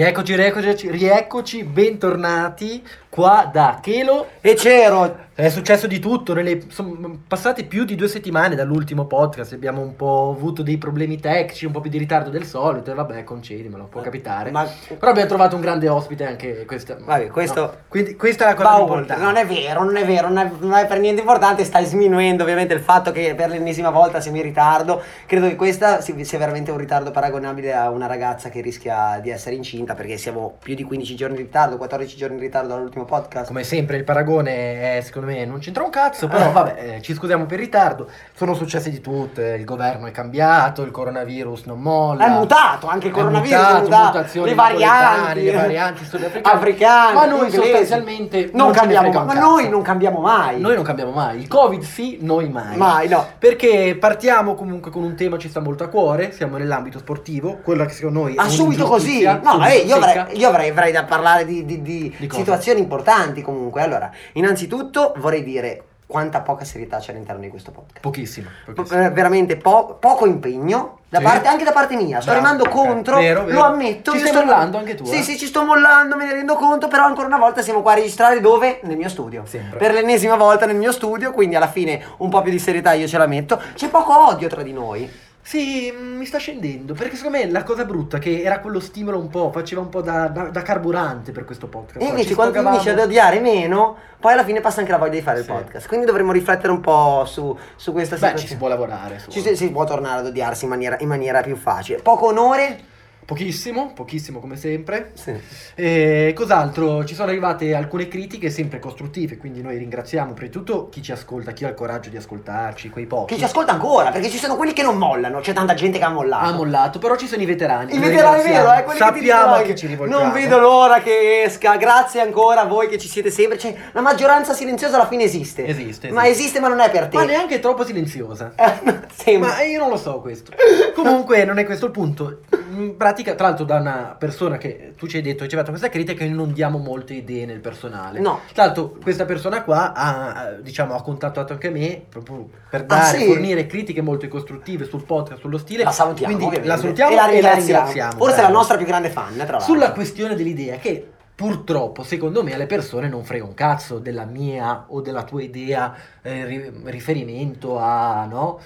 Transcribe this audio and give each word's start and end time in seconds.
Rieccoci, 0.00 0.34
rieccoci, 0.34 0.90
rieccoci, 0.90 1.62
bentornati 1.62 2.82
qua 3.20 3.50
da 3.52 3.78
Chelo. 3.82 4.28
E 4.40 4.54
c'ero. 4.54 5.28
È 5.40 5.48
successo 5.48 5.86
di 5.86 5.98
tutto, 6.00 6.34
nelle- 6.34 6.64
sono 6.68 7.20
passate 7.26 7.64
più 7.64 7.84
di 7.84 7.94
due 7.94 8.08
settimane 8.08 8.54
dall'ultimo 8.54 9.06
podcast, 9.06 9.54
abbiamo 9.54 9.80
un 9.80 9.96
po' 9.96 10.34
avuto 10.36 10.62
dei 10.62 10.76
problemi 10.76 11.18
tecnici, 11.18 11.64
un 11.64 11.72
po' 11.72 11.80
più 11.80 11.88
di 11.90 11.96
ritardo 11.96 12.28
del 12.28 12.44
solito 12.44 12.90
e 12.90 12.94
vabbè, 12.94 13.24
concedimelo, 13.24 13.84
può 13.84 14.02
capitare. 14.02 14.50
Ma- 14.50 14.68
Però 14.98 15.10
abbiamo 15.10 15.28
trovato 15.28 15.54
un 15.54 15.62
grande 15.62 15.88
ospite 15.88 16.26
anche 16.26 16.66
questa. 16.66 16.98
Vabbè, 17.00 17.28
questo- 17.28 17.60
no. 17.60 17.72
Quindi 17.88 18.16
questa 18.16 18.44
è 18.44 18.48
la 18.48 18.54
cosa 18.54 18.68
oltre. 18.82 18.84
importante. 18.98 19.22
Non 19.22 19.36
è 19.36 19.46
vero, 19.46 19.82
non 19.82 19.96
è 19.96 20.04
vero, 20.04 20.28
non 20.28 20.38
è, 20.38 20.50
non 20.58 20.72
è 20.74 20.86
per 20.86 20.98
niente 21.00 21.20
importante. 21.22 21.64
Stai 21.64 21.86
sminuendo 21.86 22.42
ovviamente 22.42 22.74
il 22.74 22.80
fatto 22.80 23.10
che 23.10 23.34
per 23.34 23.48
l'ennesima 23.48 23.88
volta 23.88 24.20
siamo 24.20 24.36
in 24.36 24.42
ritardo. 24.42 25.00
Credo 25.24 25.48
che 25.48 25.56
questa 25.56 26.02
sia 26.02 26.22
sia 26.22 26.38
veramente 26.38 26.70
un 26.70 26.76
ritardo 26.76 27.10
paragonabile 27.12 27.72
a 27.72 27.88
una 27.88 28.04
ragazza 28.06 28.50
che 28.50 28.60
rischia 28.60 29.18
di 29.22 29.30
essere 29.30 29.54
incinta 29.54 29.94
perché 29.94 30.18
siamo 30.18 30.56
più 30.62 30.74
di 30.74 30.82
15 30.82 31.14
giorni 31.16 31.36
in 31.36 31.44
ritardo, 31.44 31.78
14 31.78 32.14
giorni 32.16 32.34
in 32.36 32.42
ritardo 32.42 32.68
dall'ultimo 32.74 33.06
podcast. 33.10 33.48
Come 33.48 33.64
sempre 33.64 33.96
il 33.96 34.04
paragone 34.04 34.96
è, 34.96 35.00
secondo 35.02 35.26
me 35.28 35.44
non 35.44 35.58
c'entra 35.58 35.82
un 35.82 35.90
cazzo, 35.90 36.28
però 36.28 36.52
vabbè, 36.52 36.94
eh, 36.96 37.02
ci 37.02 37.12
scusiamo 37.12 37.44
per 37.44 37.58
il 37.58 37.64
ritardo. 37.64 38.08
Sono 38.34 38.54
successe 38.54 38.88
di 38.88 39.00
tutto, 39.00 39.40
eh, 39.40 39.56
il 39.56 39.64
governo 39.64 40.06
è 40.06 40.12
cambiato, 40.12 40.82
il 40.82 40.92
coronavirus 40.92 41.64
non 41.64 41.80
molla. 41.80 42.26
È 42.26 42.28
mutato, 42.30 42.86
anche 42.86 43.08
il 43.08 43.12
coronavirus 43.12 43.60
è 43.60 43.80
mutato. 43.82 44.06
mutazioni 44.18 44.48
le 44.50 44.54
varianti, 44.54 45.42
le 45.42 45.52
varianti 45.52 46.04
sudafricane. 46.04 46.56
africane, 46.56 47.14
Ma 47.14 47.24
noi 47.26 47.38
inglesi. 47.46 47.56
sostanzialmente 47.56 48.50
non, 48.52 48.66
non 48.66 48.72
cambiamo, 48.72 49.08
un 49.08 49.26
ma 49.26 49.34
noi 49.34 49.68
non 49.68 49.82
cambiamo 49.82 50.20
mai. 50.20 50.60
Noi 50.60 50.74
non 50.76 50.84
cambiamo 50.84 51.10
mai. 51.10 51.38
Il 51.40 51.48
Covid 51.48 51.82
sì, 51.82 52.18
noi 52.20 52.48
mai. 52.48 52.76
Mai, 52.76 53.08
no. 53.08 53.26
Perché 53.38 53.96
partiamo 53.98 54.54
comunque 54.54 54.90
con 54.92 55.02
un 55.02 55.16
tema 55.16 55.34
che 55.36 55.42
ci 55.42 55.48
sta 55.48 55.60
molto 55.60 55.82
a 55.84 55.88
cuore, 55.88 56.32
siamo 56.32 56.56
nell'ambito 56.56 56.98
sportivo, 56.98 57.58
quello 57.64 57.84
che 57.84 57.92
secondo 57.92 58.20
noi 58.20 58.34
Ah, 58.36 58.48
subito 58.48 58.86
così? 58.86 59.22
No, 59.24 59.38
subito 59.52 59.64
eh, 59.66 59.76
io, 59.78 59.96
avrei, 59.96 60.38
io 60.38 60.48
avrei, 60.48 60.68
avrei 60.70 60.92
da 60.92 61.04
parlare 61.04 61.44
di, 61.44 61.64
di- 61.64 61.82
di 61.82 62.14
Di 62.18 62.28
situazioni 62.30 62.80
importanti 62.90 63.40
comunque. 63.42 63.82
Allora, 63.82 64.10
innanzitutto 64.32 65.14
vorrei 65.18 65.44
dire 65.44 65.84
quanta 66.06 66.40
poca 66.40 66.64
serietà 66.64 66.98
c'è 66.98 67.12
all'interno 67.12 67.40
di 67.40 67.48
questo 67.48 67.70
podcast. 67.70 68.00
Pochissimo. 68.00 68.48
pochissimo. 68.74 69.04
Eh, 69.04 69.10
veramente 69.10 69.56
po- 69.56 69.96
poco 70.00 70.26
impegno 70.26 70.98
da 71.08 71.18
Sì. 71.18 71.24
parte, 71.24 71.46
anche 71.46 71.62
da 71.62 71.70
parte 71.70 71.94
mia. 71.94 72.20
Sto 72.20 72.32
Bravo, 72.32 72.46
remando 72.46 72.64
ok. 72.64 72.70
contro, 72.70 73.16
Vero, 73.18 73.44
vero. 73.44 73.58
lo 73.58 73.64
ammetto. 73.64 74.10
Ci 74.10 74.18
stai 74.18 74.30
sto- 74.32 74.40
mollando 74.44 74.76
anche 74.78 74.96
tu, 74.96 75.04
Sì, 75.04 75.18
eh? 75.18 75.22
sì, 75.22 75.38
ci 75.38 75.46
sto 75.46 75.62
mollando, 75.64 76.16
me 76.16 76.24
ne 76.26 76.32
rendo 76.32 76.56
conto, 76.56 76.88
però 76.88 77.04
ancora 77.04 77.28
una 77.28 77.38
volta 77.38 77.62
siamo 77.62 77.80
qua 77.80 77.92
a 77.92 77.94
registrare 77.94 78.40
dove? 78.40 78.80
Nel 78.82 78.96
mio 78.96 79.08
studio. 79.08 79.44
Sempre. 79.46 79.78
Per 79.78 79.92
l'ennesima 79.92 80.34
volta 80.34 80.66
nel 80.66 80.74
mio 80.76 80.90
studio, 80.90 81.30
quindi 81.30 81.54
alla 81.54 81.68
fine 81.68 82.02
un 82.18 82.28
po' 82.28 82.42
più 82.42 82.50
di 82.50 82.58
serietà 82.58 82.92
io 82.92 83.06
ce 83.06 83.16
la 83.16 83.26
metto. 83.28 83.60
C'è 83.74 83.88
poco 83.88 84.26
odio 84.30 84.48
tra 84.48 84.62
di 84.62 84.72
noi. 84.72 85.08
Sì, 85.50 85.92
mi 85.92 86.26
sta 86.26 86.38
scendendo, 86.38 86.94
perché 86.94 87.16
secondo 87.16 87.38
me 87.38 87.50
la 87.50 87.64
cosa 87.64 87.84
brutta 87.84 88.18
che 88.18 88.40
era 88.42 88.60
quello 88.60 88.78
stimolo 88.78 89.18
un 89.18 89.26
po', 89.26 89.50
faceva 89.50 89.80
un 89.80 89.88
po' 89.88 90.00
da, 90.00 90.28
da- 90.28 90.44
da 90.44 90.62
carburante 90.62 91.32
per 91.32 91.44
questo 91.44 91.66
podcast. 91.66 92.00
E 92.00 92.04
invece 92.08 92.28
ci 92.28 92.34
quando 92.34 92.52
sfogavamo- 92.52 92.80
finisce 92.80 93.00
ad 93.00 93.04
odiare 93.04 93.40
meno, 93.40 93.96
poi 94.20 94.34
alla 94.34 94.44
fine 94.44 94.60
passa 94.60 94.78
anche 94.78 94.92
la 94.92 94.98
voglia 94.98 95.10
di 95.14 95.22
fare 95.22 95.42
Sì. 95.42 95.50
il 95.50 95.56
podcast. 95.56 95.88
Quindi 95.88 96.06
dovremmo 96.06 96.30
riflettere 96.30 96.72
un 96.72 96.78
po' 96.78 97.24
su, 97.26 97.58
su 97.74 97.90
questa 97.90 98.14
Beh, 98.14 98.20
situazione. 98.20 98.38
ci 98.38 98.46
si 98.46 98.56
può 98.58 98.68
lavorare. 98.68 99.18
su- 99.18 99.28
Ci 99.32 99.40
si, 99.40 99.56
si 99.56 99.72
può 99.72 99.82
tornare 99.82 100.20
ad 100.20 100.26
odiarsi 100.26 100.62
in 100.66 100.70
maniera, 100.70 100.96
in 101.00 101.08
maniera 101.08 101.40
più 101.40 101.56
facile. 101.56 102.00
Poco 102.00 102.26
onore? 102.26 102.78
Pochissimo, 103.24 103.92
pochissimo 103.94 104.40
come 104.40 104.56
sempre. 104.56 105.12
Sì. 105.14 105.32
E 105.74 106.32
cos'altro? 106.34 107.04
Ci 107.04 107.14
sono 107.14 107.28
arrivate 107.28 107.74
alcune 107.74 108.08
critiche 108.08 108.50
sempre 108.50 108.78
costruttive, 108.78 109.36
quindi 109.36 109.62
noi 109.62 109.78
ringraziamo 109.78 110.32
prima 110.32 110.50
di 110.50 110.52
tutto 110.52 110.88
chi 110.88 111.00
ci 111.00 111.12
ascolta, 111.12 111.52
chi 111.52 111.64
ha 111.64 111.68
il 111.68 111.74
coraggio 111.74 112.10
di 112.10 112.16
ascoltarci, 112.16 112.90
quei 112.90 113.06
pochi. 113.06 113.34
Chi 113.34 113.38
ci 113.38 113.44
ascolta 113.44 113.72
ancora, 113.72 114.10
perché 114.10 114.28
ci 114.30 114.38
sono 114.38 114.56
quelli 114.56 114.72
che 114.72 114.82
non 114.82 114.96
mollano, 114.96 115.40
c'è 115.40 115.52
tanta 115.52 115.74
gente 115.74 115.98
che 115.98 116.04
ha 116.04 116.10
mollato. 116.10 116.44
ha 116.44 116.52
mollato, 116.52 116.98
però 116.98 117.16
ci 117.16 117.28
sono 117.28 117.42
i 117.42 117.46
veterani. 117.46 117.94
I 117.94 117.98
veterani 117.98 118.42
vero, 118.42 118.72
eh, 118.72 118.82
quelli 118.82 118.98
che 118.98 119.04
Sappiamo 119.04 119.56
chi 119.58 119.62
che 119.62 119.74
ci 119.76 119.86
rivolgiamo. 119.86 120.22
Non 120.22 120.32
vedo 120.32 120.58
l'ora 120.58 121.00
che 121.00 121.42
esca, 121.42 121.76
grazie 121.76 122.20
ancora 122.20 122.62
a 122.62 122.64
voi 122.66 122.88
che 122.88 122.98
ci 122.98 123.08
siete 123.08 123.30
sempre. 123.30 123.58
Cioè, 123.58 123.74
la 123.92 124.00
maggioranza 124.00 124.54
silenziosa 124.54 124.96
alla 124.96 125.06
fine 125.06 125.22
esiste. 125.24 125.66
Esiste, 125.66 126.10
Ma 126.10 126.22
esiste. 126.22 126.40
esiste 126.40 126.60
ma 126.60 126.68
non 126.68 126.80
è 126.80 126.90
per 126.90 127.08
te. 127.08 127.16
Ma 127.16 127.24
neanche 127.24 127.60
troppo 127.60 127.84
silenziosa. 127.84 128.52
Sembra. 129.12 129.50
Ma 129.50 129.62
io 129.62 129.78
non 129.78 129.88
lo 129.88 129.96
so 129.96 130.20
questo. 130.20 130.52
Comunque 130.94 131.44
non 131.44 131.58
è 131.58 131.64
questo 131.64 131.86
il 131.86 131.92
punto. 131.92 132.40
In 132.72 132.96
pratica, 133.22 133.34
tra 133.34 133.48
l'altro, 133.48 133.64
da 133.64 133.76
una 133.76 134.16
persona 134.18 134.56
che 134.56 134.94
tu 134.96 135.06
ci 135.06 135.16
hai 135.16 135.22
detto 135.22 135.46
ci 135.46 135.54
ha 135.54 135.58
fatto 135.58 135.70
questa 135.70 135.88
critica, 135.88 136.18
che 136.24 136.28
non 136.28 136.52
diamo 136.52 136.78
molte 136.78 137.14
idee 137.14 137.46
nel 137.46 137.60
personale. 137.60 138.18
No. 138.20 138.40
Tra 138.52 138.64
l'altro, 138.66 138.96
questa 139.02 139.24
persona 139.24 139.62
qua 139.62 139.92
ha, 139.92 140.52
diciamo, 140.60 140.94
ha 140.94 141.02
contattato 141.02 141.52
anche 141.52 141.70
me 141.70 142.02
proprio 142.08 142.48
per 142.68 142.82
Ah, 142.82 142.84
dare, 142.84 143.18
sì? 143.18 143.26
fornire 143.26 143.66
critiche 143.66 144.00
molto 144.00 144.26
costruttive 144.28 144.84
sul 144.86 145.04
podcast, 145.04 145.40
sullo 145.40 145.58
stile. 145.58 145.84
La 145.84 145.92
salutiamo, 145.92 146.36
Quindi 146.36 146.66
la 146.66 146.76
salutiamo 146.76 147.12
e 147.12 147.14
la 147.14 147.26
ringraziamo. 147.26 147.64
ringraziamo. 147.86 148.12
Forse 148.16 148.38
è 148.38 148.42
la 148.42 148.48
nostra 148.48 148.76
più 148.76 148.86
grande 148.86 149.10
fan, 149.10 149.34
tra 149.34 149.44
l'altro. 149.44 149.60
Sulla 149.60 149.92
questione 149.92 150.34
dell'idea 150.34 150.76
che 150.76 151.06
purtroppo 151.34 152.02
secondo 152.02 152.42
me 152.42 152.52
alle 152.52 152.66
persone 152.66 153.08
non 153.08 153.24
frega 153.24 153.44
un 153.44 153.54
cazzo 153.54 153.98
della 153.98 154.24
mia 154.26 154.84
o 154.88 155.00
della 155.00 155.22
tua 155.22 155.40
idea 155.42 155.94
eh, 156.20 156.44
ri- 156.44 156.72
riferimento 156.84 157.78
a, 157.78 158.26
no? 158.26 158.60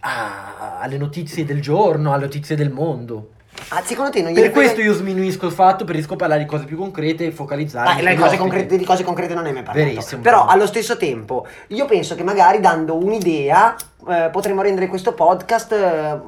a- 0.00 0.78
alle 0.80 0.96
notizie 0.98 1.44
del 1.44 1.60
giorno, 1.60 2.12
alle 2.12 2.24
notizie 2.24 2.56
del 2.56 2.70
mondo. 2.70 3.30
Ah, 3.72 3.82
secondo 3.84 4.10
te 4.10 4.22
non 4.22 4.32
Per 4.32 4.50
questo 4.50 4.80
io 4.80 4.92
sminuisco 4.92 5.46
il 5.46 5.52
fatto, 5.52 5.84
preferisco 5.84 6.16
parlare 6.16 6.40
di 6.40 6.46
cose 6.46 6.64
più 6.64 6.76
concrete 6.76 7.26
e 7.26 7.30
focalizzare. 7.30 8.02
Le 8.02 8.16
cose 8.16 8.36
concrete, 8.36 8.76
di 8.76 8.84
cose 8.84 9.04
concrete 9.04 9.34
non 9.34 9.46
hai 9.46 9.52
mai 9.52 9.62
parlato. 9.62 9.88
Verissimo. 9.88 10.22
Però 10.22 10.46
allo 10.46 10.66
stesso 10.66 10.96
tempo, 10.96 11.46
io 11.68 11.84
penso 11.86 12.14
che 12.14 12.24
magari 12.24 12.58
dando 12.60 12.96
un'idea 12.96 13.76
eh, 14.08 14.28
potremmo 14.32 14.62
rendere 14.62 14.86
questo 14.88 15.12
podcast 15.12 15.72
eh, 15.72 16.18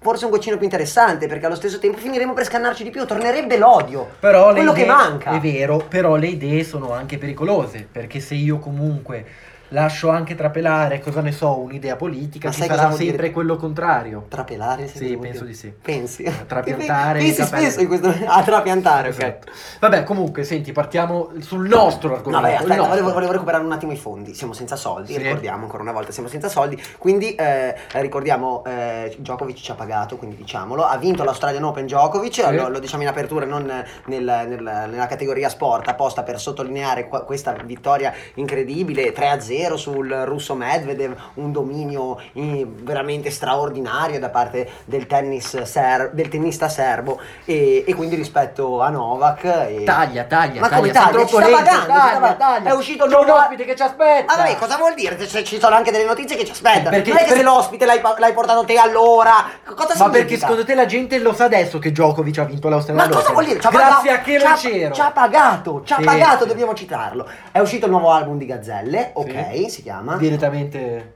forse 0.00 0.26
un 0.26 0.30
goccino 0.30 0.56
più 0.56 0.64
interessante, 0.64 1.26
perché 1.26 1.46
allo 1.46 1.54
stesso 1.54 1.78
tempo 1.78 1.98
finiremo 1.98 2.32
per 2.34 2.44
scannarci 2.44 2.84
di 2.84 2.90
più, 2.90 3.04
tornerebbe 3.04 3.56
l'odio. 3.56 4.08
Però 4.20 4.52
quello 4.52 4.72
idee- 4.72 4.84
che 4.84 4.88
manca. 4.88 5.30
È 5.32 5.40
vero, 5.40 5.84
però 5.88 6.16
le 6.16 6.28
idee 6.28 6.62
sono 6.62 6.92
anche 6.92 7.18
pericolose, 7.18 7.86
perché 7.90 8.20
se 8.20 8.34
io 8.34 8.58
comunque 8.58 9.24
lascio 9.68 10.08
anche 10.10 10.34
trapelare, 10.34 11.00
cosa 11.00 11.20
ne 11.20 11.32
so, 11.32 11.58
un'idea 11.58 11.96
politica, 11.96 12.48
Ma 12.48 12.54
ci 12.54 12.60
sarà 12.62 12.86
vuol 12.86 12.96
dire? 12.98 13.08
sempre 13.10 13.30
quello 13.30 13.56
contrario. 13.56 14.26
Trapelare? 14.28 14.86
Sì, 14.88 15.16
penso 15.16 15.40
dire. 15.40 15.46
di 15.46 15.54
sì. 15.54 15.72
Pensi? 15.80 16.22
Trapiantare 16.46 17.20
i 17.20 17.24
Pensi 17.24 17.42
spesso 17.44 17.80
in 17.80 17.86
questo... 17.88 18.14
A 18.26 18.42
trapiantare, 18.42 19.08
ok. 19.08 19.14
Esatto. 19.22 19.52
Vabbè, 19.80 20.02
comunque, 20.04 20.44
senti, 20.44 20.72
partiamo 20.72 21.30
sul 21.40 21.66
nostro 21.68 22.14
argomento. 22.14 22.40
Vabbè, 22.42 22.54
aspetta, 22.54 22.74
nostro. 22.76 22.88
volevo, 22.94 23.12
volevo 23.12 23.32
recuperare 23.32 23.64
un 23.64 23.72
attimo 23.72 23.92
i 23.92 23.96
fondi. 23.96 24.34
Siamo 24.34 24.52
senza 24.52 24.76
soldi, 24.76 25.12
Sì. 25.14 25.18
ricordiamo 25.18 25.64
ancora 25.64 25.82
una 25.82 25.92
volta, 25.92 26.12
siamo 26.12 26.28
senza 26.28 26.48
soldi. 26.48 26.80
Quindi 26.98 27.34
eh, 27.34 27.74
ricordiamo, 27.92 28.62
eh, 28.64 29.14
Djokovic 29.18 29.56
ci 29.56 29.70
ha 29.70 29.74
pagato, 29.74 30.16
quindi 30.16 30.36
diciamolo. 30.36 30.84
Ha 30.84 30.96
vinto 30.96 31.24
l'Australian 31.24 31.64
Open 31.64 31.86
Djokovic, 31.86 32.46
lo, 32.52 32.68
lo 32.68 32.78
diciamo 32.78 33.02
in 33.02 33.08
apertura, 33.08 33.44
non 33.44 33.64
nel- 33.64 34.44
nel- 34.48 34.86
nella 34.90 35.06
categoria 35.06 35.48
sport, 35.48 35.88
apposta 35.88 36.22
per 36.22 36.38
sottolineare 36.38 37.08
qua- 37.08 37.22
questa 37.24 37.52
vittoria 37.64 38.12
incredibile, 38.34 39.12
3-0 39.12 39.54
sul 39.76 40.08
russo 40.24 40.54
Medvedev, 40.54 41.14
un 41.34 41.52
dominio 41.52 42.18
eh, 42.34 42.66
veramente 42.66 43.30
straordinario 43.30 44.18
da 44.18 44.28
parte 44.28 44.68
del, 44.84 45.06
tennis 45.06 45.62
ser- 45.62 46.10
del 46.12 46.28
tennista 46.28 46.68
serbo. 46.68 47.18
E, 47.44 47.84
e 47.86 47.94
quindi 47.94 48.14
rispetto 48.16 48.80
a 48.82 48.88
Novak. 48.90 49.44
E... 49.44 49.82
Taglia, 49.84 50.24
taglia, 50.24 50.60
Ma 50.60 50.68
come 50.68 50.90
taglia, 50.90 51.10
troppo 51.10 51.38
lento, 51.38 51.56
pagando, 51.56 51.86
taglia, 51.86 52.34
taglia. 52.34 52.70
È 52.70 52.74
uscito 52.74 53.04
il 53.04 53.10
nuovo- 53.10 53.34
ospite 53.34 53.64
che 53.64 53.74
ci 53.76 53.82
aspetta. 53.82 54.32
Ah, 54.32 54.36
vabbè, 54.36 54.56
cosa 54.56 54.76
vuol 54.76 54.94
dire? 54.94 55.16
Ci- 55.26 55.44
Ci 55.44 55.58
sono 55.58 55.74
anche 55.74 55.90
delle 55.90 56.04
notizie 56.04 56.36
che 56.36 56.44
ci 56.44 56.52
aspettano. 56.52 56.90
Perché- 56.90 57.08
non 57.10 57.18
è 57.18 57.22
che 57.22 57.28
per- 57.28 57.36
se 57.38 57.42
l'ospite 57.42 57.86
l'hai, 57.86 58.00
l'hai 58.18 58.32
portato 58.32 58.64
te 58.64 58.76
allora. 58.76 59.32
Cosa 59.64 59.94
Ma 60.04 60.10
perché 60.10 60.36
secondo 60.36 60.64
te 60.64 60.74
la 60.74 60.86
gente 60.86 61.18
lo 61.18 61.32
sa 61.34 61.44
adesso 61.44 61.78
che 61.78 61.90
Djokovic 61.92 62.38
ha 62.38 62.44
vinto 62.44 62.68
l'Australia 62.68 63.06
Ma 63.06 63.14
cosa 63.14 63.32
vuol 63.32 63.44
dire? 63.44 63.60
Ci 63.60 63.66
ha 63.66 63.70
Grazie 63.70 63.90
pagato- 63.90 64.10
a 64.10 64.18
che 64.24 64.38
ci 64.38 64.44
non 64.44 64.52
ha- 64.52 64.56
c'ero. 64.56 64.94
Ci 64.94 65.00
ha 65.00 65.10
pagato, 65.10 65.82
ci 65.84 65.92
ha 65.92 65.96
Sì, 65.96 66.04
pagato, 66.04 66.42
sì. 66.42 66.48
dobbiamo 66.48 66.74
citarlo. 66.74 67.28
È 67.52 67.58
uscito 67.58 67.86
il 67.86 67.90
nuovo 67.92 68.10
album 68.10 68.36
di 68.38 68.46
Gazzelle, 68.46 69.10
ok, 69.14 69.45
Sì. 69.54 69.68
si 69.70 69.82
chiama. 69.82 70.16
Direttamente 70.16 71.14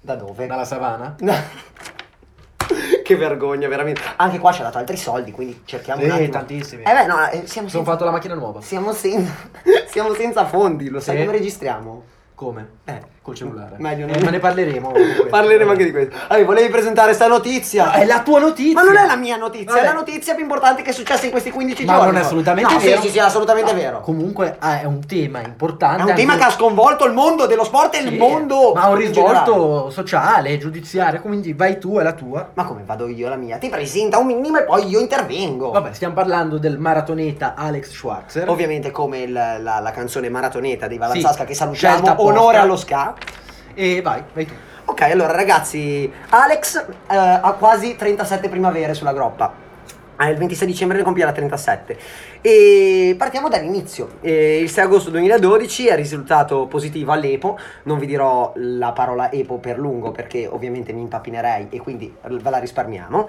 Da 0.00 0.14
dove? 0.16 0.46
dalla 0.46 0.64
savana? 0.64 1.14
che 3.02 3.16
vergogna, 3.16 3.68
veramente. 3.68 4.00
Anche 4.16 4.38
qua 4.38 4.52
ci 4.52 4.60
ha 4.60 4.64
dato 4.64 4.78
altri 4.78 4.96
soldi, 4.96 5.30
quindi 5.32 5.62
cerchiamo 5.64 6.00
Sì, 6.00 6.06
un 6.06 6.12
attimo. 6.12 6.30
tantissimi. 6.30 6.82
Eh 6.82 6.92
beh, 6.92 7.06
no, 7.06 7.28
eh, 7.28 7.46
siamo 7.46 7.68
Sono 7.68 7.68
senza... 7.68 7.90
fatto 7.92 8.04
la 8.04 8.10
macchina 8.10 8.34
nuova. 8.34 8.60
Siamo 8.60 8.92
senza... 8.92 9.32
siamo 9.86 10.14
senza 10.14 10.46
fondi, 10.46 10.88
lo 10.88 11.00
sai 11.00 11.16
Sì. 11.18 11.24
come 11.24 11.36
registriamo? 11.36 12.04
Come? 12.34 12.68
Eh. 12.84 13.10
Col 13.22 13.36
cellulare. 13.36 13.76
Meglio 13.78 14.08
Eh, 14.08 14.20
ma 14.24 14.30
ne 14.30 14.40
parleremo. 14.40 14.90
Parleremo 15.30 15.70
anche 15.70 15.84
di 15.84 15.92
questo. 15.92 16.16
Allora, 16.26 16.44
volevi 16.44 16.70
presentare 16.70 17.12
sta 17.12 17.28
notizia? 17.28 17.84
No, 17.84 17.90
è 17.92 18.04
la 18.04 18.20
tua 18.22 18.40
notizia. 18.40 18.72
Ma 18.74 18.82
non 18.82 18.96
è 18.96 19.06
la 19.06 19.14
mia 19.14 19.36
notizia, 19.36 19.66
Vabbè. 19.74 19.80
è 19.80 19.84
la 19.84 19.92
notizia 19.92 20.34
più 20.34 20.42
importante 20.42 20.82
che 20.82 20.90
è 20.90 20.92
successa 20.92 21.24
in 21.26 21.30
questi 21.30 21.52
15 21.52 21.84
Ma 21.84 21.92
giorni. 21.92 22.06
non 22.10 22.16
è 22.20 22.24
assolutamente 22.24 22.72
no, 22.74 22.80
vero. 22.80 22.96
Sì, 23.00 23.06
sì, 23.06 23.12
sì, 23.12 23.18
è 23.18 23.20
assolutamente 23.20 23.72
No, 23.72 23.78
vero. 23.78 24.00
Comunque 24.00 24.56
ah, 24.58 24.80
è 24.80 24.84
un 24.86 25.06
tema 25.06 25.40
importante. 25.40 26.02
È 26.02 26.04
un 26.10 26.14
tema 26.16 26.32
anche- 26.32 26.44
che 26.46 26.50
ha 26.50 26.54
sconvolto 26.54 27.04
il 27.06 27.12
mondo 27.12 27.46
dello 27.46 27.62
sport 27.62 27.94
e 27.94 27.98
il 28.00 28.08
Sì, 28.08 28.16
mondo. 28.16 28.72
Ma 28.74 28.82
ha 28.82 28.88
un 28.88 28.96
risvolto 28.96 29.90
sociale, 29.90 30.58
giudiziario, 30.58 31.20
quindi 31.20 31.52
vai 31.52 31.78
tu 31.78 32.00
e 32.00 32.02
la 32.02 32.14
tua. 32.14 32.50
Ma 32.54 32.64
come 32.64 32.82
vado 32.84 33.06
io 33.06 33.28
la 33.28 33.36
mia? 33.36 33.58
Ti 33.58 33.68
presenta 33.68 34.18
un 34.18 34.26
minimo 34.26 34.58
e 34.58 34.64
poi 34.64 34.88
io 34.88 34.98
intervengo. 34.98 35.70
Vabbè, 35.70 35.92
stiamo 35.92 36.14
parlando 36.14 36.58
del 36.58 36.76
maratoneta 36.76 37.54
Alex 37.56 37.90
Schwarzer. 37.92 38.48
Ovviamente 38.50 38.90
come 38.90 39.18
il- 39.20 39.32
la, 39.32 39.78
la 39.78 39.90
canzone 39.92 40.28
maratoneta 40.28 40.88
di 40.88 40.94
Sì, 40.94 40.98
Valazzasca 40.98 41.44
che 41.44 41.54
scelta 41.54 41.76
salutiamo. 41.78 42.21
Onore 42.22 42.58
allo 42.58 42.76
ska. 42.76 43.14
E 43.74 44.00
vai, 44.02 44.22
vai 44.32 44.46
tu. 44.46 44.52
Ok, 44.84 45.00
allora 45.02 45.32
ragazzi, 45.32 46.12
Alex 46.30 46.76
eh, 47.08 47.16
ha 47.16 47.54
quasi 47.58 47.96
37 47.96 48.48
primavere 48.48 48.94
sulla 48.94 49.12
groppa. 49.12 49.70
Ah, 50.16 50.28
il 50.28 50.36
26 50.36 50.66
dicembre 50.68 50.98
ne 50.98 51.02
compierà 51.02 51.32
37. 51.32 51.98
E 52.40 53.14
partiamo 53.18 53.48
dall'inizio. 53.48 54.18
Eh, 54.20 54.60
il 54.60 54.70
6 54.70 54.84
agosto 54.84 55.10
2012 55.10 55.86
è 55.86 55.96
risultato 55.96 56.66
positivo 56.66 57.12
all'EPO. 57.12 57.58
Non 57.84 57.98
vi 57.98 58.06
dirò 58.06 58.52
la 58.56 58.92
parola 58.92 59.32
EPO 59.32 59.56
per 59.58 59.78
lungo 59.78 60.12
perché 60.12 60.46
ovviamente 60.46 60.92
mi 60.92 61.00
impappinerei 61.00 61.68
e 61.70 61.80
quindi 61.80 62.14
ve 62.20 62.50
la 62.50 62.58
risparmiamo. 62.58 63.28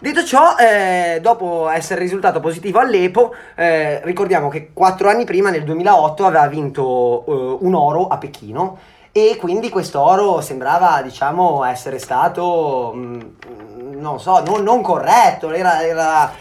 Detto 0.00 0.22
ciò, 0.22 0.54
eh, 0.56 1.18
dopo 1.20 1.68
essere 1.68 2.00
risultato 2.00 2.38
positivo 2.38 2.78
all'EPO, 2.78 3.34
eh, 3.56 4.00
ricordiamo 4.04 4.48
che 4.48 4.70
quattro 4.72 5.08
anni 5.08 5.24
prima, 5.24 5.50
nel 5.50 5.64
2008, 5.64 6.24
aveva 6.24 6.46
vinto 6.46 7.24
eh, 7.26 7.64
un 7.64 7.74
oro 7.74 8.06
a 8.06 8.16
Pechino 8.16 8.78
e 9.10 9.36
quindi 9.40 9.70
questo 9.70 10.00
oro 10.00 10.40
sembrava, 10.40 11.02
diciamo, 11.02 11.64
essere 11.64 11.98
stato, 11.98 12.92
mh, 12.94 13.34
mm, 13.48 14.00
non 14.00 14.20
so, 14.20 14.40
non, 14.44 14.62
non 14.62 14.82
corretto, 14.82 15.50
era, 15.50 15.84
era 15.84 16.32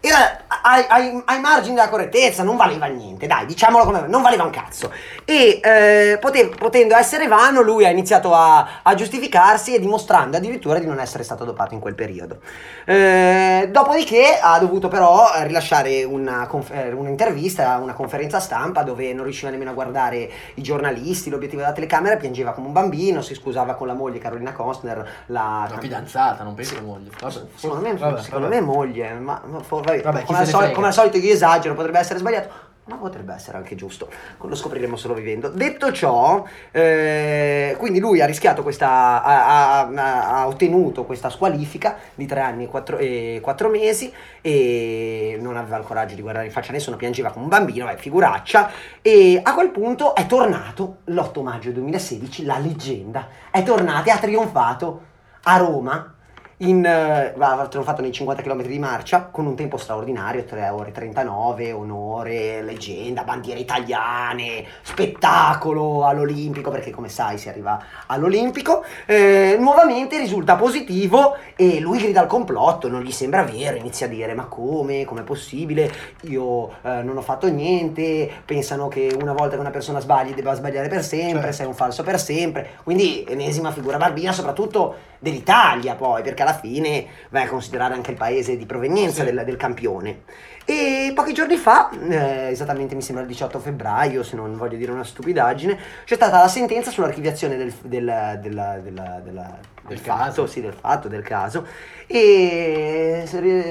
era 0.00 0.42
ai, 0.62 0.84
ai, 0.88 1.22
ai, 1.26 1.40
margini 1.40 1.74
della 1.74 1.88
correttezza, 1.88 2.42
non 2.42 2.56
valeva 2.56 2.86
niente, 2.86 3.26
dai, 3.26 3.46
diciamolo 3.46 3.84
come 3.84 4.06
non 4.06 4.22
valeva 4.22 4.44
un 4.44 4.50
cazzo. 4.50 4.92
E 5.24 5.60
eh, 5.62 6.18
pote, 6.20 6.48
potendo 6.48 6.96
essere 6.96 7.26
vano, 7.26 7.60
lui 7.60 7.84
ha 7.84 7.90
iniziato 7.90 8.34
a, 8.34 8.80
a, 8.82 8.94
giustificarsi 8.94 9.74
e 9.74 9.80
dimostrando 9.80 10.36
addirittura 10.36 10.78
di 10.78 10.86
non 10.86 11.00
essere 11.00 11.22
stato 11.22 11.44
dopato 11.44 11.74
in 11.74 11.80
quel 11.80 11.94
periodo. 11.94 12.38
Eh, 12.84 13.68
dopodiché 13.70 14.38
ha 14.40 14.58
dovuto 14.58 14.88
però 14.88 15.28
rilasciare 15.42 16.04
una, 16.04 16.46
conf- 16.46 16.72
eh, 16.72 16.92
un'intervista, 16.92 17.78
una 17.78 17.92
conferenza 17.94 18.40
stampa 18.40 18.82
dove 18.82 19.12
non 19.12 19.24
riusciva 19.24 19.50
nemmeno 19.50 19.70
a 19.70 19.74
guardare 19.74 20.30
i 20.54 20.62
giornalisti, 20.62 21.30
l'obiettivo 21.30 21.60
della 21.60 21.74
telecamera, 21.74 22.16
piangeva 22.16 22.52
come 22.52 22.68
un 22.68 22.72
bambino, 22.72 23.20
si 23.20 23.34
scusava 23.34 23.74
con 23.74 23.86
la 23.86 23.94
moglie 23.94 24.18
Carolina 24.18 24.52
Costner, 24.52 25.06
la... 25.26 25.66
La 25.70 25.78
fidanzata, 25.78 26.42
non 26.42 26.54
penso 26.54 26.76
sì. 26.76 26.80
moglie. 26.80 27.10
Vabbè, 27.20 27.40
secondo 27.54 27.82
me, 27.82 27.94
vabbè, 27.94 28.22
secondo 28.22 28.48
vabbè. 28.48 28.60
me 28.60 28.66
moglie, 28.66 29.12
ma, 29.14 29.40
ma 29.44 29.60
vabbè, 29.66 30.02
vabbè 30.02 30.24
al 30.38 30.47
soli- 30.48 30.72
come, 30.72 30.86
al 30.86 30.92
solito 30.92 31.16
io 31.18 31.32
esagero, 31.32 31.74
potrebbe 31.74 31.98
essere 31.98 32.18
sbagliato, 32.18 32.66
ma 32.88 32.96
potrebbe 32.96 33.34
essere 33.34 33.58
anche 33.58 33.74
giusto, 33.74 34.10
lo 34.40 34.54
scopriremo 34.54 34.96
solo 34.96 35.14
vivendo. 35.14 35.48
Detto 35.48 35.92
ciò, 35.92 36.44
eh, 36.70 37.74
quindi 37.78 38.00
lui 38.00 38.20
ha 38.22 38.26
rischiato 38.26 38.62
questa, 38.62 39.22
ha, 39.22 39.80
ha, 39.80 40.40
ha, 40.40 40.46
ottenuto 40.46 41.04
questa 41.04 41.28
squalifica 41.28 41.96
di 42.14 42.26
tre 42.26 42.40
anni 42.40 42.64
e 42.64 42.66
quattro, 42.66 42.96
e 42.96 43.40
quattro, 43.42 43.68
mesi 43.68 44.12
e 44.40 45.36
non 45.40 45.56
aveva 45.56 45.76
il 45.76 45.84
coraggio 45.84 46.14
di 46.14 46.22
guardare 46.22 46.46
in 46.46 46.52
faccia 46.52 46.72
nessuno, 46.72 46.96
piangeva 46.96 47.30
come 47.30 47.44
un 47.44 47.50
bambino, 47.50 47.90
eh, 47.90 47.96
figuraccia, 47.98 48.70
e 49.02 49.38
a 49.42 49.54
quel 49.54 49.70
punto 49.70 50.14
è 50.14 50.26
tornato 50.26 50.98
l'8 51.04 51.42
maggio 51.42 51.70
2016, 51.70 52.44
la 52.46 52.58
leggenda, 52.58 53.28
è 53.50 53.62
tornato 53.62 54.08
e 54.08 54.12
ha 54.12 54.18
trionfato 54.18 55.02
a 55.42 55.56
Roma 55.58 56.14
in, 56.58 56.78
uh, 56.78 57.40
avevano 57.40 57.82
fatto 57.82 58.02
nei 58.02 58.10
50 58.10 58.42
km 58.42 58.62
di 58.62 58.78
marcia 58.78 59.24
con 59.24 59.46
un 59.46 59.54
tempo 59.54 59.76
straordinario, 59.76 60.44
3 60.44 60.68
ore 60.70 60.90
39, 60.90 61.72
onore, 61.72 62.62
leggenda, 62.62 63.22
bandiere 63.22 63.60
italiane, 63.60 64.64
spettacolo 64.82 66.04
all'Olimpico, 66.04 66.70
perché 66.70 66.90
come 66.90 67.08
sai 67.08 67.38
si 67.38 67.48
arriva 67.48 67.80
all'Olimpico. 68.06 68.84
Eh, 69.06 69.56
nuovamente 69.58 70.18
risulta 70.18 70.56
positivo 70.56 71.36
e 71.54 71.78
lui 71.78 71.98
grida 71.98 72.20
al 72.20 72.26
complotto, 72.26 72.88
non 72.88 73.02
gli 73.02 73.12
sembra 73.12 73.42
vero, 73.42 73.76
inizia 73.76 74.06
a 74.06 74.08
dire 74.08 74.34
ma 74.34 74.46
come, 74.46 75.04
com'è 75.04 75.22
possibile, 75.22 75.92
io 76.22 76.70
eh, 76.82 77.02
non 77.02 77.16
ho 77.16 77.22
fatto 77.22 77.48
niente, 77.48 78.28
pensano 78.44 78.88
che 78.88 79.16
una 79.20 79.32
volta 79.32 79.54
che 79.54 79.60
una 79.60 79.70
persona 79.70 80.00
sbagli 80.00 80.34
debba 80.34 80.54
sbagliare 80.54 80.88
per 80.88 81.04
sempre, 81.04 81.40
certo. 81.40 81.56
sei 81.56 81.66
un 81.66 81.74
falso 81.74 82.02
per 82.02 82.18
sempre, 82.18 82.70
quindi 82.82 83.24
ennesima 83.28 83.70
figura 83.70 83.96
barbina 83.96 84.32
soprattutto 84.32 85.07
dell'Italia 85.18 85.94
poi, 85.94 86.22
perché 86.22 86.42
alla 86.42 86.58
fine 86.58 87.06
vai 87.30 87.44
a 87.44 87.48
considerare 87.48 87.94
anche 87.94 88.12
il 88.12 88.16
paese 88.16 88.56
di 88.56 88.66
provenienza 88.66 89.24
sì. 89.24 89.32
del, 89.32 89.44
del, 89.44 89.56
campione. 89.56 90.22
E 90.70 91.12
pochi 91.14 91.32
giorni 91.32 91.56
fa, 91.56 91.88
eh, 91.88 92.50
esattamente 92.50 92.94
mi 92.94 93.00
sembra 93.00 93.24
il 93.24 93.30
18 93.30 93.58
febbraio, 93.58 94.22
se 94.22 94.36
non 94.36 94.54
voglio 94.54 94.76
dire 94.76 94.92
una 94.92 95.02
stupidaggine, 95.02 95.78
c'è 96.04 96.14
stata 96.14 96.40
la 96.40 96.48
sentenza 96.48 96.90
sull'archiviazione 96.90 97.56
del, 97.56 97.72
del, 97.84 98.38
del, 98.42 98.82
del 99.24 99.56
del 99.88 99.98
fatto, 99.98 100.46
sì, 100.46 100.60
del 100.60 100.74
fatto, 100.74 101.08
del 101.08 101.22
caso 101.22 101.66
e 102.10 103.24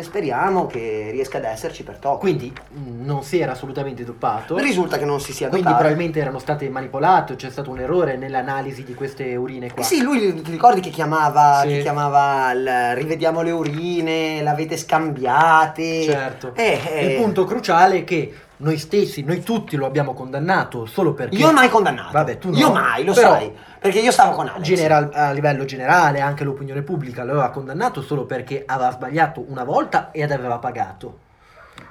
speriamo 0.03 0.67
che 0.67 1.09
riesca 1.11 1.39
ad 1.39 1.45
esserci 1.45 1.83
per 1.83 1.97
Tokyo. 1.97 2.19
Quindi 2.19 2.53
non 2.73 3.23
si 3.23 3.39
era 3.39 3.53
assolutamente 3.53 4.03
doppato. 4.03 4.57
Risulta 4.57 4.99
che 4.99 5.05
non 5.05 5.19
si 5.19 5.33
sia 5.33 5.47
doppato. 5.47 5.63
Quindi 5.63 5.79
probabilmente 5.79 6.19
erano 6.19 6.37
state 6.37 6.69
manipolate, 6.69 7.35
c'è 7.35 7.49
stato 7.49 7.71
un 7.71 7.79
errore 7.79 8.15
nell'analisi 8.15 8.83
di 8.83 8.93
queste 8.93 9.35
urine 9.35 9.71
qua. 9.71 9.81
Eh 9.81 9.85
sì, 9.85 10.01
lui 10.01 10.41
ti 10.41 10.51
ricordi 10.51 10.81
che 10.81 10.91
chiamava, 10.91 11.61
sì. 11.61 11.69
che 11.69 11.81
chiamava 11.81 12.51
il, 12.51 12.95
rivediamo 12.95 13.41
le 13.41 13.51
urine, 13.51 14.43
l'avete 14.43 14.77
scambiate. 14.77 16.03
Certo. 16.03 16.53
Eh, 16.53 16.79
eh. 16.91 17.05
Il 17.05 17.21
punto 17.21 17.45
cruciale 17.45 17.99
è 17.99 18.03
che 18.03 18.33
noi 18.57 18.77
stessi, 18.77 19.23
noi 19.23 19.41
tutti 19.41 19.75
lo 19.75 19.85
abbiamo 19.85 20.13
condannato 20.13 20.85
solo 20.85 21.13
perché... 21.13 21.35
Io 21.35 21.51
mai 21.51 21.69
condannato. 21.69 22.11
Vabbè, 22.11 22.37
tu 22.37 22.49
no. 22.49 22.57
Io 22.57 22.71
mai, 22.71 23.03
lo 23.03 23.13
Però, 23.13 23.33
sai. 23.33 23.53
Perché 23.79 23.99
io 23.99 24.11
stavo 24.11 24.35
con 24.35 24.47
Alex. 24.47 24.63
General, 24.63 25.09
a 25.13 25.31
livello 25.31 25.65
generale, 25.65 26.19
anche 26.21 26.43
l'opinione 26.43 26.81
pubblica 26.81 27.23
lo 27.23 27.33
aveva 27.33 27.49
condannato 27.49 28.01
solo 28.01 28.25
perché 28.25 28.63
aveva 28.65 28.91
sbagliato 28.91 29.45
una 29.47 29.63
volta 29.63 30.09
ed 30.11 30.31
aveva 30.31 30.57
pagato. 30.57 31.25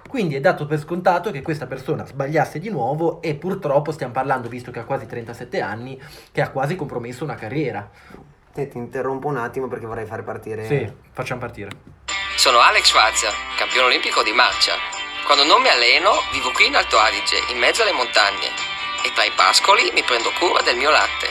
Quindi 0.08 0.34
è 0.34 0.40
dato 0.40 0.66
per 0.66 0.78
scontato 0.78 1.30
che 1.30 1.42
questa 1.42 1.66
persona 1.66 2.06
sbagliasse 2.06 2.58
di 2.58 2.70
nuovo 2.70 3.20
e 3.22 3.34
purtroppo 3.34 3.92
stiamo 3.92 4.12
parlando, 4.12 4.48
visto 4.48 4.70
che 4.70 4.78
ha 4.78 4.84
quasi 4.84 5.06
37 5.06 5.60
anni, 5.60 6.00
che 6.32 6.40
ha 6.40 6.50
quasi 6.50 6.74
compromesso 6.74 7.24
una 7.24 7.34
carriera. 7.34 7.88
Te, 8.52 8.68
ti 8.68 8.78
interrompo 8.78 9.28
un 9.28 9.36
attimo 9.36 9.68
perché 9.68 9.86
vorrei 9.86 10.06
fare 10.06 10.22
partire... 10.22 10.64
Sì, 10.64 10.90
facciamo 11.12 11.40
partire. 11.40 11.70
Sono 12.46 12.60
Alex 12.60 12.86
Schwarzer, 12.86 13.34
campione 13.56 13.88
olimpico 13.88 14.22
di 14.22 14.30
marcia. 14.30 14.74
Quando 15.24 15.42
non 15.42 15.60
mi 15.62 15.68
alleno, 15.68 16.12
vivo 16.30 16.52
qui 16.52 16.66
in 16.66 16.76
Alto 16.76 16.96
Adige, 16.96 17.42
in 17.50 17.58
mezzo 17.58 17.82
alle 17.82 17.90
montagne. 17.90 18.54
E 19.02 19.10
tra 19.14 19.24
i 19.24 19.32
pascoli 19.34 19.90
mi 19.92 20.04
prendo 20.04 20.30
cura 20.38 20.62
del 20.62 20.76
mio 20.76 20.90
latte. 20.90 21.26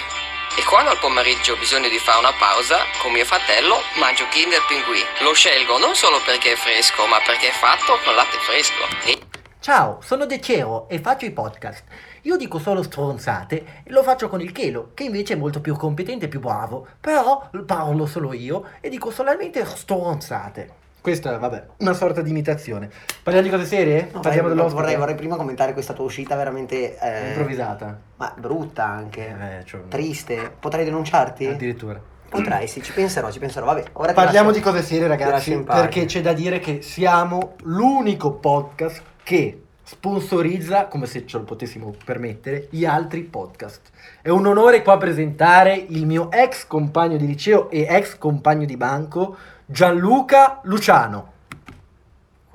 E 0.57 0.63
quando 0.65 0.91
al 0.91 0.99
pomeriggio 0.99 1.53
ho 1.53 1.57
bisogno 1.57 1.87
di 1.87 1.99
fare 1.99 2.19
una 2.19 2.33
pausa, 2.37 2.79
con 3.01 3.13
mio 3.13 3.23
fratello 3.23 3.79
mangio 3.95 4.27
Kinder 4.27 4.59
Pinguì. 4.67 4.99
Lo 5.21 5.31
scelgo 5.31 5.77
non 5.77 5.95
solo 5.95 6.19
perché 6.19 6.51
è 6.51 6.55
fresco, 6.57 7.07
ma 7.07 7.21
perché 7.25 7.47
è 7.47 7.53
fatto 7.53 7.97
con 8.03 8.13
latte 8.13 8.37
fresco. 8.39 8.83
E... 9.05 9.17
Ciao, 9.61 10.01
sono 10.01 10.25
De 10.25 10.41
Ceo 10.41 10.89
e 10.89 10.99
faccio 10.99 11.23
i 11.23 11.31
podcast. 11.31 11.85
Io 12.23 12.35
dico 12.35 12.59
solo 12.59 12.83
stronzate 12.83 13.83
e 13.85 13.91
lo 13.93 14.03
faccio 14.03 14.27
con 14.27 14.41
il 14.41 14.51
Chelo, 14.51 14.91
che 14.93 15.03
invece 15.03 15.35
è 15.35 15.37
molto 15.37 15.61
più 15.61 15.77
competente 15.77 16.25
e 16.25 16.27
più 16.27 16.41
bravo. 16.41 16.85
Però 16.99 17.49
parlo 17.65 18.05
solo 18.05 18.33
io 18.33 18.71
e 18.81 18.89
dico 18.89 19.11
solamente 19.11 19.63
stronzate. 19.63 20.83
Questa, 21.05 21.37
vabbè, 21.37 21.65
una 21.81 21.93
sorta 21.93 22.23
di 22.23 22.31
imitazione. 22.31 22.89
Parliamo 23.21 23.47
di 23.47 23.53
cose 23.55 23.67
serie? 23.67 24.09
No, 24.11 24.21
Parliamo 24.21 24.51
vai, 24.55 24.69
vorrei, 24.71 24.95
vorrei, 24.95 25.13
prima 25.13 25.35
commentare 25.35 25.71
questa 25.73 25.93
tua 25.93 26.05
uscita 26.05 26.35
veramente... 26.35 26.97
Eh, 26.97 27.27
Improvvisata. 27.27 27.95
Ma 28.15 28.33
brutta 28.35 28.85
anche. 28.85 29.27
Eh, 29.27 29.65
cioè, 29.65 29.81
Triste. 29.87 30.51
Potrei 30.59 30.83
denunciarti? 30.83 31.45
Addirittura. 31.45 32.01
Potrei, 32.27 32.67
sì, 32.67 32.81
ci 32.81 32.91
penserò, 32.91 33.29
ci 33.29 33.37
penserò. 33.37 33.67
Vabbè, 33.67 33.83
ora 33.91 34.13
Parliamo 34.13 34.47
lascio, 34.47 34.61
di 34.61 34.65
cose 34.65 34.81
serie, 34.81 35.07
ragazzi, 35.07 35.55
perché 35.59 36.05
c'è 36.05 36.21
da 36.21 36.33
dire 36.33 36.57
che 36.57 36.81
siamo 36.81 37.53
l'unico 37.65 38.31
podcast 38.31 39.03
che 39.21 39.61
sponsorizza, 39.83 40.87
come 40.87 41.05
se 41.05 41.27
ce 41.27 41.37
lo 41.37 41.43
potessimo 41.43 41.93
permettere, 42.03 42.65
gli 42.71 42.83
altri 42.83 43.21
podcast. 43.21 43.91
È 44.23 44.29
un 44.29 44.47
onore 44.47 44.81
qua 44.81 44.97
presentare 44.97 45.75
il 45.75 46.07
mio 46.07 46.31
ex 46.31 46.65
compagno 46.65 47.17
di 47.17 47.27
liceo 47.27 47.69
e 47.69 47.85
ex 47.87 48.17
compagno 48.17 48.65
di 48.65 48.75
banco, 48.75 49.37
Gianluca 49.65 50.59
Luciano. 50.63 51.33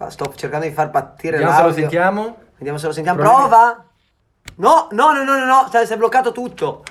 Sto 0.08 0.32
cercando 0.34 0.66
di 0.66 0.72
far 0.72 0.90
partire 0.90 1.38
Vediamo 1.38 1.52
l'audio. 1.52 1.74
se 1.74 1.80
lo 1.80 1.88
sentiamo. 1.88 2.36
Vediamo 2.56 2.78
se 2.78 2.86
lo 2.86 2.92
sentiamo. 2.92 3.18
Prova! 3.20 3.84
No, 4.56 4.88
no, 4.92 5.12
no, 5.12 5.24
no, 5.24 5.36
no, 5.36 5.44
no, 5.44 5.68
si 5.84 5.92
è 5.92 5.96
bloccato 5.96 6.32
tutto. 6.32 6.84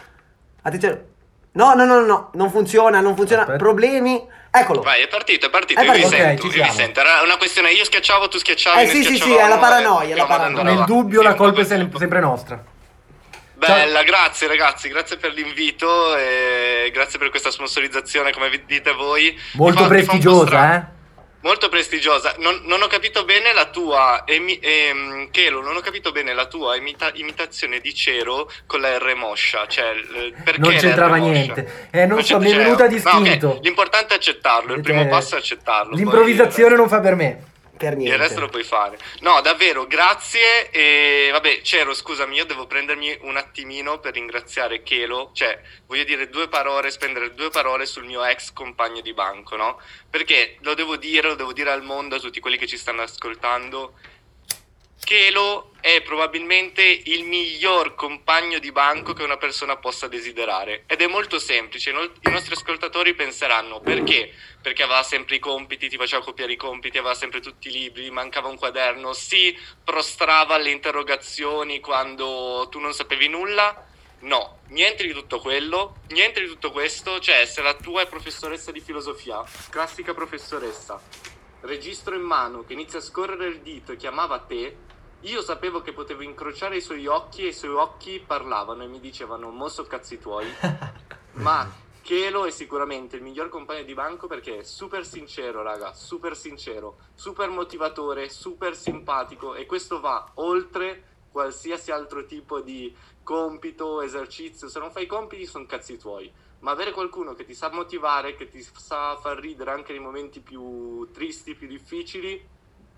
Attenzione. 0.62 1.06
No, 1.54 1.74
no, 1.74 1.86
no, 1.86 2.06
no, 2.06 2.30
non 2.34 2.52
funziona, 2.52 3.00
non 3.00 3.16
funziona. 3.16 3.42
Aspetta. 3.42 3.58
Problemi. 3.58 4.28
Eccolo. 4.52 4.82
Vai, 4.82 5.02
è 5.02 5.08
partito, 5.08 5.48
è 5.48 5.50
partito. 5.50 5.82
È 5.82 5.86
partito. 5.86 6.08
Io 6.08 6.14
okay, 6.14 6.38
sento, 6.38 6.58
io 6.58 6.72
sento. 6.72 7.00
Era 7.00 7.22
una 7.24 7.38
questione, 7.38 7.72
io 7.72 7.84
schiacciavo, 7.84 8.28
tu 8.28 8.38
schiacciavi. 8.38 8.84
Eh 8.84 8.88
sì, 8.88 9.04
sì, 9.04 9.18
sì, 9.18 9.34
è 9.34 9.48
la 9.48 9.58
paranoia, 9.58 10.14
è 10.14 10.18
la 10.18 10.26
paranoia. 10.26 10.64
Nel 10.64 10.84
dubbio 10.86 11.22
la 11.22 11.34
colpa 11.34 11.62
è 11.62 11.66
sempre 11.66 12.20
nostra. 12.20 12.64
Bella, 13.68 14.04
grazie 14.04 14.48
ragazzi, 14.48 14.88
grazie 14.88 15.18
per 15.18 15.34
l'invito 15.34 16.16
e 16.16 16.90
grazie 16.94 17.20
per 17.20 17.30
questa 17.30 17.52
sponsorizzazione, 17.52 18.32
come 18.32 18.50
dite 18.66 18.94
voi. 18.94 19.38
Molto 19.54 19.82
fa, 19.82 19.88
prestigiosa, 19.88 20.76
eh? 20.76 20.98
Molto 21.42 21.68
prestigiosa. 21.68 22.36
Non, 22.40 22.62
non, 22.64 22.82
ho 22.82 22.88
capito 22.88 23.26
bene 23.26 23.54
la 23.54 23.66
tua, 23.66 24.24
emi, 24.26 24.60
ehm, 24.62 25.30
Chelo, 25.32 25.62
non 25.62 25.76
ho 25.76 25.82
capito 25.82 26.12
bene 26.12 26.34
la 26.34 26.46
tua 26.46 26.78
imita, 26.78 27.12
imitazione 27.14 27.80
di 27.80 27.94
Cero 27.94 28.50
con 28.66 28.80
la 28.80 28.98
R 28.98 29.14
moscia. 29.16 29.66
Cioè, 29.68 29.94
non 30.58 30.76
c'entrava 30.76 31.18
niente. 31.18 31.88
Eh, 31.92 32.06
non, 32.06 32.16
non 32.16 32.24
so, 32.24 32.40
mi 32.40 32.52
è 32.52 32.56
venuta 32.56 32.88
distinto. 32.88 33.48
No, 33.48 33.52
okay. 33.54 33.64
L'importante 33.64 34.14
è 34.14 34.18
accettarlo, 34.18 34.74
il 34.74 34.82
primo 34.82 35.06
passo 35.08 35.36
è 35.36 35.38
accettarlo. 35.38 35.96
L'improvisazione 35.96 36.70
poi... 36.70 36.78
non 36.78 36.88
fa 36.88 37.00
per 37.02 37.16
me. 37.16 37.44
Per 37.80 37.96
niente. 37.96 38.14
Il 38.14 38.22
resto 38.22 38.42
lo 38.42 38.50
puoi 38.50 38.66
fare. 38.66 39.00
No, 39.22 39.40
davvero, 39.40 39.88
grazie. 39.88 40.70
E 40.70 41.30
vabbè, 41.32 41.62
Cero, 41.62 41.94
scusami, 41.94 42.36
io 42.36 42.44
devo 42.44 42.68
prendermi 42.68 43.18
un 43.22 43.38
attimino 43.38 44.00
per 44.00 44.16
ringraziare 44.16 44.84
Chelo. 44.84 45.32
Cioè, 45.34 45.62
voglio 45.86 46.04
dire 46.04 46.28
due 46.28 46.50
parole, 46.50 46.92
spendere 46.92 47.34
due 47.34 47.50
parole 47.50 47.86
sul 47.86 48.04
mio 48.04 48.22
ex 48.26 48.52
compagno 48.52 49.00
di 49.00 49.14
banco, 49.14 49.56
no? 49.56 49.80
Perché 50.10 50.58
lo 50.60 50.74
devo 50.74 50.98
dire, 50.98 51.30
lo 51.30 51.36
devo 51.36 51.54
dire 51.54 51.72
al 51.72 51.82
mondo, 51.82 52.16
a 52.16 52.20
tutti 52.20 52.42
quelli 52.42 52.58
che 52.58 52.68
ci 52.68 52.78
stanno 52.78 53.02
ascoltando. 53.02 53.94
Chelo 55.10 55.72
è 55.82 56.04
probabilmente 56.04 56.84
il 56.84 57.24
miglior 57.24 57.96
compagno 57.96 58.60
di 58.60 58.72
banco 58.72 59.14
che 59.14 59.24
una 59.24 59.38
persona 59.38 59.76
possa 59.76 60.08
desiderare 60.08 60.84
ed 60.86 61.02
è 61.02 61.08
molto 61.08 61.40
semplice. 61.40 61.90
I 61.90 62.30
nostri 62.30 62.54
ascoltatori 62.54 63.16
penseranno 63.16 63.80
perché? 63.80 64.32
Perché 64.62 64.84
aveva 64.84 65.02
sempre 65.02 65.38
i 65.38 65.40
compiti, 65.40 65.90
ti 65.90 65.98
faceva 65.98 66.24
copiare 66.24 66.52
i 66.52 66.58
compiti, 66.58 67.00
aveva 67.00 67.16
sempre 67.16 67.40
tutti 67.40 67.70
i 67.70 67.72
libri, 67.72 68.12
mancava 68.12 68.50
un 68.50 68.58
quaderno, 68.58 69.14
si 69.14 69.58
prostrava 69.84 70.54
alle 70.54 70.70
interrogazioni 70.70 71.80
quando 71.80 72.68
tu 72.70 72.78
non 72.78 72.94
sapevi 72.94 73.28
nulla. 73.30 73.88
No, 74.20 74.60
niente 74.68 75.08
di 75.08 75.14
tutto 75.14 75.40
quello, 75.40 76.02
niente 76.10 76.40
di 76.40 76.46
tutto 76.46 76.70
questo, 76.70 77.20
cioè 77.20 77.48
se 77.48 77.64
la 77.64 77.74
tua 77.74 78.04
è 78.04 78.08
professoressa 78.08 78.72
di 78.72 78.80
filosofia, 78.80 79.44
classica 79.72 80.14
professoressa, 80.14 81.02
registro 81.62 82.14
in 82.14 82.22
mano 82.22 82.64
che 82.64 82.74
inizia 82.74 83.00
a 83.00 83.02
scorrere 83.02 83.48
il 83.48 83.62
dito 83.62 83.92
e 83.92 83.96
chiamava 83.96 84.38
te, 84.38 84.86
io 85.22 85.42
sapevo 85.42 85.82
che 85.82 85.92
potevo 85.92 86.22
incrociare 86.22 86.78
i 86.78 86.82
suoi 86.82 87.06
occhi 87.06 87.44
e 87.44 87.50
i 87.50 87.54
suoi 87.54 87.74
occhi 87.74 88.24
parlavano 88.26 88.84
e 88.84 88.88
mi 88.88 89.00
dicevano 89.00 89.50
mosso 89.50 89.84
cazzi 89.84 90.18
tuoi, 90.18 90.48
ma 91.34 91.70
Chelo 92.02 92.46
è 92.46 92.52
sicuramente 92.52 93.18
il 93.18 93.22
miglior 93.22 93.50
compagno 93.50 93.84
di 93.84 93.94
banco 93.94 94.28
perché 94.28 94.60
è 94.60 94.64
super 94.64 95.06
sincero, 95.06 95.62
raga, 95.62 95.94
super 95.94 96.36
sincero, 96.36 96.98
super 97.14 97.50
motivatore, 97.50 98.30
super 98.30 98.76
simpatico 98.76 99.56
e 99.56 99.66
questo 99.66 100.00
va 100.00 100.32
oltre 100.36 101.04
qualsiasi 101.32 101.92
altro 101.92 102.26
tipo 102.26 102.62
di 102.62 102.96
compito, 103.24 104.02
esercizio. 104.02 104.68
Se 104.70 104.80
non 104.80 104.90
fai 104.90 105.04
i 105.04 105.08
compiti 105.08 105.46
sono 105.46 105.66
cazzi 105.66 105.98
tuoi. 105.98 106.32
Ma 106.62 106.72
avere 106.72 106.92
qualcuno 106.92 107.36
che 107.36 107.46
ti 107.46 107.54
sa 107.54 107.70
motivare, 107.70 108.36
che 108.36 108.50
ti 108.50 108.62
sa 108.62 109.16
far 109.18 109.38
ridere 109.38 109.72
anche 109.72 109.94
nei 109.94 110.02
momenti 110.02 110.40
più 110.40 111.08
tristi, 111.12 111.56
più 111.56 111.68
difficili, 111.68 112.44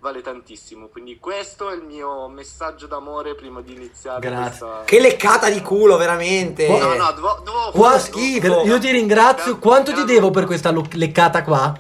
vale 0.01 0.21
tantissimo. 0.21 0.87
Quindi 0.87 1.17
questo 1.19 1.69
è 1.69 1.75
il 1.75 1.83
mio 1.83 2.27
messaggio 2.27 2.87
d'amore 2.87 3.35
prima 3.35 3.61
di 3.61 3.73
iniziare 3.73 4.19
Grazie. 4.19 4.67
questa... 4.67 4.83
Che 4.83 4.99
leccata 4.99 5.49
di 5.49 5.61
culo, 5.61 5.95
veramente. 5.95 6.67
No, 6.67 6.95
no, 6.95 7.11
devo, 7.11 7.41
devo 7.45 7.71
Qua 7.71 7.97
schifo. 7.99 8.63
Io 8.63 8.79
ti 8.79 8.91
ringrazio. 8.91 9.59
Quanto 9.59 9.93
ti 9.93 10.03
devo 10.03 10.31
per 10.31 10.45
questa 10.45 10.73
leccata 10.93 11.43
qua? 11.43 11.77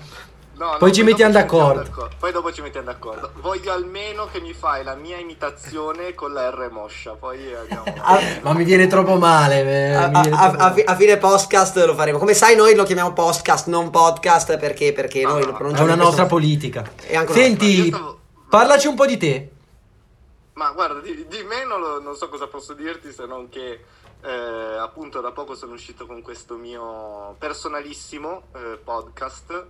No, 0.61 0.73
no, 0.73 0.77
Poi 0.77 0.93
ci 0.93 1.01
mettiamo 1.01 1.33
mettiamo 1.33 1.73
d'accordo. 1.73 2.09
Poi 2.19 2.31
dopo 2.31 2.53
ci 2.53 2.61
mettiamo 2.61 2.85
d'accordo. 2.85 3.31
Voglio 3.37 3.71
almeno 3.71 4.27
che 4.31 4.39
mi 4.39 4.53
fai 4.53 4.83
la 4.83 4.93
mia 4.93 5.17
imitazione 5.17 6.13
con 6.13 6.33
la 6.33 6.51
R 6.51 6.69
moscia. 6.69 7.13
Poi 7.15 7.51
andiamo. 7.55 7.83
Ah, 8.03 8.19
Ma 8.43 8.53
mi 8.53 8.63
viene 8.63 8.85
troppo 8.85 9.15
male. 9.15 9.63
eh, 9.63 9.93
A, 9.95 10.07
mi 10.09 10.21
viene 10.21 10.35
a- 10.37 10.49
troppo 10.49 10.63
a- 10.63 10.69
male. 10.69 10.83
a 10.83 10.95
fine 10.95 11.17
podcast 11.17 11.83
lo 11.83 11.95
faremo. 11.95 12.19
Come 12.19 12.35
sai, 12.35 12.55
noi 12.55 12.75
lo 12.75 12.83
chiamiamo 12.83 13.11
podcast, 13.11 13.67
non 13.69 13.89
podcast, 13.89 14.57
perché, 14.59 14.93
perché 14.93 15.23
No, 15.23 15.29
noi 15.31 15.39
no, 15.39 15.45
lo 15.45 15.49
no. 15.51 15.55
È 15.55 15.57
pronunciamo 15.57 15.87
una 15.93 15.95
nostra 16.03 16.27
questo- 16.27 16.35
politica. 16.35 16.83
Senti, 17.29 17.87
stavo- 17.87 18.19
parlaci 18.47 18.85
un 18.85 18.93
po' 18.95 19.07
di 19.07 19.17
te. 19.17 19.51
Ma 20.53 20.69
guarda, 20.73 20.99
di, 20.99 21.25
di 21.27 21.43
me 21.43 21.65
non, 21.65 21.79
lo- 21.79 21.99
non 21.99 22.15
so 22.15 22.29
cosa 22.29 22.45
posso 22.45 22.73
dirti 22.73 23.11
se 23.11 23.25
non 23.25 23.49
che 23.49 23.83
eh, 24.23 24.77
appunto 24.79 25.21
da 25.21 25.31
poco 25.31 25.55
sono 25.55 25.73
uscito 25.73 26.05
con 26.05 26.21
questo 26.21 26.55
mio 26.55 27.35
personalissimo 27.39 28.43
eh, 28.53 28.77
podcast, 28.83 29.65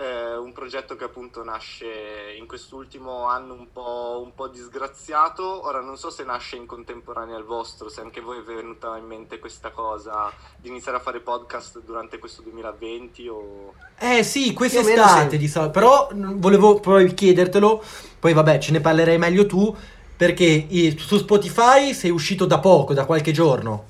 eh, 0.00 0.34
un 0.34 0.52
progetto 0.52 0.96
che 0.96 1.04
appunto 1.04 1.44
nasce 1.44 2.34
in 2.38 2.46
quest'ultimo 2.46 3.26
anno 3.26 3.52
un 3.52 3.70
po', 3.70 4.22
un 4.24 4.34
po' 4.34 4.48
disgraziato. 4.48 5.66
Ora 5.66 5.80
non 5.80 5.98
so 5.98 6.08
se 6.08 6.24
nasce 6.24 6.56
in 6.56 6.64
contemporanea 6.64 7.36
al 7.36 7.44
vostro, 7.44 7.90
se 7.90 8.00
anche 8.00 8.22
voi 8.22 8.42
vi 8.42 8.52
è 8.52 8.54
venuta 8.56 8.96
in 8.96 9.04
mente 9.04 9.38
questa 9.38 9.70
cosa 9.70 10.32
di 10.56 10.68
iniziare 10.68 10.96
a 10.96 11.00
fare 11.00 11.20
podcast 11.20 11.82
durante 11.84 12.18
questo 12.18 12.40
2020 12.40 13.28
o... 13.28 13.74
Eh 13.98 14.22
sì, 14.22 14.54
quest'estate 14.54 15.36
di 15.36 15.48
solito. 15.48 15.72
Però 15.72 16.08
volevo 16.14 16.80
poi 16.80 17.12
chiedertelo. 17.12 17.84
Poi 18.18 18.32
vabbè, 18.32 18.58
ce 18.58 18.72
ne 18.72 18.80
parlerai 18.80 19.18
meglio 19.18 19.44
tu. 19.44 19.76
Perché 20.16 20.66
su 20.98 21.18
Spotify 21.18 21.92
sei 21.92 22.10
uscito 22.10 22.46
da 22.46 22.58
poco, 22.58 22.94
da 22.94 23.04
qualche 23.04 23.32
giorno. 23.32 23.84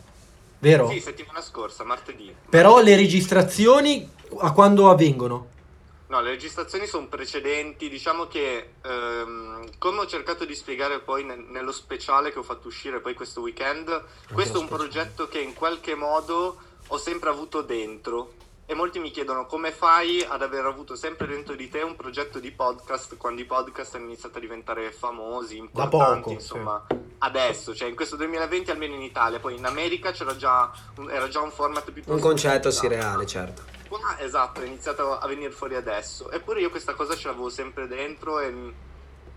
Vero? 0.58 0.88
Sì, 0.90 1.00
settimana 1.00 1.40
scorsa, 1.40 1.84
martedì. 1.84 2.34
Però 2.48 2.80
le 2.80 2.96
registrazioni 2.96 4.08
a 4.38 4.52
quando 4.52 4.90
avvengono? 4.90 5.58
No, 6.10 6.20
le 6.20 6.30
registrazioni 6.30 6.88
sono 6.88 7.06
precedenti, 7.06 7.88
diciamo 7.88 8.26
che 8.26 8.72
ehm, 8.82 9.78
come 9.78 10.00
ho 10.00 10.06
cercato 10.06 10.44
di 10.44 10.56
spiegare 10.56 10.98
poi 10.98 11.22
ne- 11.22 11.36
nello 11.36 11.70
speciale 11.70 12.32
che 12.32 12.40
ho 12.40 12.42
fatto 12.42 12.66
uscire 12.66 12.98
poi 12.98 13.14
questo 13.14 13.40
weekend, 13.40 13.86
questo 14.32 14.58
è 14.58 14.60
un 14.60 14.66
speciale. 14.66 14.88
progetto 14.88 15.28
che 15.28 15.38
in 15.38 15.54
qualche 15.54 15.94
modo 15.94 16.58
ho 16.88 16.98
sempre 16.98 17.30
avuto 17.30 17.62
dentro. 17.62 18.32
E 18.66 18.74
molti 18.74 18.98
mi 18.98 19.10
chiedono 19.12 19.46
come 19.46 19.70
fai 19.70 20.24
ad 20.28 20.42
aver 20.42 20.64
avuto 20.64 20.96
sempre 20.96 21.28
dentro 21.28 21.54
di 21.54 21.68
te 21.68 21.82
un 21.82 21.94
progetto 21.94 22.40
di 22.40 22.50
podcast 22.50 23.16
quando 23.16 23.40
i 23.40 23.44
podcast 23.44 23.94
hanno 23.94 24.06
iniziato 24.06 24.38
a 24.38 24.40
diventare 24.40 24.90
famosi, 24.90 25.58
importanti, 25.58 26.20
poco, 26.22 26.30
insomma, 26.32 26.86
adesso, 27.18 27.72
cioè 27.72 27.88
in 27.88 27.94
questo 27.94 28.16
2020 28.16 28.70
almeno 28.72 28.94
in 28.94 29.02
Italia, 29.02 29.38
poi 29.38 29.56
in 29.56 29.64
America 29.64 30.10
c'era 30.10 30.34
già 30.34 30.72
un, 30.96 31.08
era 31.08 31.28
già 31.28 31.40
un 31.40 31.52
format 31.52 31.88
piuttosto 31.90 32.12
Un 32.12 32.20
concetto 32.20 32.72
sì 32.72 32.88
reale, 32.88 33.26
certo. 33.26 33.78
Qua, 33.90 34.20
esatto, 34.20 34.60
è 34.60 34.66
iniziato 34.66 35.18
a 35.18 35.26
venire 35.26 35.50
fuori 35.50 35.74
adesso. 35.74 36.30
Eppure 36.30 36.60
io 36.60 36.70
questa 36.70 36.94
cosa 36.94 37.16
ce 37.16 37.26
l'avevo 37.26 37.50
sempre 37.50 37.88
dentro 37.88 38.38
e- 38.38 38.72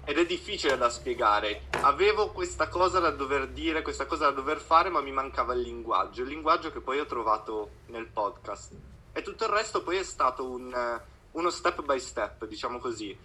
ed 0.06 0.16
è 0.20 0.28
difficile 0.28 0.78
da 0.78 0.92
spiegare. 0.92 1.64
Avevo 1.82 2.30
questa 2.30 2.68
cosa 2.68 3.00
da 3.00 3.10
dover 3.10 3.48
dire, 3.48 3.82
questa 3.82 4.06
cosa 4.06 4.26
da 4.26 4.32
dover 4.32 4.60
fare, 4.60 4.90
ma 4.90 5.02
mi 5.02 5.12
mancava 5.12 5.56
il 5.56 5.62
linguaggio. 5.62 6.22
Il 6.22 6.28
linguaggio 6.28 6.72
che 6.72 6.82
poi 6.82 7.00
ho 7.00 7.08
trovato 7.08 7.70
nel 7.88 8.06
podcast. 8.06 8.74
E 9.12 9.24
tutto 9.24 9.46
il 9.46 9.50
resto 9.50 9.82
poi 9.82 9.98
è 9.98 10.04
stato 10.04 10.48
un, 10.48 11.02
uno 11.32 11.50
step 11.50 11.82
by 11.82 12.00
step, 12.00 12.46
diciamo 12.46 12.78
così. 12.78 13.18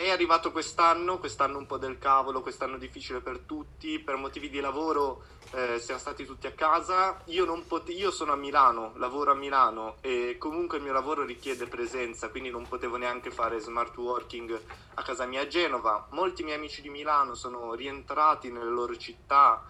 È 0.00 0.10
arrivato 0.10 0.52
quest'anno, 0.52 1.18
quest'anno 1.18 1.58
un 1.58 1.66
po' 1.66 1.76
del 1.76 1.98
cavolo, 1.98 2.40
quest'anno 2.40 2.78
difficile 2.78 3.20
per 3.20 3.40
tutti, 3.40 3.98
per 3.98 4.14
motivi 4.14 4.48
di 4.48 4.60
lavoro 4.60 5.24
eh, 5.50 5.80
siamo 5.80 5.98
stati 5.98 6.24
tutti 6.24 6.46
a 6.46 6.52
casa. 6.52 7.20
Io, 7.24 7.44
non 7.44 7.66
pote- 7.66 7.90
io 7.90 8.12
sono 8.12 8.30
a 8.30 8.36
Milano, 8.36 8.92
lavoro 8.94 9.32
a 9.32 9.34
Milano 9.34 9.96
e 10.00 10.36
comunque 10.38 10.76
il 10.76 10.84
mio 10.84 10.92
lavoro 10.92 11.24
richiede 11.24 11.66
presenza, 11.66 12.30
quindi 12.30 12.48
non 12.48 12.68
potevo 12.68 12.96
neanche 12.96 13.32
fare 13.32 13.58
smart 13.58 13.96
working 13.96 14.62
a 14.94 15.02
casa 15.02 15.26
mia 15.26 15.40
a 15.40 15.48
Genova. 15.48 16.06
Molti 16.12 16.44
miei 16.44 16.58
amici 16.58 16.80
di 16.80 16.90
Milano 16.90 17.34
sono 17.34 17.74
rientrati 17.74 18.52
nelle 18.52 18.70
loro 18.70 18.96
città 18.96 19.60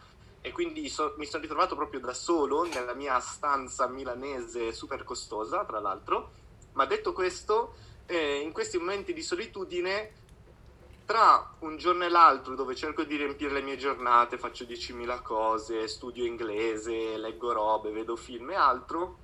e 0.43 0.53
quindi 0.53 0.91
so- 0.91 1.15
mi 1.17 1.25
sono 1.25 1.41
ritrovato 1.41 1.75
proprio 1.75 2.01
da 2.01 2.13
solo 2.13 2.65
nella 2.65 2.93
mia 2.93 3.19
stanza 3.21 3.89
milanese 3.89 4.73
super 4.75 5.05
costosa, 5.05 5.65
tra 5.65 5.81
l'altro. 5.81 6.35
Ma 6.73 6.85
detto 6.85 7.15
questo, 7.15 7.75
eh, 8.05 8.41
in 8.41 8.53
questi 8.53 8.79
momenti 8.79 9.13
di 9.13 9.23
solitudine, 9.23 10.13
tra 11.09 11.55
un 11.61 11.79
giorno 11.79 12.05
e 12.05 12.11
l'altro 12.11 12.55
dove 12.55 12.75
cerco 12.75 13.03
di 13.03 13.17
riempire 13.17 13.51
le 13.51 13.63
mie 13.63 13.79
giornate, 13.79 14.37
faccio 14.37 14.65
10.000 14.65 15.23
cose, 15.23 15.89
studio 15.89 16.27
inglese, 16.27 17.17
leggo 17.17 17.51
robe, 17.51 17.91
vedo 17.93 18.15
film 18.15 18.51
e 18.51 18.55
altro, 18.55 19.17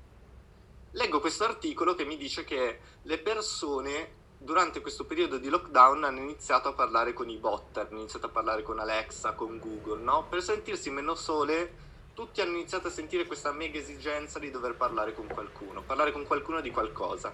leggo 0.93 1.21
questo 1.21 1.45
articolo 1.45 1.95
che 1.95 2.07
mi 2.07 2.17
dice 2.17 2.43
che 2.43 2.81
le 3.03 3.19
persone 3.19 4.15
durante 4.39 4.81
questo 4.81 5.05
periodo 5.05 5.37
di 5.37 5.51
lockdown 5.51 6.05
hanno 6.05 6.21
iniziato 6.21 6.69
a 6.69 6.73
parlare 6.73 7.13
con 7.13 7.29
i 7.29 7.37
bot, 7.37 7.77
hanno 7.77 7.99
iniziato 7.99 8.27
a 8.27 8.31
parlare 8.31 8.63
con 8.63 8.79
Alexa, 8.79 9.33
con 9.33 9.59
Google, 9.59 10.03
no? 10.03 10.25
Per 10.27 10.43
sentirsi 10.43 10.89
meno 10.89 11.15
sole, 11.15 11.75
tutti 12.15 12.41
hanno 12.41 12.53
iniziato 12.53 12.89
a 12.89 12.91
sentire 12.91 13.27
questa 13.27 13.53
mega 13.53 13.79
esigenza 13.79 14.39
di 14.39 14.51
dover 14.51 14.75
parlare 14.75 15.13
con 15.13 15.27
qualcuno, 15.27 15.83
parlare 15.83 16.13
con 16.13 16.27
qualcuno 16.27 16.63
di 16.63 16.71
qualcosa. 16.71 17.31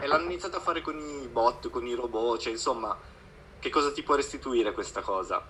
E 0.00 0.06
l'hanno 0.06 0.24
iniziato 0.24 0.56
a 0.56 0.60
fare 0.60 0.80
con 0.80 0.98
i 0.98 1.28
bot, 1.28 1.68
con 1.68 1.86
i 1.86 1.92
robot, 1.92 2.40
cioè 2.40 2.52
insomma, 2.52 3.20
che 3.62 3.70
cosa 3.70 3.92
ti 3.92 4.02
può 4.02 4.16
restituire 4.16 4.72
questa 4.72 5.02
cosa? 5.02 5.40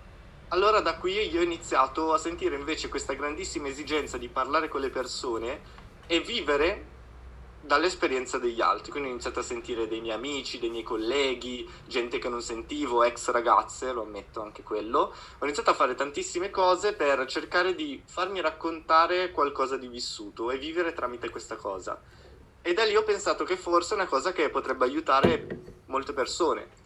Allora 0.49 0.81
da 0.81 0.99
qui 0.99 1.31
io 1.31 1.41
ho 1.41 1.43
iniziato 1.43 2.13
a 2.13 2.19
sentire 2.19 2.57
invece 2.57 2.91
questa 2.91 3.15
grandissima 3.15 3.69
esigenza 3.69 4.19
di 4.19 4.29
parlare 4.29 4.69
con 4.69 4.83
le 4.83 4.91
persone 4.91 5.61
e 6.07 6.21
vivere 6.21 6.85
dall'esperienza 7.63 8.37
degli 8.37 8.61
altri. 8.61 8.91
Quindi 8.91 9.09
ho 9.09 9.13
iniziato 9.13 9.39
a 9.41 9.43
sentire 9.43 9.89
dei 9.89 10.03
miei 10.03 10.15
amici, 10.15 10.59
dei 10.59 10.69
miei 10.69 10.83
colleghi, 10.83 11.67
gente 11.87 12.19
che 12.19 12.29
non 12.29 12.43
sentivo, 12.43 13.03
ex 13.03 13.31
ragazze, 13.31 13.93
lo 13.93 14.03
ammetto 14.03 14.43
anche 14.43 14.63
quello. 14.63 15.15
Ho 15.39 15.45
iniziato 15.45 15.71
a 15.71 15.75
fare 15.75 15.95
tantissime 15.95 16.51
cose 16.51 16.93
per 16.93 17.25
cercare 17.25 17.75
di 17.75 18.03
farmi 18.05 18.43
raccontare 18.43 19.31
qualcosa 19.31 19.79
di 19.79 19.89
vissuto 19.89 20.51
e 20.51 20.59
vivere 20.59 20.93
tramite 20.93 21.31
questa 21.31 21.57
cosa. 21.57 21.99
E 22.61 22.75
da 22.75 22.85
lì 22.85 22.95
ho 22.95 23.05
pensato 23.05 23.45
che 23.45 23.57
forse 23.57 23.93
è 23.93 23.97
una 23.97 24.07
cosa 24.07 24.33
che 24.33 24.51
potrebbe 24.51 24.85
aiutare 24.85 25.47
molte 25.87 26.13
persone. 26.13 26.82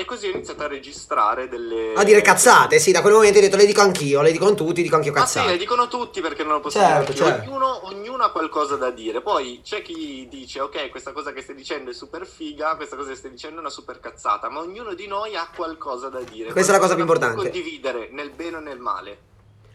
E 0.00 0.06
così 0.06 0.28
ho 0.28 0.30
iniziato 0.30 0.62
a 0.62 0.66
registrare 0.66 1.46
delle... 1.46 1.92
A 1.94 2.02
dire 2.04 2.22
cazzate, 2.22 2.78
sì, 2.78 2.90
da 2.90 3.02
quel 3.02 3.12
momento 3.12 3.36
hai 3.36 3.44
detto 3.44 3.56
le 3.58 3.66
dico 3.66 3.82
anch'io, 3.82 4.22
le 4.22 4.32
dicono 4.32 4.54
tutti, 4.54 4.80
dico 4.80 4.96
anch'io 4.96 5.12
Ma 5.12 5.26
sì, 5.26 5.34
le 5.36 5.42
cazzate. 5.42 5.58
dicono 5.58 5.88
tutti 5.88 6.22
perché 6.22 6.42
non 6.42 6.54
lo 6.54 6.60
posso 6.60 6.78
Certo, 6.78 7.12
dire 7.12 7.24
certo. 7.26 7.50
Ognuno, 7.50 7.86
ognuno 7.86 8.22
ha 8.22 8.30
qualcosa 8.30 8.76
da 8.76 8.90
dire. 8.90 9.20
Poi 9.20 9.60
c'è 9.62 9.82
chi 9.82 10.26
dice, 10.30 10.60
ok, 10.60 10.88
questa 10.88 11.12
cosa 11.12 11.34
che 11.34 11.42
stai 11.42 11.54
dicendo 11.54 11.90
è 11.90 11.92
super 11.92 12.26
figa, 12.26 12.76
questa 12.76 12.96
cosa 12.96 13.10
che 13.10 13.16
stai 13.16 13.30
dicendo 13.30 13.56
è 13.56 13.60
una 13.60 13.68
super 13.68 14.00
cazzata, 14.00 14.48
ma 14.48 14.60
ognuno 14.60 14.94
di 14.94 15.06
noi 15.06 15.36
ha 15.36 15.46
qualcosa 15.54 16.08
da 16.08 16.20
dire. 16.20 16.50
Questa 16.50 16.72
è 16.72 16.74
la 16.76 16.80
cosa 16.80 16.94
più 16.94 17.02
importante. 17.02 17.36
condividere, 17.36 18.08
nel 18.10 18.30
bene 18.30 18.56
o 18.56 18.60
nel 18.60 18.78
male. 18.78 19.18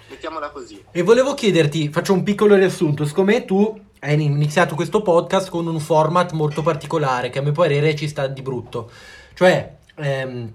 Mettiamola 0.10 0.50
così. 0.50 0.84
E 0.92 1.04
volevo 1.04 1.36
chiederti, 1.36 1.90
faccio 1.90 2.14
un 2.14 2.24
piccolo 2.24 2.56
riassunto, 2.56 3.06
siccome 3.06 3.34
me 3.34 3.46
tu 3.46 3.80
hai 4.00 4.20
iniziato 4.20 4.74
questo 4.74 5.04
podcast 5.04 5.52
con 5.52 5.68
un 5.68 5.80
format 5.80 6.32
molto 6.32 6.64
particolare 6.64 7.30
che 7.30 7.38
a 7.38 7.42
mio 7.44 7.52
parere 7.52 7.96
ci 7.96 8.08
sta 8.08 8.26
di 8.26 8.42
brutto. 8.42 8.90
Cioè, 9.36 9.84
ehm, 9.96 10.52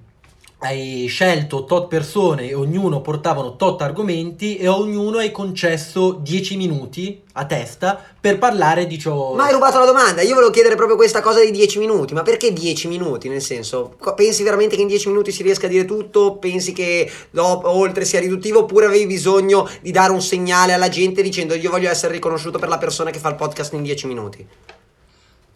hai 0.62 1.06
scelto 1.06 1.64
tot 1.64 1.88
persone 1.88 2.48
e 2.48 2.54
ognuno 2.54 3.00
portavano 3.00 3.56
tot 3.56 3.80
argomenti 3.80 4.58
e 4.58 4.68
ognuno 4.68 5.16
hai 5.16 5.30
concesso 5.30 6.18
10 6.20 6.56
minuti 6.56 7.22
a 7.32 7.46
testa 7.46 8.02
per 8.20 8.36
parlare 8.36 8.86
di 8.86 8.98
ciò... 8.98 9.32
Ma 9.34 9.44
hai 9.44 9.52
rubato 9.52 9.78
la 9.78 9.86
domanda, 9.86 10.20
io 10.20 10.34
volevo 10.34 10.52
chiedere 10.52 10.74
proprio 10.74 10.96
questa 10.96 11.22
cosa 11.22 11.42
di 11.42 11.50
10 11.50 11.78
minuti, 11.78 12.12
ma 12.12 12.20
perché 12.22 12.52
10 12.52 12.88
minuti? 12.88 13.30
Nel 13.30 13.40
senso, 13.40 13.96
pensi 14.14 14.42
veramente 14.42 14.76
che 14.76 14.82
in 14.82 14.88
10 14.88 15.08
minuti 15.08 15.32
si 15.32 15.42
riesca 15.42 15.64
a 15.64 15.70
dire 15.70 15.86
tutto? 15.86 16.36
Pensi 16.36 16.72
che 16.72 17.10
dopo, 17.30 17.70
oltre 17.70 18.04
sia 18.04 18.20
riduttivo 18.20 18.60
oppure 18.60 18.84
avevi 18.84 19.06
bisogno 19.06 19.66
di 19.80 19.90
dare 19.92 20.12
un 20.12 20.20
segnale 20.20 20.74
alla 20.74 20.90
gente 20.90 21.22
dicendo 21.22 21.54
io 21.54 21.70
voglio 21.70 21.88
essere 21.88 22.12
riconosciuto 22.12 22.58
per 22.58 22.68
la 22.68 22.78
persona 22.78 23.10
che 23.10 23.18
fa 23.18 23.30
il 23.30 23.36
podcast 23.36 23.72
in 23.72 23.82
10 23.82 24.06
minuti? 24.06 24.46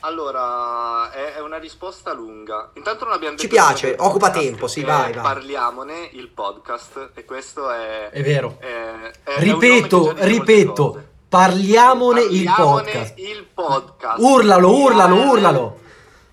Allora, 0.06 1.10
è, 1.12 1.32
è 1.36 1.40
una 1.40 1.56
risposta 1.56 2.12
lunga. 2.12 2.70
Intanto 2.74 3.04
non 3.04 3.14
abbiamo 3.14 3.36
Ci 3.38 3.46
detto 3.46 3.54
piace, 3.58 3.84
niente 3.86 4.02
del 4.02 4.06
occupa 4.10 4.26
podcast, 4.26 4.48
tempo, 4.50 4.66
sì, 4.66 4.80
che 4.80 4.86
vai, 4.86 5.12
vai. 5.14 5.22
Parliamone, 5.22 6.08
il 6.12 6.28
podcast, 6.28 7.10
e 7.14 7.24
questo 7.24 7.70
è... 7.70 8.10
È 8.10 8.22
vero. 8.22 8.56
è- 8.60 9.10
è- 9.24 9.38
ripeto, 9.38 10.12
ripeto, 10.18 10.90
cose. 10.90 11.08
parliamone 11.28 12.20
il 12.20 12.44
Parliamone 12.44 12.82
podcast. 12.92 13.18
il 13.18 13.46
podcast. 13.54 14.18
Urlalo, 14.20 14.70
urlalo, 14.76 15.14
Parliamone- 15.14 15.30
urlalo. 15.30 15.78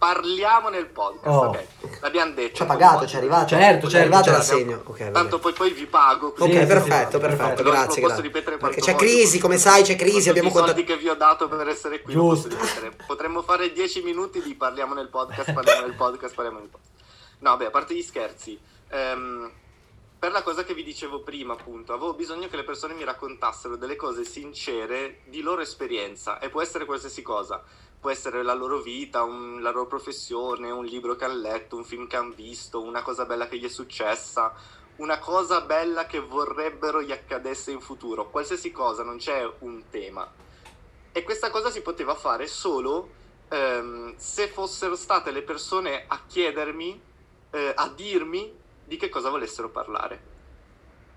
Parliamo 0.01 0.69
nel 0.69 0.87
podcast, 0.87 1.27
Oh. 1.27 1.49
ok. 1.49 1.99
L'abbiamo 2.01 2.33
detto. 2.33 2.55
Ci 2.55 2.61
ha 2.63 2.65
pagato, 2.65 3.05
ci 3.05 3.13
è 3.13 3.17
arrivato? 3.19 3.49
Certo, 3.49 3.85
Ci 3.85 3.91
certo, 3.91 3.97
è 3.97 3.99
arrivato 3.99 4.23
certo. 4.23 4.39
l'assegno. 4.39 4.81
Ok, 4.83 4.97
vabbè. 4.97 5.11
Tanto 5.11 5.37
poi, 5.37 5.53
poi 5.53 5.69
vi 5.73 5.85
pago. 5.85 6.27
Ok, 6.29 6.33
quindi- 6.37 6.55
Sì, 6.55 6.61
sì, 6.61 6.65
perfetto, 6.65 7.19
sì, 7.19 7.63
grazie, 7.63 7.85
posso 7.85 7.99
grazie. 8.01 8.21
ripetere 8.23 8.57
Perché 8.57 8.81
c'è 8.81 8.95
crisi, 8.95 9.37
come 9.37 9.59
sai, 9.59 9.83
c'è 9.83 9.95
crisi, 9.95 10.29
abbiamo 10.29 10.49
i 10.49 10.51
soldi 10.53 10.83
che 10.85 10.97
vi 10.97 11.07
ho 11.07 11.13
dato 11.13 11.47
per 11.47 11.67
essere 11.67 12.01
qui. 12.01 12.13
Giusto. 12.13 12.47
posso. 12.47 12.91
Potremmo 13.05 13.43
fare 13.43 13.71
10 13.71 14.01
minuti 14.01 14.41
di 14.41 14.55
parliamo 14.55 14.95
nel 14.95 15.07
podcast, 15.09 15.53
parliamo 15.53 15.81
nel 15.85 15.93
podcast, 15.95 16.33
parliamo 16.33 16.57
nel 16.57 16.69
podcast. 16.69 16.91
No, 17.37 17.57
beh, 17.57 17.67
a 17.67 17.69
parte 17.69 17.93
gli 17.93 18.01
scherzi. 18.01 18.59
ehm, 18.89 19.51
per 20.17 20.31
la 20.31 20.41
cosa 20.41 20.63
che 20.63 20.73
vi 20.73 20.83
dicevo 20.83 21.21
prima, 21.21 21.53
appunto, 21.53 21.93
avevo 21.93 22.13
bisogno 22.15 22.47
che 22.47 22.55
le 22.55 22.63
persone 22.63 22.95
mi 22.95 23.03
raccontassero 23.03 23.75
delle 23.75 23.95
cose 23.95 24.23
sincere 24.25 25.19
di 25.25 25.41
loro 25.41 25.61
esperienza 25.61 26.39
e 26.39 26.49
può 26.49 26.61
essere 26.61 26.85
qualsiasi 26.85 27.21
cosa. 27.21 27.61
Può 28.01 28.09
essere 28.09 28.41
la 28.41 28.55
loro 28.55 28.79
vita, 28.81 29.21
un- 29.21 29.61
la 29.61 29.69
loro 29.69 29.85
professione, 29.85 30.71
un 30.71 30.83
libro 30.83 31.15
che 31.15 31.25
hanno 31.25 31.39
letto, 31.39 31.75
un 31.75 31.83
film 31.83 32.07
che 32.07 32.15
hanno 32.15 32.33
visto, 32.33 32.81
una 32.81 33.03
cosa 33.03 33.25
bella 33.25 33.47
che 33.47 33.59
gli 33.59 33.65
è 33.65 33.69
successa, 33.69 34.55
una 34.95 35.19
cosa 35.19 35.61
bella 35.61 36.07
che 36.07 36.19
vorrebbero 36.19 37.03
gli 37.03 37.11
accadesse 37.11 37.69
in 37.69 37.79
futuro. 37.79 38.31
Qualsiasi 38.31 38.71
cosa, 38.71 39.03
non 39.03 39.17
c'è 39.17 39.47
un 39.59 39.83
tema. 39.91 40.27
E 41.11 41.21
questa 41.21 41.51
cosa 41.51 41.69
si 41.69 41.81
poteva 41.81 42.15
fare 42.15 42.47
solo 42.47 43.09
ehm, 43.49 44.15
se 44.17 44.47
fossero 44.47 44.95
state 44.95 45.29
le 45.29 45.43
persone 45.43 46.05
a 46.07 46.21
chiedermi, 46.25 46.99
eh, 47.51 47.73
a 47.75 47.87
dirmi 47.89 48.51
di 48.83 48.97
che 48.97 49.09
cosa 49.09 49.29
volessero 49.29 49.69
parlare. 49.69 50.40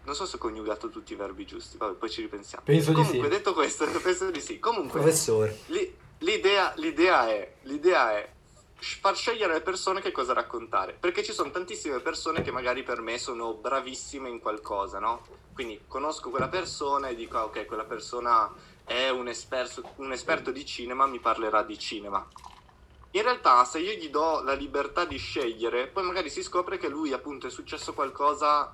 Non 0.05 0.15
so 0.15 0.27
se 0.27 0.37
ho 0.37 0.39
coniugato 0.39 0.89
tutti 0.91 1.13
i 1.13 1.17
verbi 1.17 1.47
giusti, 1.47 1.77
vabbè, 1.77 1.95
poi 1.95 2.11
ci 2.11 2.21
ripensiamo. 2.21 2.65
Penso 2.65 2.91
di 2.91 2.97
Comunque, 2.97 3.23
sì. 3.23 3.29
detto 3.29 3.53
questo, 3.55 3.87
penso 4.03 4.31
di 4.31 4.41
sì. 4.41 4.59
Comunque, 4.59 5.01
Professore. 5.01 5.59
Lì- 5.67 6.03
L'idea, 6.19 6.73
l'idea 6.77 7.29
è, 7.29 7.55
l'idea 7.63 8.17
è 8.17 8.33
far 8.79 9.15
scegliere 9.15 9.53
alle 9.53 9.61
persone 9.63 10.01
che 10.01 10.11
cosa 10.11 10.33
raccontare, 10.33 10.97
perché 10.99 11.23
ci 11.23 11.33
sono 11.33 11.51
tantissime 11.51 12.01
persone 12.01 12.41
che 12.43 12.51
magari 12.51 12.83
per 12.83 13.01
me 13.01 13.19
sono 13.19 13.53
bravissime 13.55 14.31
in 14.31 14.41
qualcosa, 14.41 14.99
no? 14.99 15.27
Quindi 15.53 15.83
conosco 15.87 16.31
quella 16.31 16.49
persona 16.49 17.09
e 17.09 17.15
dico, 17.15 17.37
ah, 17.37 17.45
ok, 17.45 17.67
quella 17.67 17.85
persona 17.85 18.51
è 18.85 19.11
un 19.11 19.29
esperto, 19.29 19.83
un 19.97 20.13
esperto 20.13 20.51
di 20.51 20.65
cinema, 20.65 21.07
mi 21.07 21.19
parlerà 21.19 21.63
di 21.63 21.79
cinema. 21.79 22.27
In 23.11 23.23
realtà, 23.23 23.65
se 23.65 23.81
io 23.81 23.93
gli 23.93 24.09
do 24.09 24.41
la 24.43 24.55
libertà 24.55 25.05
di 25.05 25.19
scegliere, 25.19 25.89
poi 25.89 26.05
magari 26.05 26.31
si 26.31 26.43
scopre 26.43 26.79
che 26.79 26.89
lui, 26.89 27.13
appunto, 27.13 27.47
è 27.47 27.51
successo 27.51 27.93
qualcosa 27.93 28.73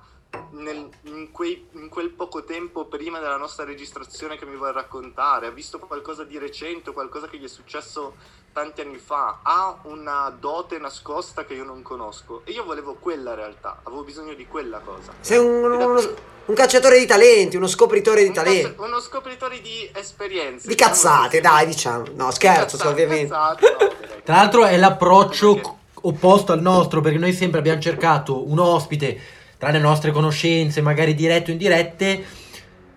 nel- 0.51 0.89
in, 1.03 1.31
quei- 1.31 1.67
in 1.73 1.89
quel 1.89 2.09
poco 2.09 2.43
tempo 2.43 2.85
prima 2.85 3.19
della 3.19 3.37
nostra 3.37 3.65
registrazione 3.65 4.37
che 4.37 4.45
mi 4.45 4.55
vuole 4.55 4.71
raccontare, 4.71 5.47
ha 5.47 5.51
visto 5.51 5.79
qualcosa 5.79 6.23
di 6.23 6.37
recente, 6.37 6.91
qualcosa 6.93 7.27
che 7.27 7.37
gli 7.37 7.43
è 7.45 7.49
successo 7.49 8.15
tanti 8.53 8.81
anni 8.81 8.97
fa, 8.97 9.39
ha 9.43 9.77
una 9.83 10.29
dote 10.37 10.77
nascosta 10.77 11.45
che 11.45 11.53
io 11.53 11.63
non 11.63 11.81
conosco 11.81 12.41
e 12.43 12.51
io 12.51 12.63
volevo 12.65 12.95
quella 12.99 13.33
realtà, 13.33 13.79
avevo 13.83 14.03
bisogno 14.03 14.33
di 14.33 14.45
quella 14.45 14.79
cosa. 14.79 15.13
Sei 15.21 15.37
un, 15.37 15.63
uno- 15.71 16.13
un 16.45 16.55
cacciatore 16.55 16.99
di 16.99 17.05
talenti, 17.05 17.55
uno 17.55 17.67
scopritore 17.67 18.21
di 18.23 18.27
un 18.29 18.33
talenti. 18.33 18.75
uno 18.81 18.99
scopritore 18.99 19.61
di 19.61 19.89
esperienze. 19.93 20.67
Di 20.67 20.73
diciamo 20.75 20.91
cazzate, 20.93 21.27
così. 21.39 21.41
dai, 21.41 21.65
diciamo. 21.65 22.05
No, 22.13 22.31
scherzo, 22.31 22.77
cazzate, 22.77 22.87
ovviamente. 22.89 23.29
cazzate, 23.33 23.77
no. 23.79 24.19
Tra 24.23 24.35
l'altro 24.35 24.65
è 24.65 24.75
l'approccio 24.77 25.53
Perché? 25.53 25.71
opposto 26.01 26.51
al 26.51 26.61
nostro, 26.61 26.99
perché 26.99 27.19
noi 27.19 27.31
sempre 27.31 27.59
abbiamo 27.59 27.79
cercato 27.79 28.49
un 28.49 28.59
ospite, 28.59 29.19
tra 29.61 29.69
le 29.69 29.77
nostre 29.77 30.09
conoscenze, 30.11 30.81
magari 30.81 31.13
dirette 31.13 31.51
o 31.51 31.53
indirette, 31.53 32.25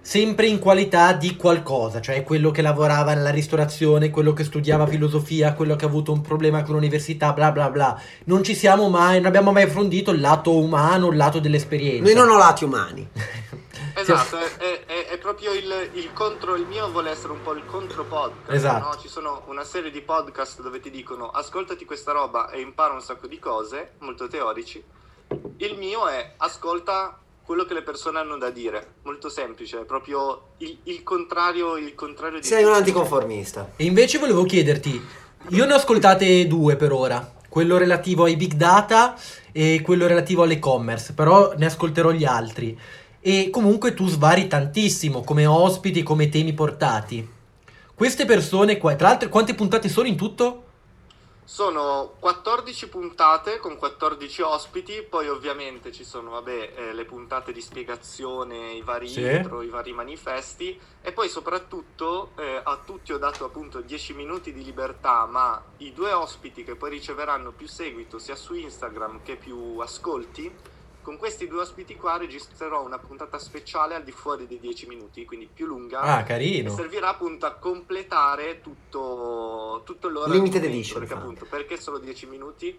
sempre 0.01 0.47
in 0.47 0.59
qualità 0.59 1.13
di 1.13 1.37
qualcosa, 1.37 2.01
cioè 2.01 2.23
quello 2.23 2.51
che 2.51 2.63
lavorava 2.63 3.13
nella 3.13 3.29
ristorazione, 3.29 4.09
quello 4.09 4.33
che 4.33 4.45
studiava 4.45 4.87
filosofia, 4.87 5.53
quello 5.53 5.77
che 5.77 5.85
ha 5.85 5.89
avuto 5.89 6.13
un 6.13 6.23
problema 6.23 6.63
con 6.63 6.77
l'università, 6.77 7.35
bla 7.35 7.53
bla 7.53 7.69
bla. 7.69 8.01
Non 8.25 8.43
ci 8.43 8.55
siamo 8.55 8.89
mai, 8.89 9.17
non 9.17 9.27
abbiamo 9.27 9.53
mai 9.53 9.65
approfondito 9.65 10.11
il 10.11 10.21
lato 10.23 10.57
umano, 10.57 11.11
il 11.11 11.19
lato 11.19 11.39
dell'esperienza. 11.39 12.03
Noi 12.03 12.15
non 12.15 12.31
ho 12.31 12.39
lati 12.39 12.65
umani. 12.65 13.09
Esatto, 13.97 14.39
è, 14.39 14.57
è- 14.57 14.85
è- 14.87 15.07
è 15.11 15.19
proprio 15.19 15.53
il, 15.53 15.73
il 15.93 16.13
contro, 16.13 16.57
il 16.57 16.67
mio 16.67 16.91
vuole 16.91 17.11
essere 17.11 17.33
un 17.33 17.43
po' 17.43 17.53
il 17.53 17.65
contro 17.65 18.05
podcast. 18.05 18.51
Esatto. 18.51 18.87
no? 18.87 19.01
Ci 19.01 19.07
sono 19.09 19.43
una 19.47 19.63
serie 19.63 19.93
di 19.93 20.01
podcast 20.01 20.63
dove 20.63 20.81
ti 20.81 20.91
dicono 20.91 21.29
ascoltati 21.29 21.85
questa 21.85 22.11
roba 22.11 22.51
e 22.51 22.61
impara 22.61 22.93
un 22.93 23.01
sacco 23.01 23.29
di 23.29 23.39
cose, 23.39 23.93
molto 24.01 24.27
teorici. 24.27 24.83
Il 25.57 25.77
mio 25.79 26.09
è 26.09 26.33
ascolta 26.39 27.19
quello 27.45 27.65
che 27.65 27.75
le 27.75 27.83
persone 27.83 28.19
hanno 28.19 28.39
da 28.39 28.51
dire, 28.51 28.95
molto 29.03 29.29
semplice, 29.29 29.81
è 29.81 29.85
proprio 29.85 30.55
il, 30.59 30.79
il 30.85 31.03
contrario, 31.03 31.77
il 31.77 31.95
contrario 31.95 32.41
di 32.41 32.47
Sei 32.47 32.65
un 32.65 32.73
anticonformista. 32.73 33.73
E 33.77 33.85
invece 33.85 34.19
volevo 34.19 34.45
chiederti, 34.45 35.03
io 35.49 35.65
ne 35.67 35.73
ho 35.73 35.77
ascoltate 35.77 36.47
due 36.47 36.77
per 36.77 36.93
ora, 36.93 37.33
quello 37.49 37.77
relativo 37.77 38.25
ai 38.25 38.37
big 38.37 38.55
data 38.55 39.15
e 39.53 39.83
quello 39.83 40.07
relativo 40.07 40.43
all'e-commerce, 40.43 41.13
però 41.13 41.53
ne 41.57 41.67
ascolterò 41.67 42.11
gli 42.11 42.25
altri. 42.25 42.79
E 43.21 43.51
comunque 43.51 43.95
tu 43.95 44.09
svari 44.09 44.49
tantissimo 44.49 45.23
come 45.23 45.47
ospiti, 45.47 46.03
come 46.03 46.29
temi 46.29 46.53
portati. 46.53 47.27
Queste 47.95 48.25
persone 48.25 48.79
qua, 48.79 48.97
tra 48.97 49.09
l'altro, 49.09 49.29
quante 49.29 49.55
puntate 49.55 49.89
sono 49.89 50.09
in 50.09 50.17
tutto? 50.17 50.64
Sono 51.47 52.15
14 52.21 52.89
puntate 52.89 53.59
con 53.59 53.77
14 53.77 54.41
ospiti, 54.41 55.03
poi 55.03 55.29
ovviamente 55.29 55.93
ci 55.93 56.03
sono 56.03 56.31
vabbè, 56.31 56.73
eh, 56.75 56.93
le 56.95 57.05
puntate 57.05 57.53
di 57.53 57.61
spiegazione, 57.61 58.73
i 58.73 58.81
vari 58.83 59.09
Sì. 59.09 59.21
intro, 59.21 59.61
i 59.61 59.69
vari 59.69 59.93
manifesti 59.93 60.81
e 61.03 61.13
poi 61.13 61.29
soprattutto 61.29 62.31
eh, 62.37 62.61
a 62.65 62.81
tutti 62.83 63.13
ho 63.13 63.19
dato 63.19 63.45
appunto 63.45 63.81
10 63.83 64.15
minuti 64.15 64.55
di 64.55 64.65
libertà, 64.65 65.27
ma 65.27 65.63
i 65.79 65.93
due 65.93 66.13
ospiti 66.13 66.65
che 66.65 66.77
poi 66.77 66.89
riceveranno 66.91 67.51
più 67.53 67.69
seguito 67.69 68.19
sia 68.19 68.37
su 68.37 68.55
Instagram 68.55 69.23
che 69.23 69.37
più 69.37 69.79
ascolti, 69.81 70.51
con 71.05 71.19
questi 71.19 71.47
due 71.47 71.61
ospiti 71.61 71.97
qua 71.97 72.17
registrerò 72.17 72.83
una 72.83 72.99
puntata 72.99 73.39
speciale 73.39 73.95
al 73.95 74.03
di 74.05 74.11
fuori 74.11 74.47
dei 74.47 74.59
10 74.59 74.87
minuti, 74.87 75.25
quindi 75.27 75.47
più 75.53 75.67
lunga. 75.67 76.01
Ah, 76.01 76.21
E 76.21 76.25
carino. 76.25 76.75
servirà 76.75 77.11
appunto 77.11 77.45
a 77.45 77.53
completare 77.53 78.61
tutto, 78.63 79.83
tutto 79.85 80.07
il 80.07 80.15
loro 80.15 80.33
Limited 80.33 80.65
edition, 80.65 80.99
Perché 81.01 81.15
fate. 81.15 81.23
appunto, 81.27 81.47
perché 81.49 81.79
solo 81.81 81.99
10 81.99 82.27
minuti? 82.27 82.79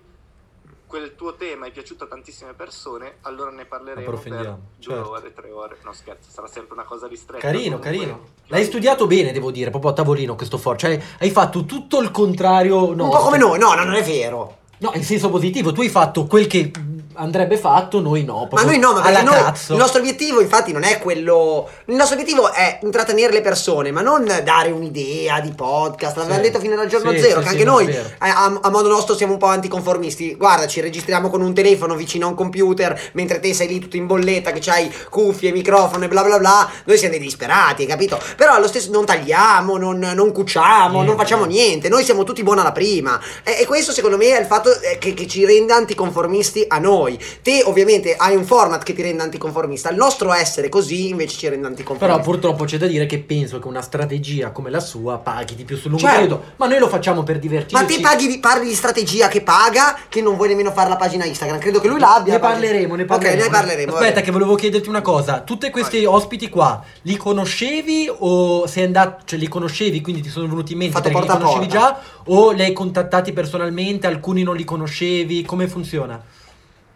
Quel 0.88 1.15
tuo 1.15 1.33
tema 1.35 1.65
è 1.65 1.71
piaciuto 1.71 2.03
a 2.05 2.07
tantissime 2.07 2.53
persone, 2.53 3.17
allora 3.21 3.49
ne 3.51 3.65
parleremo 3.65 4.01
Approfondiamo, 4.07 4.43
per 4.43 4.85
due 4.85 4.93
certo. 4.95 5.09
ore, 5.11 5.33
tre 5.33 5.51
ore. 5.51 5.77
No 5.83 5.93
scherzo, 5.93 6.29
sarà 6.31 6.47
sempre 6.47 6.73
una 6.73 6.83
cosa 6.83 7.07
ristretta. 7.07 7.45
Carino, 7.45 7.77
Comunque, 7.79 7.89
carino. 7.91 8.27
L'hai 8.47 8.63
studiato 8.63 9.05
bene, 9.07 9.31
devo 9.31 9.51
dire, 9.51 9.69
proprio 9.71 9.91
a 9.91 9.93
tavolino 9.93 10.35
questo 10.35 10.57
for. 10.57 10.77
Cioè, 10.77 10.99
hai 11.19 11.31
fatto 11.31 11.65
tutto 11.65 12.01
il 12.01 12.11
contrario. 12.11 12.89
un 12.91 12.97
po' 12.97 13.17
come 13.17 13.38
noi. 13.38 13.57
No, 13.59 13.73
no, 13.73 13.83
non 13.83 13.95
è 13.95 14.03
vero. 14.03 14.57
No, 14.77 14.91
in 14.93 15.03
senso 15.03 15.29
positivo, 15.29 15.71
tu 15.71 15.81
hai 15.81 15.89
fatto 15.89 16.25
quel 16.27 16.47
che 16.47 16.71
andrebbe 17.15 17.58
fatto, 17.58 17.99
noi 17.99 18.23
no. 18.23 18.47
Ma 18.51 18.63
noi 18.63 18.78
no, 18.80 18.93
ma 18.93 19.01
perché 19.01 19.23
noi, 19.23 19.38
il 19.69 19.75
nostro 19.75 19.99
obiettivo 19.99 20.41
infatti 20.41 20.71
non 20.71 20.84
è 20.84 20.99
quello. 20.99 21.69
Il 21.86 21.95
nostro 21.95 22.17
obiettivo 22.17 22.51
è 22.51 22.80
intrattenere 22.84 23.32
le 23.34 23.41
persone, 23.41 23.91
ma 23.91 24.01
non 24.01 24.25
dare 24.43 24.71
un'idea 24.71 25.39
di 25.39 25.51
podcast. 25.51 26.17
L'abbiamo 26.17 26.43
Sì. 26.43 26.49
detto 26.49 26.60
fino 26.60 26.80
al 26.80 26.88
giorno 26.88 27.12
Sì, 27.12 27.19
zero, 27.19 27.39
sì, 27.39 27.43
che 27.45 27.51
anche 27.51 27.63
no, 27.63 27.71
noi 27.73 27.86
vero. 27.88 28.10
a, 28.19 28.60
a- 28.62 28.69
modo 28.69 28.89
nostro 28.89 29.15
siamo 29.15 29.34
un 29.34 29.39
po' 29.39 29.45
anticonformisti. 29.47 30.36
Guarda, 30.36 30.67
ci 30.67 30.82
registriamo 30.82 31.30
con 31.30 31.41
un 31.41 31.54
telefono 31.54 31.95
vicino 31.95 32.25
a 32.25 32.30
un 32.30 32.36
computer, 32.36 32.99
mentre 33.13 33.39
te 33.39 33.54
sei 33.54 33.67
lì 33.67 33.80
tutto 33.80 33.95
in 33.97 34.06
bolletta, 34.08 34.51
che 34.51 34.60
c'hai 34.60 34.91
cuffie, 35.10 35.51
microfono 35.51 36.06
e 36.06 36.08
bla 36.08 36.23
bla 36.23 36.38
bla. 36.38 36.69
Noi 36.86 36.97
siamo 36.97 37.13
dei 37.15 37.23
disperati, 37.23 37.84
hai 37.84 37.88
capito? 37.88 38.19
Però 38.36 38.54
allo 38.54 38.67
stesso 38.67 38.91
non 38.91 39.06
tagliamo, 39.06 39.78
non, 39.78 39.99
non 39.99 40.32
cuciamo, 40.32 40.93
non 40.93 41.04
Niente, 41.06 41.21
facciamo 41.23 41.45
niente. 41.45 41.63
niente. 41.65 41.89
Noi 41.89 42.04
siamo 42.04 42.23
tutti 42.23 42.43
buoni 42.43 42.60
alla 42.60 42.71
prima. 42.71 43.19
E, 43.43 43.62
e 43.62 43.65
questo 43.65 43.91
secondo 43.91 44.17
me 44.17 44.36
è 44.36 44.39
il 44.39 44.45
fatto 44.45 44.69
eh, 44.82 44.97
che, 44.97 45.13
che 45.13 45.25
ci 45.28 45.45
rende 45.45 45.73
anticonformisti 45.73 46.65
a 46.67 46.78
noi. 46.80 47.04
Te 47.41 47.61
ovviamente 47.63 48.15
hai 48.15 48.35
un 48.35 48.43
format 48.43 48.83
che 48.83 48.93
ti 48.93 49.01
rende 49.01 49.23
anticonformista. 49.23 49.89
Il 49.89 49.97
nostro 49.97 50.33
essere 50.33 50.69
così 50.69 51.09
invece 51.09 51.37
ci 51.37 51.47
rende 51.47 51.67
anticonformisti. 51.67 52.21
Però 52.21 52.31
purtroppo 52.31 52.65
c'è 52.65 52.77
da 52.77 52.87
dire 52.87 53.05
che 53.05 53.19
penso 53.19 53.59
che 53.59 53.67
una 53.67 53.81
strategia 53.81 54.51
come 54.51 54.69
la 54.69 54.79
sua 54.79 55.17
paghi 55.17 55.55
di 55.55 55.63
più 55.63 55.77
sul 55.77 55.91
lungo 55.91 56.05
Certo. 56.05 56.19
periodo. 56.21 56.43
Ma 56.57 56.67
noi 56.67 56.79
lo 56.79 56.87
facciamo 56.89 57.23
per 57.23 57.39
divertirci. 57.39 57.75
Ma 57.75 57.85
te 57.85 57.99
paghi 57.99 58.27
di, 58.27 58.39
parli 58.39 58.67
di 58.67 58.73
strategia 58.73 59.27
che 59.27 59.41
paga, 59.41 59.97
che 60.09 60.21
non 60.21 60.35
vuoi 60.35 60.49
nemmeno 60.49 60.71
fare 60.71 60.89
la 60.89 60.95
pagina 60.95 61.25
Instagram. 61.25 61.59
Credo 61.59 61.79
che 61.79 61.87
lui 61.87 61.99
l'abbia. 61.99 62.33
Ne 62.33 62.39
parleremo, 62.39 62.95
ne 62.95 63.05
parleremo. 63.05 63.37
Ok, 63.41 63.45
ne 63.45 63.51
parleremo. 63.51 63.93
Aspetta, 63.93 64.13
vabbè. 64.13 64.25
che 64.25 64.31
volevo 64.31 64.55
chiederti 64.55 64.89
una 64.89 65.01
cosa. 65.01 65.41
Tutti 65.41 65.69
questi 65.69 66.03
ospiti 66.05 66.49
qua 66.49 66.83
li 67.03 67.15
conoscevi 67.17 68.11
o 68.19 68.65
sei 68.67 68.85
andato, 68.85 69.23
cioè 69.25 69.39
li 69.39 69.47
conoscevi, 69.47 70.01
quindi 70.01 70.21
ti 70.21 70.29
sono 70.29 70.47
venuti 70.47 70.71
in 70.73 70.79
mente 70.79 70.93
Fatto 70.93 71.09
perché 71.09 71.25
li 71.27 71.33
conoscevi 71.33 71.67
porta. 71.67 71.79
già? 71.79 71.99
O 72.25 72.51
li 72.51 72.61
hai 72.63 72.73
contattati 72.73 73.33
personalmente? 73.33 74.07
Alcuni 74.07 74.43
non 74.43 74.55
li 74.55 74.63
conoscevi? 74.63 75.43
Come 75.43 75.67
funziona? 75.67 76.21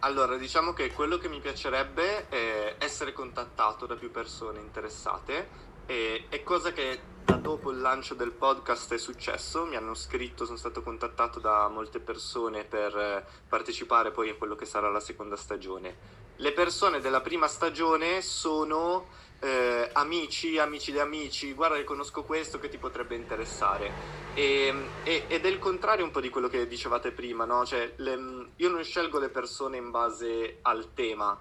Allora, 0.02 0.38
diciamo 0.38 0.72
che 0.72 0.92
quello 0.94 1.18
che 1.18 1.28
mi 1.28 1.40
piacerebbe 1.40 2.30
è 2.30 2.76
essere 2.78 3.12
contattato 3.12 3.84
da 3.84 3.96
più 3.96 4.10
persone 4.10 4.58
interessate 4.58 5.48
e, 5.84 6.24
e 6.30 6.42
cosa 6.42 6.72
che 6.72 7.00
da 7.22 7.34
dopo 7.34 7.70
il 7.70 7.80
lancio 7.80 8.14
del 8.14 8.32
podcast 8.32 8.94
è 8.94 8.98
successo, 8.98 9.66
mi 9.66 9.76
hanno 9.76 9.92
scritto, 9.92 10.46
sono 10.46 10.56
stato 10.56 10.82
contattato 10.82 11.38
da 11.38 11.68
molte 11.68 12.00
persone 12.00 12.64
per 12.64 12.96
eh, 12.96 13.26
partecipare 13.46 14.10
poi 14.10 14.30
a 14.30 14.36
quello 14.36 14.54
che 14.54 14.64
sarà 14.64 14.88
la 14.88 15.00
seconda 15.00 15.36
stagione. 15.36 15.94
Le 16.36 16.52
persone 16.52 17.00
della 17.00 17.20
prima 17.20 17.46
stagione 17.46 18.22
sono 18.22 19.06
eh, 19.40 19.90
amici, 19.94 20.58
amici 20.58 20.92
di 20.92 20.98
amici, 20.98 21.52
guarda 21.54 21.76
che 21.76 21.84
conosco 21.84 22.24
questo 22.24 22.58
che 22.58 22.68
ti 22.68 22.78
potrebbe 22.78 23.16
interessare. 23.16 23.96
E, 24.32 24.98
e- 25.02 25.26
ed 25.28 25.44
è 25.44 25.48
il 25.48 25.58
contrario 25.58 26.04
un 26.04 26.10
po' 26.12 26.20
di 26.20 26.28
quello 26.30 26.48
che 26.48 26.66
dicevate 26.66 27.12
prima, 27.12 27.44
no? 27.44 27.64
Cioè, 27.66 27.94
le- 27.98 28.52
io 28.56 28.68
non 28.68 28.84
scelgo 28.84 29.18
le 29.18 29.30
persone 29.30 29.76
in 29.78 29.90
base 29.90 30.58
al 30.62 30.92
tema, 30.94 31.38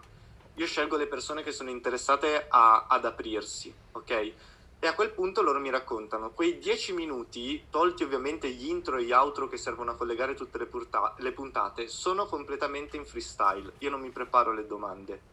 io 0.54 0.66
scelgo 0.66 0.98
le 0.98 1.08
persone 1.08 1.44
che 1.44 1.52
sono 1.52 1.70
interessate 1.70 2.48
a- 2.50 2.88
ad 2.88 3.06
aprirsi, 3.06 3.78
ok? 3.92 4.34
E 4.82 4.88
a 4.88 4.94
quel 4.96 5.14
punto 5.14 5.42
loro 5.42 5.60
mi 5.60 5.70
raccontano 5.70 6.32
quei 6.34 6.58
dieci 6.58 6.94
minuti, 6.94 7.68
tolti 7.70 8.04
ovviamente 8.04 8.50
gli 8.50 8.68
intro 8.68 8.98
e 8.98 9.04
gli 9.04 9.12
outro 9.12 9.48
che 9.48 9.58
servono 9.58 9.92
a 9.92 9.96
collegare 9.96 10.34
tutte 10.36 10.58
le, 10.58 10.68
purta- 10.68 11.14
le 11.18 11.34
puntate, 11.34 11.88
sono 11.88 12.26
completamente 12.28 12.96
in 12.98 13.06
freestyle. 13.06 13.76
Io 13.80 13.90
non 13.90 14.00
mi 14.02 14.12
preparo 14.12 14.54
le 14.54 14.66
domande. 14.66 15.24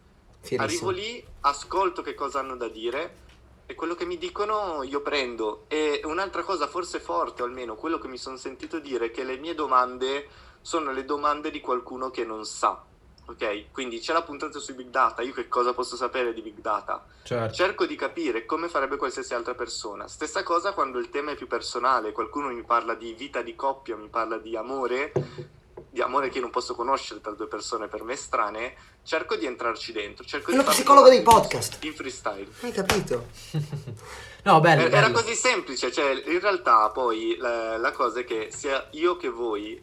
Fierissimo. 0.46 0.90
Arrivo 0.90 0.90
lì, 0.90 1.26
ascolto 1.40 2.02
che 2.02 2.14
cosa 2.14 2.38
hanno 2.38 2.56
da 2.56 2.68
dire 2.68 3.24
e 3.66 3.74
quello 3.74 3.96
che 3.96 4.06
mi 4.06 4.16
dicono 4.16 4.84
io 4.84 5.00
prendo. 5.00 5.64
E 5.66 6.00
un'altra 6.04 6.42
cosa 6.42 6.68
forse 6.68 7.00
forte, 7.00 7.42
o 7.42 7.44
almeno 7.44 7.74
quello 7.74 7.98
che 7.98 8.08
mi 8.08 8.16
sono 8.16 8.36
sentito 8.36 8.78
dire, 8.78 9.06
è 9.06 9.10
che 9.10 9.24
le 9.24 9.36
mie 9.36 9.54
domande 9.54 10.28
sono 10.60 10.92
le 10.92 11.04
domande 11.04 11.50
di 11.50 11.60
qualcuno 11.60 12.10
che 12.10 12.24
non 12.24 12.44
sa. 12.44 12.82
Ok? 13.28 13.72
Quindi 13.72 13.98
c'è 13.98 14.12
la 14.12 14.22
puntata 14.22 14.60
sui 14.60 14.74
big 14.74 14.88
data, 14.88 15.20
io 15.20 15.32
che 15.32 15.48
cosa 15.48 15.74
posso 15.74 15.96
sapere 15.96 16.32
di 16.32 16.42
big 16.42 16.60
data? 16.60 17.04
Certo. 17.24 17.54
Cerco 17.54 17.84
di 17.84 17.96
capire 17.96 18.46
come 18.46 18.68
farebbe 18.68 18.96
qualsiasi 18.96 19.34
altra 19.34 19.54
persona. 19.54 20.06
Stessa 20.06 20.44
cosa 20.44 20.72
quando 20.72 21.00
il 21.00 21.10
tema 21.10 21.32
è 21.32 21.34
più 21.34 21.48
personale, 21.48 22.12
qualcuno 22.12 22.50
mi 22.50 22.62
parla 22.62 22.94
di 22.94 23.12
vita 23.14 23.42
di 23.42 23.56
coppia, 23.56 23.96
mi 23.96 24.06
parla 24.06 24.38
di 24.38 24.56
amore, 24.56 25.12
di 25.90 26.00
amore 26.00 26.28
che 26.28 26.36
io 26.36 26.42
non 26.42 26.50
posso 26.50 26.74
conoscere 26.74 27.20
tra 27.20 27.32
due 27.32 27.46
persone 27.48 27.88
per 27.88 28.02
me 28.02 28.16
strane, 28.16 28.74
cerco 29.02 29.36
di 29.36 29.46
entrarci 29.46 29.92
dentro. 29.92 30.24
Cerco 30.24 30.48
È 30.48 30.52
di 30.52 30.56
lo 30.58 30.64
psicologo 30.64 31.08
dei 31.08 31.22
podcast. 31.22 31.82
In 31.84 31.94
freestyle. 31.94 32.48
Hai 32.60 32.72
capito? 32.72 33.26
no, 34.44 34.60
bello, 34.60 34.82
Eh, 34.82 34.86
Era 34.86 35.06
bello. 35.08 35.12
così 35.20 35.34
semplice, 35.34 35.92
cioè 35.92 36.22
in 36.26 36.40
realtà 36.40 36.88
poi 36.90 37.36
la, 37.38 37.76
la 37.76 37.92
cosa 37.92 38.20
è 38.20 38.24
che 38.24 38.48
sia 38.50 38.88
io 38.92 39.16
che 39.16 39.28
voi 39.28 39.82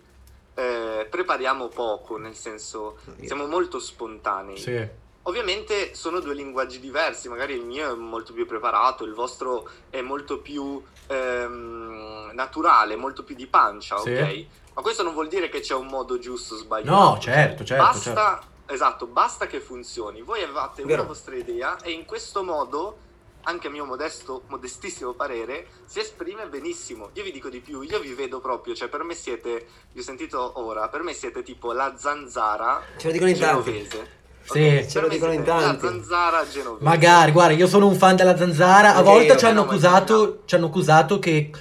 eh, 0.55 1.07
prepariamo 1.09 1.67
poco, 1.69 2.17
nel 2.17 2.35
senso 2.35 2.97
siamo 3.23 3.45
molto 3.47 3.79
spontanei. 3.79 4.57
Sì. 4.57 5.01
Ovviamente 5.25 5.95
sono 5.95 6.19
due 6.19 6.33
linguaggi 6.33 6.79
diversi, 6.81 7.29
magari 7.29 7.53
il 7.53 7.63
mio 7.63 7.93
è 7.93 7.95
molto 7.95 8.33
più 8.33 8.45
preparato, 8.45 9.05
il 9.05 9.13
vostro 9.13 9.69
è 9.89 10.01
molto 10.01 10.39
più 10.39 10.83
ehm, 11.07 12.12
naturale, 12.33 12.95
molto 12.95 13.23
più 13.23 13.35
di 13.35 13.47
pancia, 13.47 13.97
Sì. 13.99 14.11
ok? 14.13 14.45
Ma 14.75 14.81
questo 14.81 15.03
non 15.03 15.13
vuol 15.13 15.27
dire 15.27 15.49
che 15.49 15.59
c'è 15.59 15.75
un 15.75 15.87
modo 15.87 16.17
giusto 16.19 16.55
o 16.55 16.57
sbagliato. 16.57 16.91
No, 16.97 17.17
certo, 17.19 17.63
certo, 17.63 17.83
Basta, 17.83 18.41
esatto, 18.65 19.05
basta 19.05 19.45
che 19.47 19.59
funzioni. 19.59 20.21
Voi 20.21 20.41
avete 20.41 20.83
Vero. 20.83 21.01
una 21.01 21.09
vostra 21.09 21.35
idea 21.35 21.77
e 21.81 21.91
in 21.91 22.05
questo 22.05 22.43
modo, 22.43 22.97
anche 23.43 23.67
a 23.67 23.69
mio 23.69 23.85
modesto, 23.85 24.43
modestissimo 24.47 25.11
parere, 25.13 25.67
si 25.85 25.99
esprime 25.99 26.47
benissimo. 26.47 27.09
Io 27.13 27.23
vi 27.23 27.31
dico 27.31 27.49
di 27.49 27.59
più, 27.59 27.81
io 27.81 27.99
vi 27.99 28.13
vedo 28.13 28.39
proprio, 28.39 28.73
cioè 28.73 28.87
per 28.87 29.03
me 29.03 29.13
siete, 29.13 29.67
vi 29.91 29.99
ho 29.99 30.03
sentito 30.03 30.53
ora, 30.55 30.87
per 30.87 31.03
me 31.03 31.13
siete 31.13 31.43
tipo 31.43 31.71
la 31.71 31.93
zanzara 31.95 32.81
Ce 32.97 33.07
lo 33.07 33.13
dicono 33.13 33.29
in 33.29 33.37
tanti. 33.37 33.71
genovese. 33.71 34.21
Sì. 34.43 34.59
Ok? 34.79 34.85
Ce 34.87 34.99
lo 35.01 35.07
dicono 35.07 35.31
in 35.33 35.43
tanti. 35.43 35.83
La 35.85 35.89
zanzara 35.91 36.47
genovese. 36.49 36.83
Magari, 36.83 37.31
guarda, 37.31 37.53
io 37.53 37.67
sono 37.67 37.85
un 37.87 37.95
fan 37.95 38.15
della 38.15 38.35
zanzara. 38.35 38.95
A 38.95 39.01
volte 39.03 39.37
ci 39.37 39.45
hanno 39.45 39.61
accusato, 39.61 40.41
ci 40.45 40.55
hanno 40.55 40.65
accusato 40.65 41.19
che 41.19 41.51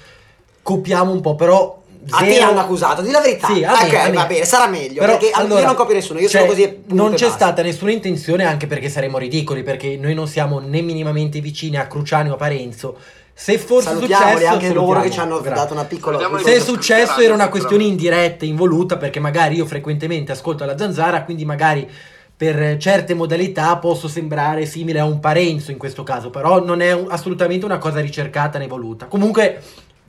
copiamo 0.62 1.12
un 1.12 1.20
po', 1.20 1.34
però. 1.34 1.80
A 2.10 2.18
te 2.18 2.32
zero- 2.32 2.50
hanno 2.50 2.60
accusato, 2.60 3.00
di 3.00 3.12
la 3.12 3.20
verità. 3.20 3.46
Sì, 3.46 3.62
a 3.62 3.70
me, 3.80 3.86
ok, 3.86 3.94
a 3.94 4.08
me. 4.08 4.16
va 4.16 4.26
bene, 4.26 4.44
sarà 4.44 4.66
meglio. 4.66 5.00
Però, 5.00 5.16
perché 5.16 5.30
allora, 5.30 5.60
io 5.60 5.66
non 5.66 5.74
copio 5.76 5.94
nessuno, 5.94 6.18
io 6.18 6.28
cioè, 6.28 6.40
sono 6.40 6.52
così. 6.52 6.82
Non 6.86 7.12
c'è 7.12 7.26
basta. 7.26 7.46
stata 7.46 7.62
nessuna 7.62 7.92
intenzione, 7.92 8.44
anche 8.44 8.66
perché 8.66 8.88
saremmo 8.88 9.18
ridicoli, 9.18 9.62
perché 9.62 9.96
noi 9.96 10.12
non 10.14 10.26
siamo 10.26 10.58
né 10.58 10.80
minimamente 10.80 11.40
vicini 11.40 11.76
a 11.76 11.86
Cruciani 11.86 12.30
o 12.30 12.34
a 12.34 12.36
Parenzo. 12.36 12.96
Se 13.34 13.56
fosse 13.56 13.96
successo, 13.96 14.46
anche 14.46 14.72
loro 14.72 15.00
che 15.00 15.10
ci 15.10 15.18
hanno 15.18 15.40
Grazie. 15.40 15.62
dato 15.62 15.72
una 15.74 15.84
piccola. 15.84 16.18
Se 16.42 16.56
è 16.56 16.60
successo 16.60 17.20
era 17.20 17.34
una 17.34 17.48
questione 17.48 17.84
indiretta, 17.84 18.44
involuta, 18.44 18.96
perché 18.96 19.20
magari 19.20 19.56
io 19.56 19.64
frequentemente 19.64 20.32
ascolto 20.32 20.64
la 20.64 20.76
zanzara, 20.76 21.22
quindi 21.22 21.44
magari 21.44 21.88
per 22.36 22.76
certe 22.78 23.14
modalità 23.14 23.76
posso 23.76 24.08
sembrare 24.08 24.66
simile 24.66 24.98
a 24.98 25.04
un 25.04 25.20
Parenzo 25.20 25.70
in 25.70 25.78
questo 25.78 26.02
caso, 26.02 26.30
però 26.30 26.62
non 26.62 26.80
è 26.80 26.90
assolutamente 27.08 27.64
una 27.64 27.78
cosa 27.78 28.00
ricercata 28.00 28.58
né 28.58 28.66
voluta. 28.66 29.06
Comunque 29.06 29.62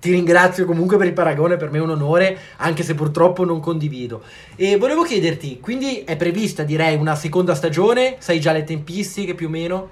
ti 0.04 0.12
ringrazio 0.12 0.66
comunque 0.66 0.98
per 0.98 1.08
il 1.08 1.14
paragone, 1.14 1.56
per 1.56 1.72
me 1.72 1.78
è 1.78 1.82
un 1.82 1.92
onore, 1.92 2.38
anche 2.58 2.84
se 2.84 2.94
purtroppo 2.94 3.46
non 3.46 3.62
condivido. 3.62 4.22
E 4.58 4.76
volevo 4.76 5.04
chiederti, 5.04 5.62
quindi 5.62 6.00
è 6.00 6.18
prevista 6.18 6.64
direi 6.64 6.98
una 6.98 7.16
seconda 7.16 7.56
stagione? 7.56 8.18
Sai 8.20 8.42
già 8.42 8.52
le 8.52 8.66
tempistiche 8.66 9.34
più 9.34 9.48
o 9.48 9.50
meno? 9.50 9.90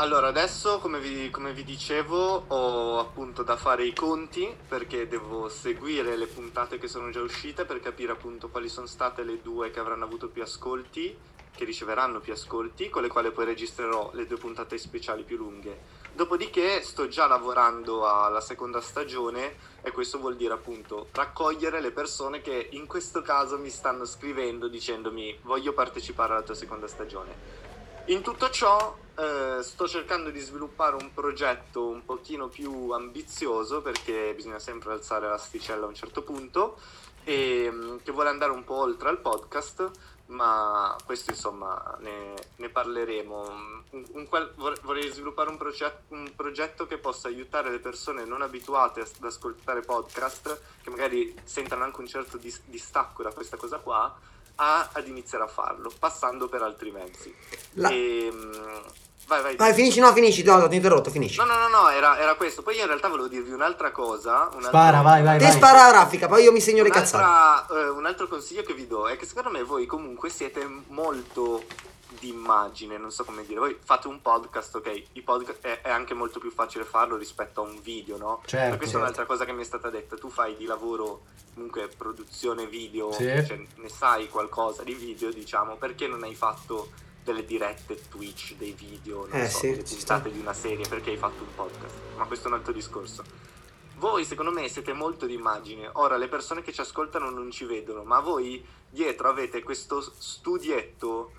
Allora, 0.00 0.26
adesso 0.26 0.80
come 0.80 0.98
vi, 0.98 1.30
come 1.30 1.52
vi 1.52 1.62
dicevo 1.62 2.46
ho 2.48 2.98
appunto 2.98 3.44
da 3.44 3.56
fare 3.56 3.84
i 3.84 3.94
conti 3.94 4.52
perché 4.66 5.06
devo 5.06 5.48
seguire 5.48 6.16
le 6.16 6.26
puntate 6.26 6.78
che 6.78 6.88
sono 6.88 7.10
già 7.10 7.20
uscite 7.20 7.64
per 7.64 7.78
capire 7.78 8.10
appunto 8.10 8.48
quali 8.48 8.68
sono 8.68 8.86
state 8.86 9.22
le 9.22 9.38
due 9.40 9.70
che 9.70 9.78
avranno 9.78 10.04
avuto 10.04 10.26
più 10.26 10.42
ascolti, 10.42 11.16
che 11.58 11.64
riceveranno 11.64 12.20
più 12.20 12.32
ascolti, 12.32 12.88
con 12.88 13.02
le 13.02 13.08
quali 13.08 13.32
poi 13.32 13.46
registrerò 13.46 14.10
le 14.12 14.28
due 14.28 14.36
puntate 14.38 14.78
speciali 14.78 15.24
più 15.24 15.36
lunghe. 15.36 15.96
Dopodiché 16.12 16.82
sto 16.82 17.08
già 17.08 17.26
lavorando 17.26 18.06
alla 18.06 18.40
seconda 18.40 18.80
stagione 18.80 19.56
e 19.82 19.90
questo 19.90 20.18
vuol 20.18 20.36
dire 20.36 20.54
appunto 20.54 21.08
raccogliere 21.10 21.80
le 21.80 21.90
persone 21.90 22.40
che 22.40 22.68
in 22.72 22.86
questo 22.86 23.22
caso 23.22 23.58
mi 23.58 23.70
stanno 23.70 24.04
scrivendo 24.04 24.68
dicendomi 24.68 25.40
voglio 25.42 25.72
partecipare 25.72 26.34
alla 26.34 26.42
tua 26.42 26.54
seconda 26.54 26.86
stagione. 26.86 27.66
In 28.06 28.22
tutto 28.22 28.50
ciò 28.50 28.96
eh, 29.16 29.58
sto 29.62 29.88
cercando 29.88 30.30
di 30.30 30.38
sviluppare 30.38 30.94
un 30.94 31.12
progetto 31.12 31.88
un 31.88 32.04
pochino 32.04 32.46
più 32.46 32.92
ambizioso 32.92 33.82
perché 33.82 34.32
bisogna 34.32 34.60
sempre 34.60 34.92
alzare 34.92 35.28
l'asticella 35.28 35.86
a 35.86 35.88
un 35.88 35.94
certo 35.96 36.22
punto 36.22 36.78
e 37.24 37.68
mm, 37.70 37.96
che 38.04 38.12
vuole 38.12 38.28
andare 38.28 38.52
un 38.52 38.62
po' 38.64 38.76
oltre 38.76 39.08
al 39.08 39.20
podcast 39.20 39.90
ma 40.28 40.96
questo 41.04 41.30
insomma 41.30 41.96
ne, 42.00 42.34
ne 42.56 42.68
parleremo. 42.68 43.40
Un- 43.90 44.06
un 44.12 44.26
qual- 44.28 44.52
vor- 44.56 44.78
vorrei 44.82 45.08
sviluppare 45.10 45.48
un, 45.48 45.56
proget- 45.56 46.02
un 46.08 46.32
progetto 46.36 46.86
che 46.86 46.98
possa 46.98 47.28
aiutare 47.28 47.70
le 47.70 47.78
persone 47.78 48.24
non 48.24 48.42
abituate 48.42 49.00
ad 49.00 49.24
ascoltare 49.24 49.80
podcast 49.80 50.60
che 50.82 50.90
magari 50.90 51.34
sentano 51.44 51.84
anche 51.84 52.00
un 52.00 52.06
certo 52.06 52.36
dis- 52.36 52.62
distacco 52.66 53.22
da 53.22 53.32
questa 53.32 53.56
cosa 53.56 53.78
qua 53.78 54.14
a- 54.56 54.90
ad 54.92 55.06
iniziare 55.06 55.44
a 55.44 55.48
farlo 55.48 55.90
passando 55.98 56.48
per 56.48 56.62
altri 56.62 56.90
mezzi. 56.90 57.34
La- 57.74 57.88
e, 57.90 58.30
mm, 58.32 58.76
Vai, 59.28 59.42
vai. 59.42 59.56
Vai, 59.56 59.74
finisci, 59.74 60.00
no, 60.00 60.10
finisci, 60.14 60.42
no, 60.42 60.56
ti 60.68 60.74
ho 60.74 60.76
interrotto, 60.76 61.10
finisci. 61.10 61.36
No, 61.38 61.44
no, 61.44 61.54
no, 61.58 61.68
no, 61.68 61.88
era, 61.90 62.18
era 62.18 62.34
questo. 62.34 62.62
Poi 62.62 62.74
io 62.76 62.80
in 62.80 62.86
realtà 62.88 63.08
volevo 63.08 63.28
dirvi 63.28 63.52
un'altra 63.52 63.90
cosa. 63.92 64.48
un 64.52 64.54
altro- 64.54 64.68
Spara, 64.68 65.02
vai, 65.02 65.22
vai, 65.22 65.36
Te 65.38 65.44
vai. 65.44 65.52
spara 65.52 65.82
la 65.84 65.90
raffica, 65.90 66.26
poi 66.28 66.42
io 66.44 66.50
mi 66.50 66.60
segno 66.62 66.82
le 66.82 66.88
cazzate. 66.88 67.22
Un'altra, 67.22 67.78
eh, 67.84 67.88
un 67.90 68.06
altro 68.06 68.26
consiglio 68.26 68.62
che 68.62 68.72
vi 68.72 68.86
do 68.86 69.06
è 69.06 69.18
che 69.18 69.26
secondo 69.26 69.50
me 69.50 69.62
voi 69.62 69.84
comunque 69.84 70.30
siete 70.30 70.66
molto 70.88 71.62
di 72.20 72.30
immagine, 72.30 72.96
non 72.96 73.10
so 73.12 73.22
come 73.24 73.44
dire. 73.44 73.60
Voi 73.60 73.78
fate 73.84 74.08
un 74.08 74.22
podcast, 74.22 74.74
ok? 74.76 75.02
I 75.12 75.20
podcast 75.20 75.60
è, 75.60 75.82
è 75.82 75.90
anche 75.90 76.14
molto 76.14 76.38
più 76.38 76.50
facile 76.50 76.84
farlo 76.84 77.16
rispetto 77.18 77.60
a 77.60 77.64
un 77.64 77.78
video, 77.82 78.16
no? 78.16 78.40
Certo. 78.46 78.70
Ma 78.70 78.76
questa 78.78 78.96
è 78.96 79.00
un'altra 79.00 79.26
cosa 79.26 79.44
che 79.44 79.52
mi 79.52 79.60
è 79.60 79.64
stata 79.66 79.90
detta. 79.90 80.16
Tu 80.16 80.30
fai 80.30 80.56
di 80.56 80.64
lavoro, 80.64 81.24
comunque 81.52 81.86
produzione 81.94 82.66
video, 82.66 83.12
Sì. 83.12 83.24
cioè, 83.46 83.60
ne 83.74 83.88
sai 83.90 84.28
qualcosa 84.30 84.82
di 84.84 84.94
video, 84.94 85.30
diciamo, 85.30 85.76
perché 85.76 86.06
non 86.08 86.22
hai 86.22 86.34
fatto 86.34 86.88
delle 87.32 87.44
dirette 87.44 88.08
Twitch, 88.08 88.54
dei 88.56 88.72
video, 88.72 89.26
non 89.26 89.40
Eh, 89.40 89.48
so, 89.48 89.58
sì, 89.58 89.72
puntate 89.96 90.30
di 90.30 90.38
una 90.38 90.52
serie, 90.54 90.86
perché 90.88 91.10
hai 91.10 91.16
fatto 91.16 91.42
un 91.42 91.54
podcast. 91.54 91.94
Ma 92.16 92.24
questo 92.24 92.48
è 92.48 92.50
un 92.50 92.56
altro 92.56 92.72
discorso. 92.72 93.22
Voi 93.96 94.24
secondo 94.24 94.52
me 94.52 94.68
siete 94.68 94.92
molto 94.92 95.26
di 95.26 95.34
immagine. 95.34 95.90
Ora 95.94 96.16
le 96.16 96.28
persone 96.28 96.62
che 96.62 96.72
ci 96.72 96.80
ascoltano 96.80 97.30
non 97.30 97.50
ci 97.50 97.64
vedono, 97.64 98.04
ma 98.04 98.20
voi 98.20 98.64
dietro 98.88 99.28
avete 99.28 99.62
questo 99.62 100.00
studietto 100.00 101.32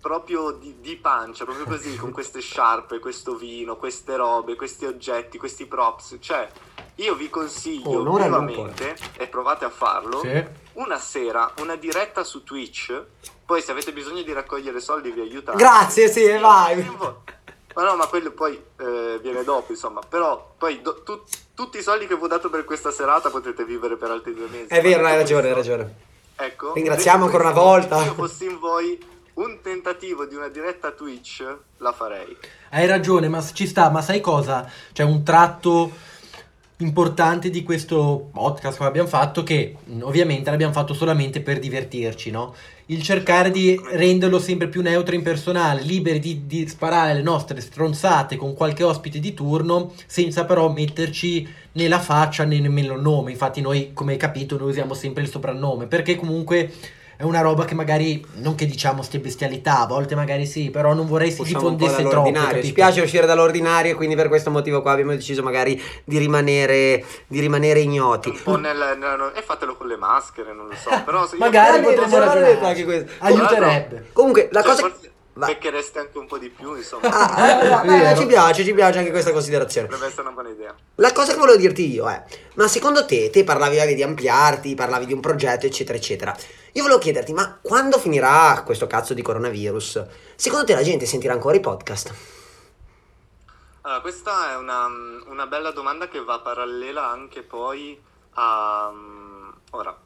proprio 0.00 0.52
di, 0.52 0.76
di 0.80 0.96
pancia, 0.96 1.44
proprio 1.44 1.64
così, 1.66 1.96
con 1.96 2.12
queste 2.12 2.40
sciarpe, 2.40 2.98
questo 2.98 3.34
vino, 3.36 3.76
queste 3.76 4.16
robe, 4.16 4.54
questi 4.56 4.84
oggetti, 4.84 5.38
questi 5.38 5.66
props. 5.66 6.16
Cioè, 6.20 6.48
io 6.96 7.14
vi 7.14 7.28
consiglio 7.28 8.00
al 8.14 8.22
vivamente, 8.22 8.96
e 9.16 9.26
provate 9.26 9.64
a 9.64 9.70
farlo, 9.70 10.20
Sì. 10.20 10.44
una 10.74 10.98
sera, 10.98 11.52
una 11.60 11.76
diretta 11.76 12.24
su 12.24 12.44
Twitch. 12.44 13.02
Poi 13.44 13.62
se 13.62 13.70
avete 13.70 13.92
bisogno 13.92 14.22
di 14.22 14.32
raccogliere 14.32 14.78
soldi 14.80 15.10
vi 15.10 15.20
aiuta. 15.20 15.52
Grazie, 15.54 16.08
sì, 16.08 16.26
vai. 16.38 16.84
Ma 17.74 17.84
no, 17.84 17.96
ma 17.96 18.06
quello 18.06 18.32
poi 18.32 18.60
eh, 18.78 19.18
viene 19.22 19.44
dopo, 19.44 19.72
insomma. 19.72 20.00
Però 20.06 20.54
poi 20.58 20.82
do- 20.82 21.02
tu- 21.02 21.22
tutti 21.54 21.78
i 21.78 21.82
soldi 21.82 22.06
che 22.06 22.16
vi 22.16 22.24
ho 22.24 22.26
dato 22.26 22.50
per 22.50 22.64
questa 22.64 22.90
serata 22.90 23.30
potete 23.30 23.64
vivere 23.64 23.96
per 23.96 24.10
altri 24.10 24.34
due 24.34 24.48
mesi. 24.48 24.66
È 24.66 24.80
vero, 24.82 25.06
hai 25.06 25.16
ragione, 25.16 25.48
hai 25.48 25.54
ragione. 25.54 25.94
Ecco. 26.36 26.72
Ringraziamo 26.74 27.24
ancora 27.24 27.44
una 27.44 27.52
volta. 27.52 27.98
Se 28.00 28.04
io 28.06 28.14
fossi 28.14 28.44
in 28.44 28.58
voi, 28.58 28.98
un 29.38 29.60
tentativo 29.62 30.26
di 30.26 30.34
una 30.34 30.48
diretta 30.48 30.90
Twitch 30.90 31.44
la 31.78 31.92
farei. 31.92 32.36
Hai 32.70 32.86
ragione, 32.86 33.28
ma 33.28 33.40
ci 33.40 33.66
sta, 33.66 33.88
ma 33.88 34.02
sai 34.02 34.20
cosa? 34.20 34.68
C'è 34.92 35.04
un 35.04 35.22
tratto 35.22 36.06
importante 36.78 37.50
di 37.50 37.62
questo 37.62 38.30
podcast 38.32 38.78
che 38.78 38.84
abbiamo 38.84 39.08
fatto 39.08 39.42
che 39.42 39.76
mh, 39.82 40.02
ovviamente 40.02 40.50
l'abbiamo 40.50 40.72
fatto 40.72 40.92
solamente 40.92 41.40
per 41.40 41.60
divertirci, 41.60 42.32
no? 42.32 42.54
Il 42.86 43.02
cercare 43.02 43.52
di 43.52 43.80
renderlo 43.92 44.40
sempre 44.40 44.66
più 44.66 44.82
neutro 44.82 45.14
e 45.14 45.18
impersonale, 45.18 45.82
liberi 45.82 46.18
di, 46.18 46.46
di 46.46 46.66
sparare 46.66 47.14
le 47.14 47.22
nostre 47.22 47.60
stronzate 47.60 48.36
con 48.36 48.54
qualche 48.54 48.82
ospite 48.82 49.20
di 49.20 49.34
turno, 49.34 49.92
senza 50.06 50.46
però 50.46 50.68
metterci 50.68 51.46
né 51.72 51.86
la 51.86 52.00
faccia 52.00 52.44
né 52.44 52.58
nemmeno 52.58 52.94
il 52.94 53.02
nome. 53.02 53.30
Infatti 53.30 53.60
noi, 53.60 53.92
come 53.92 54.12
hai 54.12 54.18
capito, 54.18 54.58
noi 54.58 54.70
usiamo 54.70 54.94
sempre 54.94 55.22
il 55.22 55.28
soprannome, 55.28 55.86
perché 55.86 56.16
comunque 56.16 56.72
è 57.18 57.24
una 57.24 57.40
roba 57.40 57.64
che 57.64 57.74
magari, 57.74 58.24
non 58.34 58.54
che 58.54 58.64
diciamo 58.64 59.02
ste 59.02 59.18
bestialità, 59.18 59.80
a 59.80 59.86
volte 59.88 60.14
magari 60.14 60.46
sì, 60.46 60.70
però 60.70 60.94
non 60.94 61.04
vorrei 61.08 61.32
si 61.32 61.42
diffondesse 61.42 61.96
troppo, 61.96 62.08
dall'ordinario. 62.10 62.48
Ci 62.48 62.54
capito? 62.54 62.74
piace 62.74 63.00
uscire 63.00 63.26
dall'ordinario 63.26 63.90
e 63.90 63.94
quindi 63.96 64.14
per 64.14 64.28
questo 64.28 64.52
motivo 64.52 64.82
qua 64.82 64.92
abbiamo 64.92 65.10
deciso 65.10 65.42
magari 65.42 65.82
di 66.04 66.16
rimanere, 66.16 67.04
di 67.26 67.40
rimanere 67.40 67.80
ignoti. 67.80 68.28
Un 68.28 68.40
po' 68.44 68.56
nel, 68.56 68.76
nel- 68.76 69.32
e 69.34 69.42
fatelo 69.42 69.76
con 69.76 69.88
le 69.88 69.96
maschere, 69.96 70.52
non 70.54 70.68
lo 70.68 70.76
so. 70.76 70.90
Però 71.04 71.26
se 71.26 71.36
Magari 71.38 71.82
potremmo 71.82 72.06
detto 72.06 72.14
anche 72.14 72.38
ragionare. 72.38 72.84
questo. 72.84 73.10
Aiuterebbe. 73.18 74.06
Comunque, 74.12 74.48
la 74.52 74.62
Cioè, 74.62 74.70
cosa... 74.70 74.88
forse 74.88 75.07
Va. 75.38 75.46
becchereste 75.46 76.00
anche 76.00 76.18
un 76.18 76.26
po' 76.26 76.36
di 76.36 76.48
più, 76.48 76.74
insomma. 76.74 77.08
Ah, 77.08 77.82
Vero. 77.84 78.10
eh, 78.10 78.16
ci 78.16 78.26
piace, 78.26 78.64
ci 78.64 78.74
piace 78.74 78.98
anche 78.98 79.10
questa 79.10 79.30
considerazione. 79.30 79.86
Potrebbe 79.86 80.08
essere 80.10 80.22
una 80.22 80.32
buona 80.32 80.48
idea. 80.48 80.74
La 80.96 81.12
cosa 81.12 81.32
che 81.32 81.38
volevo 81.38 81.56
dirti 81.56 81.92
io 81.92 82.08
è, 82.08 82.24
ma 82.54 82.66
secondo 82.66 83.06
te, 83.06 83.30
te 83.30 83.44
parlavi 83.44 83.94
di 83.94 84.02
ampliarti, 84.02 84.74
parlavi 84.74 85.06
di 85.06 85.12
un 85.12 85.20
progetto, 85.20 85.66
eccetera, 85.66 85.96
eccetera. 85.96 86.36
Io 86.72 86.82
volevo 86.82 86.98
chiederti, 87.00 87.32
ma 87.32 87.56
quando 87.62 87.98
finirà 87.98 88.62
questo 88.64 88.88
cazzo 88.88 89.14
di 89.14 89.22
coronavirus? 89.22 90.04
Secondo 90.34 90.66
te 90.66 90.74
la 90.74 90.82
gente 90.82 91.06
sentirà 91.06 91.34
ancora 91.34 91.56
i 91.56 91.60
podcast? 91.60 92.14
Allora, 93.82 94.00
questa 94.00 94.50
è 94.50 94.56
una, 94.56 94.86
una 95.26 95.46
bella 95.46 95.70
domanda 95.70 96.08
che 96.08 96.20
va 96.22 96.40
parallela 96.40 97.08
anche 97.08 97.42
poi 97.42 97.96
a... 98.34 98.92
Ora, 99.70 99.96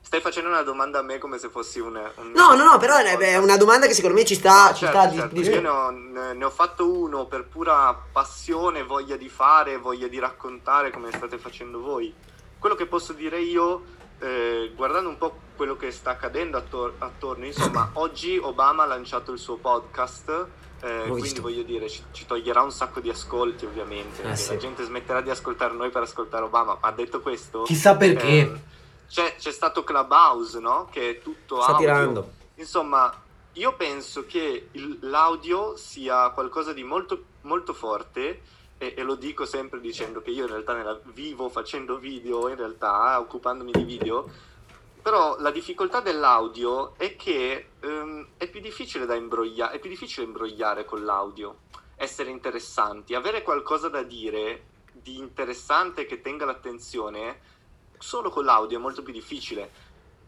stai 0.00 0.20
facendo 0.20 0.48
una 0.48 0.62
domanda 0.62 0.98
a 0.98 1.02
me 1.02 1.18
come 1.18 1.38
se 1.38 1.48
fossi 1.48 1.80
un... 1.80 1.94
un- 2.16 2.30
No, 2.32 2.54
no, 2.54 2.64
no, 2.64 2.78
però 2.78 2.96
è 2.96 3.36
una 3.36 3.56
domanda 3.56 3.86
che 3.86 3.94
secondo 3.94 4.16
me 4.16 4.24
ci 4.24 4.34
sta, 4.34 4.68
No, 4.68 4.74
ci 4.74 4.84
certo, 4.84 4.98
sta 4.98 5.06
di- 5.08 5.16
certo. 5.16 5.34
di- 5.34 5.48
Io 5.48 5.60
ne 5.60 5.68
ho, 5.68 5.90
ne- 6.32 6.44
ho 6.44 6.50
fatto 6.50 6.90
uno 6.90 7.26
per 7.26 7.44
pura 7.46 7.94
passione, 8.12 8.82
voglia 8.82 9.16
di 9.16 9.28
fare, 9.28 9.76
voglia 9.78 10.06
di 10.08 10.18
raccontare 10.18 10.90
come 10.90 11.10
state 11.12 11.38
facendo 11.38 11.80
voi. 11.80 12.12
Quello 12.58 12.74
che 12.74 12.86
posso 12.86 13.12
dire 13.12 13.40
io, 13.40 13.82
eh, 14.20 14.72
guardando 14.74 15.08
un 15.08 15.18
po' 15.18 15.38
quello 15.56 15.76
che 15.76 15.90
sta 15.90 16.10
accadendo 16.10 16.56
attor- 16.56 16.94
attorno, 16.98 17.44
insomma, 17.44 17.90
oggi 17.94 18.38
Obama 18.38 18.82
ha 18.84 18.86
lanciato 18.86 19.32
il 19.32 19.38
suo 19.38 19.56
podcast. 19.56 20.46
eh, 20.82 21.00
quindi 21.04 21.22
visto. 21.22 21.40
voglio 21.40 21.62
dire, 21.62 21.88
ci, 21.88 22.02
ci 22.12 22.26
toglierà 22.26 22.60
un 22.60 22.70
sacco 22.70 23.00
di 23.00 23.08
ascolti 23.08 23.64
ovviamente. 23.64 24.20
perché 24.20 24.36
sì. 24.36 24.50
La 24.50 24.56
gente 24.58 24.84
smetterà 24.84 25.20
di 25.22 25.30
ascoltare 25.30 25.72
noi 25.74 25.88
per 25.90 26.02
ascoltare 26.02 26.44
Obama. 26.44 26.76
Ma 26.80 26.90
detto 26.90 27.20
questo, 27.20 27.62
Chissà 27.62 27.96
perché. 27.96 28.26
ehm, 28.40 28.60
c'è, 29.14 29.36
c'è 29.36 29.52
stato 29.52 29.84
Clubhouse, 29.84 30.58
no? 30.58 30.88
Che 30.90 31.10
è 31.10 31.18
tutto 31.22 31.60
sta 31.60 31.74
audio. 31.74 31.78
tirando. 31.78 32.32
Insomma, 32.56 33.14
io 33.52 33.76
penso 33.76 34.26
che 34.26 34.70
il- 34.72 34.98
l'audio 35.02 35.76
sia 35.76 36.30
qualcosa 36.30 36.72
di 36.72 36.82
molto, 36.82 37.22
molto 37.42 37.72
forte 37.74 38.42
e, 38.76 38.94
e 38.96 39.02
lo 39.04 39.14
dico 39.14 39.44
sempre 39.44 39.78
dicendo 39.78 40.20
che 40.20 40.30
io 40.30 40.42
in 40.46 40.50
realtà 40.50 40.74
nella- 40.74 40.98
vivo 41.04 41.48
facendo 41.48 41.96
video, 41.98 42.48
in 42.48 42.56
realtà 42.56 43.20
occupandomi 43.20 43.70
di 43.70 43.84
video, 43.84 44.28
però 45.00 45.36
la 45.38 45.52
difficoltà 45.52 46.00
dell'audio 46.00 46.94
è 46.96 47.14
che 47.14 47.68
ehm, 47.78 48.26
è 48.36 48.48
più 48.48 48.58
difficile 48.60 49.06
da 49.06 49.14
imbrogliare, 49.14 49.76
è 49.76 49.78
più 49.78 49.90
difficile 49.90 50.26
imbrogliare 50.26 50.84
con 50.84 51.04
l'audio, 51.04 51.58
essere 51.94 52.30
interessanti, 52.30 53.14
avere 53.14 53.42
qualcosa 53.42 53.88
da 53.88 54.02
dire 54.02 54.64
di 54.90 55.18
interessante 55.18 56.04
che 56.04 56.20
tenga 56.20 56.44
l'attenzione 56.44 57.52
solo 58.04 58.28
con 58.28 58.44
l'audio 58.44 58.76
è 58.76 58.80
molto 58.80 59.02
più 59.02 59.14
difficile. 59.14 59.70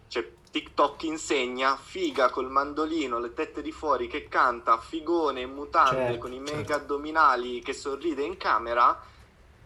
Cioè, 0.09 0.27
TikTok 0.51 1.03
insegna, 1.03 1.77
figa 1.77 2.31
col 2.31 2.51
mandolino, 2.51 3.19
le 3.19 3.35
tette 3.35 3.61
di 3.61 3.71
fuori 3.71 4.09
che 4.09 4.29
canta, 4.29 4.79
figone 4.79 5.43
in 5.43 5.53
mutande 5.53 6.07
Certo, 6.07 6.19
con 6.19 6.33
i 6.33 6.39
certo. 6.39 6.55
mega 6.55 6.77
addominali 6.77 7.61
che 7.61 7.75
sorride 7.75 8.23
in 8.23 8.39
camera, 8.39 8.99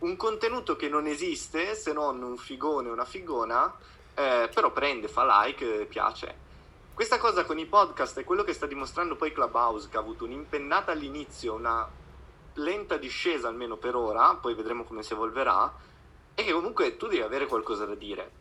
un 0.00 0.16
contenuto 0.16 0.74
che 0.74 0.88
non 0.88 1.06
esiste 1.06 1.76
se 1.76 1.92
non 1.92 2.20
un 2.20 2.36
figone 2.36 2.88
o 2.88 2.92
una 2.92 3.04
figona, 3.04 3.72
eh, 4.14 4.50
però 4.52 4.72
prende, 4.72 5.06
fa 5.06 5.44
like, 5.44 5.86
piace. 5.88 6.48
Questa 6.92 7.18
cosa 7.18 7.44
con 7.44 7.58
i 7.58 7.66
podcast 7.66 8.18
è 8.18 8.24
quello 8.24 8.42
che 8.42 8.54
sta 8.54 8.66
dimostrando 8.66 9.14
poi 9.14 9.32
Clubhouse, 9.32 9.88
che 9.88 9.96
ha 9.96 10.00
avuto 10.00 10.24
un'impennata 10.24 10.90
all'inizio, 10.90 11.54
una 11.54 11.88
lenta 12.54 12.96
discesa 12.96 13.46
almeno 13.46 13.76
per 13.76 13.94
ora, 13.94 14.34
poi 14.34 14.54
vedremo 14.54 14.82
come 14.82 15.04
si 15.04 15.12
evolverà, 15.12 15.72
e 16.34 16.44
che 16.44 16.52
comunque 16.52 16.96
tu 16.96 17.06
devi 17.06 17.22
avere 17.22 17.46
qualcosa 17.46 17.84
da 17.84 17.94
dire. 17.94 18.38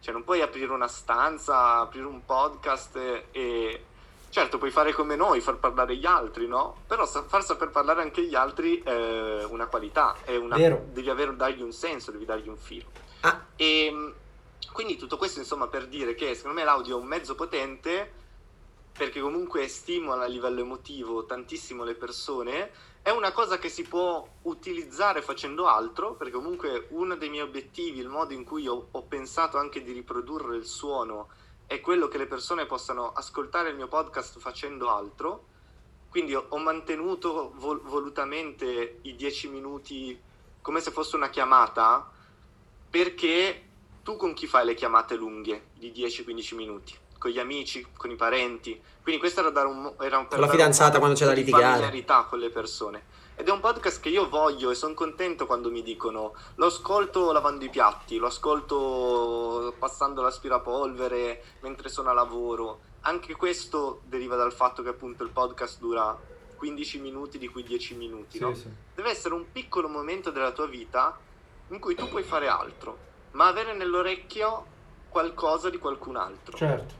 Cioè 0.00 0.12
non 0.14 0.24
puoi 0.24 0.40
aprire 0.40 0.72
una 0.72 0.88
stanza, 0.88 1.78
aprire 1.78 2.06
un 2.06 2.24
podcast 2.24 2.96
e... 3.30 3.84
Certo, 4.30 4.58
puoi 4.58 4.70
fare 4.70 4.92
come 4.92 5.16
noi, 5.16 5.40
far 5.40 5.56
parlare 5.56 5.96
gli 5.96 6.06
altri, 6.06 6.46
no? 6.46 6.82
Però 6.86 7.04
far 7.04 7.42
saper 7.44 7.70
parlare 7.70 8.00
anche 8.00 8.22
gli 8.22 8.36
altri 8.36 8.80
è 8.80 9.42
una 9.44 9.66
qualità, 9.66 10.16
è 10.22 10.36
una... 10.36 10.56
Vero. 10.56 10.84
devi 10.92 11.10
avere, 11.10 11.34
dargli 11.34 11.62
un 11.62 11.72
senso, 11.72 12.12
devi 12.12 12.24
dargli 12.24 12.48
un 12.48 12.56
filo. 12.56 12.86
Ah, 13.22 13.44
E 13.56 13.90
mh, 13.90 14.14
quindi 14.72 14.96
tutto 14.96 15.16
questo 15.16 15.40
insomma 15.40 15.66
per 15.66 15.88
dire 15.88 16.14
che 16.14 16.34
secondo 16.36 16.56
me 16.58 16.64
l'audio 16.64 16.96
è 16.96 17.00
un 17.00 17.06
mezzo 17.08 17.34
potente 17.34 18.12
perché 19.00 19.22
comunque 19.22 19.66
stimola 19.66 20.24
a 20.24 20.26
livello 20.26 20.60
emotivo 20.60 21.24
tantissimo 21.24 21.84
le 21.84 21.94
persone, 21.94 22.70
è 23.00 23.08
una 23.08 23.32
cosa 23.32 23.56
che 23.56 23.70
si 23.70 23.82
può 23.82 24.28
utilizzare 24.42 25.22
facendo 25.22 25.68
altro, 25.68 26.16
perché 26.16 26.34
comunque 26.34 26.86
uno 26.90 27.16
dei 27.16 27.30
miei 27.30 27.44
obiettivi, 27.44 27.98
il 27.98 28.10
modo 28.10 28.34
in 28.34 28.44
cui 28.44 28.68
ho, 28.68 28.88
ho 28.90 29.02
pensato 29.04 29.56
anche 29.56 29.82
di 29.82 29.92
riprodurre 29.92 30.54
il 30.54 30.66
suono, 30.66 31.28
è 31.64 31.80
quello 31.80 32.08
che 32.08 32.18
le 32.18 32.26
persone 32.26 32.66
possano 32.66 33.10
ascoltare 33.14 33.70
il 33.70 33.76
mio 33.76 33.88
podcast 33.88 34.38
facendo 34.38 34.90
altro. 34.90 35.46
Quindi 36.10 36.34
ho, 36.34 36.58
mantenuto 36.58 37.52
vol- 37.54 37.80
volutamente 37.80 38.98
i 39.00 39.16
10 39.16 39.48
minuti 39.48 40.20
come 40.60 40.80
se 40.80 40.90
fosse 40.90 41.16
una 41.16 41.30
chiamata, 41.30 42.06
perché 42.90 43.64
tu 44.02 44.16
con 44.16 44.34
chi 44.34 44.46
fai 44.46 44.66
le 44.66 44.74
chiamate 44.74 45.14
lunghe 45.14 45.68
di 45.72 45.90
10-15 45.90 46.54
minuti? 46.54 47.08
Con 47.20 47.30
gli 47.30 47.38
amici, 47.38 47.86
con 47.98 48.10
i 48.10 48.16
parenti. 48.16 48.80
Quindi 49.02 49.20
questo 49.20 49.40
era, 49.40 49.50
dare 49.50 49.66
un, 49.68 49.92
era 50.00 50.16
un, 50.16 50.26
per 50.26 50.38
Con 50.38 50.46
la 50.46 50.52
fidanzata 50.52 50.92
un 50.94 50.98
quando 51.00 51.16
c'è 51.18 51.26
da 51.26 51.34
di 51.34 51.40
litigare. 51.40 51.64
familiarità 51.64 52.24
con 52.24 52.38
le 52.38 52.48
persone. 52.48 53.02
Ed 53.36 53.46
è 53.46 53.50
un 53.52 53.60
podcast 53.60 54.00
che 54.00 54.08
io 54.08 54.26
voglio 54.28 54.70
e 54.70 54.74
sono 54.74 54.94
contento 54.94 55.44
quando 55.46 55.70
mi 55.70 55.82
dicono 55.82 56.34
lo 56.54 56.66
ascolto 56.66 57.30
lavando 57.32 57.64
i 57.64 57.68
piatti, 57.70 58.16
lo 58.16 58.26
ascolto 58.26 59.74
passando 59.78 60.22
l'aspirapolvere 60.22 61.42
mentre 61.60 61.88
sono 61.90 62.08
a 62.10 62.14
lavoro. 62.14 62.80
Anche 63.02 63.34
questo 63.36 64.00
deriva 64.04 64.36
dal 64.36 64.52
fatto 64.52 64.82
che 64.82 64.88
appunto 64.90 65.22
il 65.22 65.30
podcast 65.30 65.78
dura 65.78 66.18
15 66.56 66.98
minuti, 67.00 67.38
di 67.38 67.48
cui 67.48 67.62
10 67.62 67.94
minuti, 67.96 68.36
Sì, 68.38 68.42
no? 68.44 68.54
sì. 68.54 68.68
Deve 68.94 69.10
essere 69.10 69.34
un 69.34 69.44
piccolo 69.50 69.88
momento 69.88 70.30
della 70.30 70.52
tua 70.52 70.66
vita 70.66 71.18
in 71.68 71.78
cui 71.78 71.94
tu 71.94 72.08
puoi 72.08 72.22
fare 72.22 72.48
altro, 72.48 72.96
ma 73.32 73.46
avere 73.46 73.74
nell'orecchio 73.74 74.66
qualcosa 75.08 75.70
di 75.70 75.78
qualcun 75.78 76.16
altro. 76.16 76.56
Certo. 76.56 76.94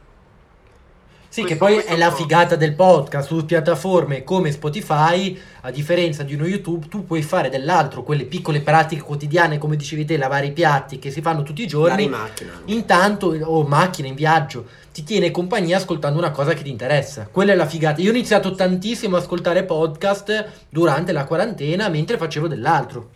Sì, 1.31 1.43
Questo- 1.43 1.65
che 1.65 1.73
poi 1.73 1.77
è 1.77 1.95
la 1.95 2.11
figata 2.11 2.57
del 2.57 2.73
podcast 2.73 3.27
su 3.27 3.45
piattaforme 3.45 4.25
come 4.25 4.51
Spotify, 4.51 5.39
a 5.61 5.71
differenza 5.71 6.23
di 6.23 6.33
uno 6.33 6.45
YouTube, 6.45 6.89
tu 6.89 7.05
puoi 7.05 7.21
fare 7.21 7.47
dell'altro, 7.47 8.03
quelle 8.03 8.25
piccole 8.25 8.59
pratiche 8.59 9.01
quotidiane, 9.01 9.57
come 9.57 9.77
dicevi 9.77 10.03
te, 10.03 10.17
lavare 10.17 10.47
i 10.47 10.51
piatti 10.51 10.99
che 10.99 11.09
si 11.09 11.21
fanno 11.21 11.43
tutti 11.43 11.61
i 11.61 11.69
Andare 11.73 12.01
in 12.01 12.09
giorni. 12.09 12.23
macchina. 12.23 12.51
Intanto, 12.65 13.27
o 13.43 13.63
macchina 13.63 14.09
in 14.09 14.15
viaggio, 14.15 14.65
ti 14.91 15.05
tiene 15.05 15.31
compagnia 15.31 15.77
ascoltando 15.77 16.17
una 16.19 16.31
cosa 16.31 16.53
che 16.53 16.63
ti 16.63 16.69
interessa. 16.69 17.29
Quella 17.31 17.53
è 17.53 17.55
la 17.55 17.65
figata. 17.65 18.01
Io 18.01 18.09
ho 18.11 18.13
iniziato 18.13 18.53
tantissimo 18.53 19.15
a 19.15 19.19
ascoltare 19.19 19.63
podcast 19.63 20.49
durante 20.67 21.13
la 21.13 21.23
quarantena 21.23 21.87
mentre 21.87 22.17
facevo 22.17 22.49
dell'altro. 22.49 23.09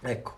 Ecco. 0.00 0.36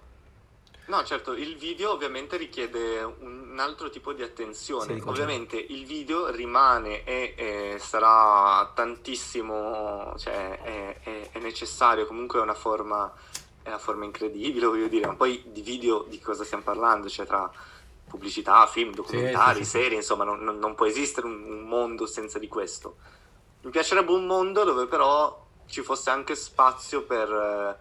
No, 0.89 1.03
certo, 1.03 1.33
il 1.33 1.57
video 1.57 1.91
ovviamente 1.91 2.37
richiede 2.37 3.03
un 3.03 3.57
altro 3.59 3.91
tipo 3.91 4.13
di 4.13 4.23
attenzione. 4.23 4.95
Sì, 4.95 5.03
ovviamente 5.07 5.57
il 5.57 5.85
video 5.85 6.31
rimane 6.31 7.03
e, 7.03 7.35
e 7.37 7.77
sarà 7.81 8.71
tantissimo, 8.73 10.15
cioè 10.17 10.61
è, 10.63 11.01
è- 11.03 11.31
è 11.33 11.39
necessario, 11.41 12.07
comunque 12.07 12.39
è 12.39 12.43
una 12.43 12.55
forma, 12.55 13.13
è 13.63 13.69
una 13.69 13.79
forma 13.79 14.05
incredibile, 14.05 14.67
voglio 14.67 14.87
dire, 14.87 15.07
ma 15.07 15.15
poi 15.17 15.43
di 15.47 15.61
video 15.61 16.05
di 16.09 16.21
cosa 16.21 16.45
stiamo 16.45 16.63
parlando? 16.63 17.09
Cioè 17.09 17.27
tra 17.27 17.51
pubblicità, 18.07 18.65
film, 18.69 18.95
documentari, 18.95 19.65
sì, 19.65 19.65
sì. 19.65 19.71
serie, 19.71 19.97
insomma 19.97 20.23
non, 20.23 20.39
non- 20.45 20.75
può 20.77 20.87
esistere 20.87 21.27
un, 21.27 21.43
un 21.43 21.63
mondo 21.63 22.07
senza 22.07 22.39
di 22.39 22.47
questo. 22.47 22.97
Mi 23.63 23.71
piacerebbe 23.73 24.13
un 24.13 24.25
mondo 24.27 24.63
dove 24.63 24.87
però 24.87 25.45
ci 25.67 25.83
fosse 25.83 26.11
anche 26.11 26.37
spazio 26.37 27.03
per, 27.03 27.29
eh, 27.29 27.77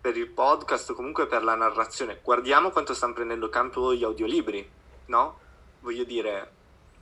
per 0.00 0.16
il 0.16 0.28
podcast 0.28 0.90
o 0.90 0.94
comunque 0.94 1.26
per 1.26 1.44
la 1.44 1.54
narrazione. 1.54 2.20
Guardiamo 2.22 2.70
quanto 2.70 2.94
stanno 2.94 3.12
prendendo 3.12 3.48
campo 3.48 3.94
gli 3.94 4.02
audiolibri, 4.04 4.68
no? 5.06 5.38
Voglio 5.80 6.04
dire, 6.04 6.52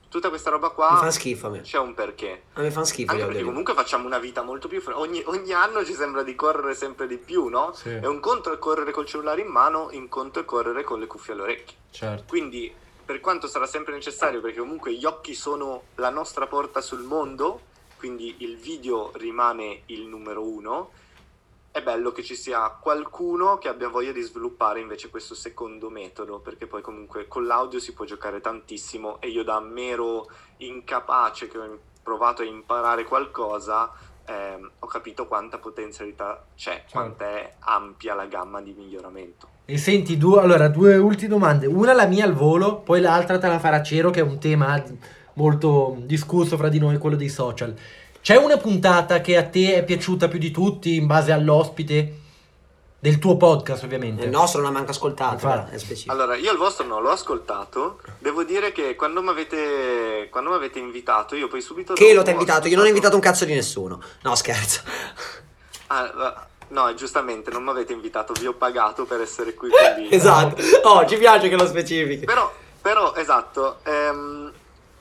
tutta 0.09 0.29
questa 0.29 0.49
roba 0.49 0.67
Mi 0.67 0.73
qua 0.73 0.97
fa 0.97 1.11
schifo 1.11 1.47
a 1.47 1.49
me. 1.51 1.61
c'è 1.61 1.77
un 1.77 1.93
perché. 1.93 2.43
A 2.53 2.61
me 2.61 2.71
fa 2.71 2.83
schifo. 2.83 3.11
Anche 3.11 3.23
gli 3.23 3.25
perché 3.25 3.39
audiolibri. 3.39 3.45
comunque 3.45 3.73
facciamo 3.73 4.05
una 4.05 4.19
vita 4.19 4.41
molto 4.41 4.67
più... 4.67 4.81
Ogni, 4.93 5.21
ogni 5.25 5.53
anno 5.53 5.85
ci 5.85 5.93
sembra 5.93 6.23
di 6.23 6.35
correre 6.35 6.73
sempre 6.75 7.07
di 7.07 7.17
più, 7.17 7.47
no? 7.47 7.71
Sì. 7.73 7.89
E 7.89 8.07
un 8.07 8.19
conto 8.19 8.51
è 8.51 8.57
correre 8.57 8.91
col 8.91 9.05
cellulare 9.05 9.41
in 9.41 9.47
mano, 9.47 9.89
un 9.91 10.09
conto 10.09 10.39
è 10.39 10.45
correre 10.45 10.83
con 10.83 10.99
le 10.99 11.07
cuffie 11.07 11.33
alle 11.33 11.43
orecchie. 11.43 11.77
Certo. 11.91 12.25
Quindi, 12.27 12.73
per 13.05 13.21
quanto 13.21 13.47
sarà 13.47 13.65
sempre 13.65 13.93
necessario, 13.93 14.41
perché 14.41 14.59
comunque 14.59 14.93
gli 14.93 15.05
occhi 15.05 15.33
sono 15.33 15.83
la 15.95 16.09
nostra 16.09 16.47
porta 16.47 16.81
sul 16.81 17.01
mondo, 17.01 17.61
quindi 17.97 18.35
il 18.39 18.57
video 18.57 19.11
rimane 19.15 19.81
il 19.87 20.01
numero 20.01 20.43
uno, 20.43 20.91
è 21.71 21.81
bello 21.83 22.11
che 22.11 22.23
ci 22.23 22.35
sia 22.35 22.69
qualcuno 22.69 23.57
che 23.57 23.67
abbia 23.67 23.89
voglia 23.89 24.11
di 24.11 24.21
sviluppare 24.21 24.79
invece 24.79 25.09
questo 25.09 25.35
secondo 25.35 25.89
metodo, 25.89 26.39
perché 26.39 26.65
poi 26.65 26.81
comunque 26.81 27.27
con 27.27 27.45
l'audio 27.45 27.79
si 27.79 27.93
può 27.93 28.05
giocare 28.05 28.41
tantissimo 28.41 29.21
e 29.21 29.29
io 29.29 29.43
da 29.43 29.59
mero 29.59 30.29
incapace 30.57 31.47
che 31.47 31.57
ho 31.57 31.79
provato 32.01 32.41
a 32.41 32.45
imparare 32.45 33.03
qualcosa, 33.03 33.91
ehm, 34.25 34.71
ho 34.79 34.87
capito 34.87 35.27
quanta 35.27 35.59
potenzialità 35.59 36.43
c'è, 36.55 36.85
quanta 36.91 37.25
è 37.25 37.55
ampia 37.59 38.15
la 38.15 38.25
gamma 38.25 38.61
di 38.61 38.73
miglioramento. 38.73 39.57
E 39.65 39.77
senti, 39.77 40.17
due, 40.17 40.41
allora, 40.41 40.67
due 40.67 40.97
ultime 40.97 41.29
domande. 41.29 41.67
Una 41.67 41.93
la 41.93 42.07
mia 42.07 42.25
al 42.25 42.33
volo, 42.33 42.77
poi 42.77 42.99
l'altra 42.99 43.37
te 43.37 43.47
la 43.47 43.59
farà 43.59 43.83
Cero, 43.83 44.09
che 44.09 44.21
è 44.21 44.23
un 44.23 44.39
tema 44.39 44.83
molto 45.33 45.97
discusso 45.99 46.57
fra 46.57 46.69
di 46.69 46.79
noi, 46.79 46.97
quello 46.97 47.15
dei 47.15 47.29
social. 47.29 47.75
C'è 48.21 48.35
una 48.35 48.57
puntata 48.57 49.21
che 49.21 49.37
a 49.37 49.43
te 49.47 49.75
è 49.75 49.83
piaciuta 49.83 50.27
più 50.27 50.39
di 50.39 50.51
tutti 50.51 50.95
in 50.95 51.07
base 51.07 51.31
all'ospite 51.31 52.17
del 52.99 53.17
tuo 53.17 53.37
podcast, 53.37 53.83
ovviamente? 53.83 54.25
Il 54.25 54.29
nostro 54.29 54.59
non 54.61 54.71
ha 54.71 54.73
manco 54.73 54.91
ascoltato, 54.91 55.67
specifico. 55.77 56.11
Allora, 56.11 56.35
io 56.35 56.51
il 56.51 56.57
vostro 56.57 56.85
non 56.85 57.01
l'ho 57.01 57.11
ascoltato. 57.11 57.99
Devo 58.19 58.43
dire 58.43 58.71
che 58.71 58.95
quando 58.95 59.21
mi 59.21 59.29
avete, 59.29 60.27
quando 60.29 60.49
mi 60.49 60.57
avete 60.57 60.79
invitato, 60.79 61.35
io 61.35 61.47
poi 61.47 61.61
subito. 61.61 61.93
Che 61.93 62.13
lo 62.13 62.21
ti 62.23 62.29
ha 62.29 62.33
invitato? 62.33 62.67
Io 62.67 62.75
non 62.75 62.85
ho 62.85 62.89
invitato 62.89 63.15
un 63.15 63.21
cazzo 63.21 63.45
di 63.45 63.53
nessuno. 63.53 64.01
No, 64.23 64.35
scherzo. 64.35 64.81
Ah, 65.87 66.03
ah, 66.03 66.47
no, 66.67 66.93
giustamente, 66.93 67.49
non 67.51 67.63
mi 67.63 67.69
avete 67.69 67.93
invitato, 67.93 68.33
vi 68.33 68.47
ho 68.47 68.53
pagato 68.53 69.05
per 69.05 69.21
essere 69.21 69.53
qui. 69.53 69.69
quindi- 69.69 70.13
esatto. 70.13 70.61
Oh, 70.83 71.05
ci 71.07 71.17
piace 71.17 71.47
che 71.47 71.55
lo 71.55 71.65
specifichi. 71.65 72.25
Però, 72.25 72.53
però, 72.81 73.15
esatto. 73.15 73.77
ehm, 73.83 74.48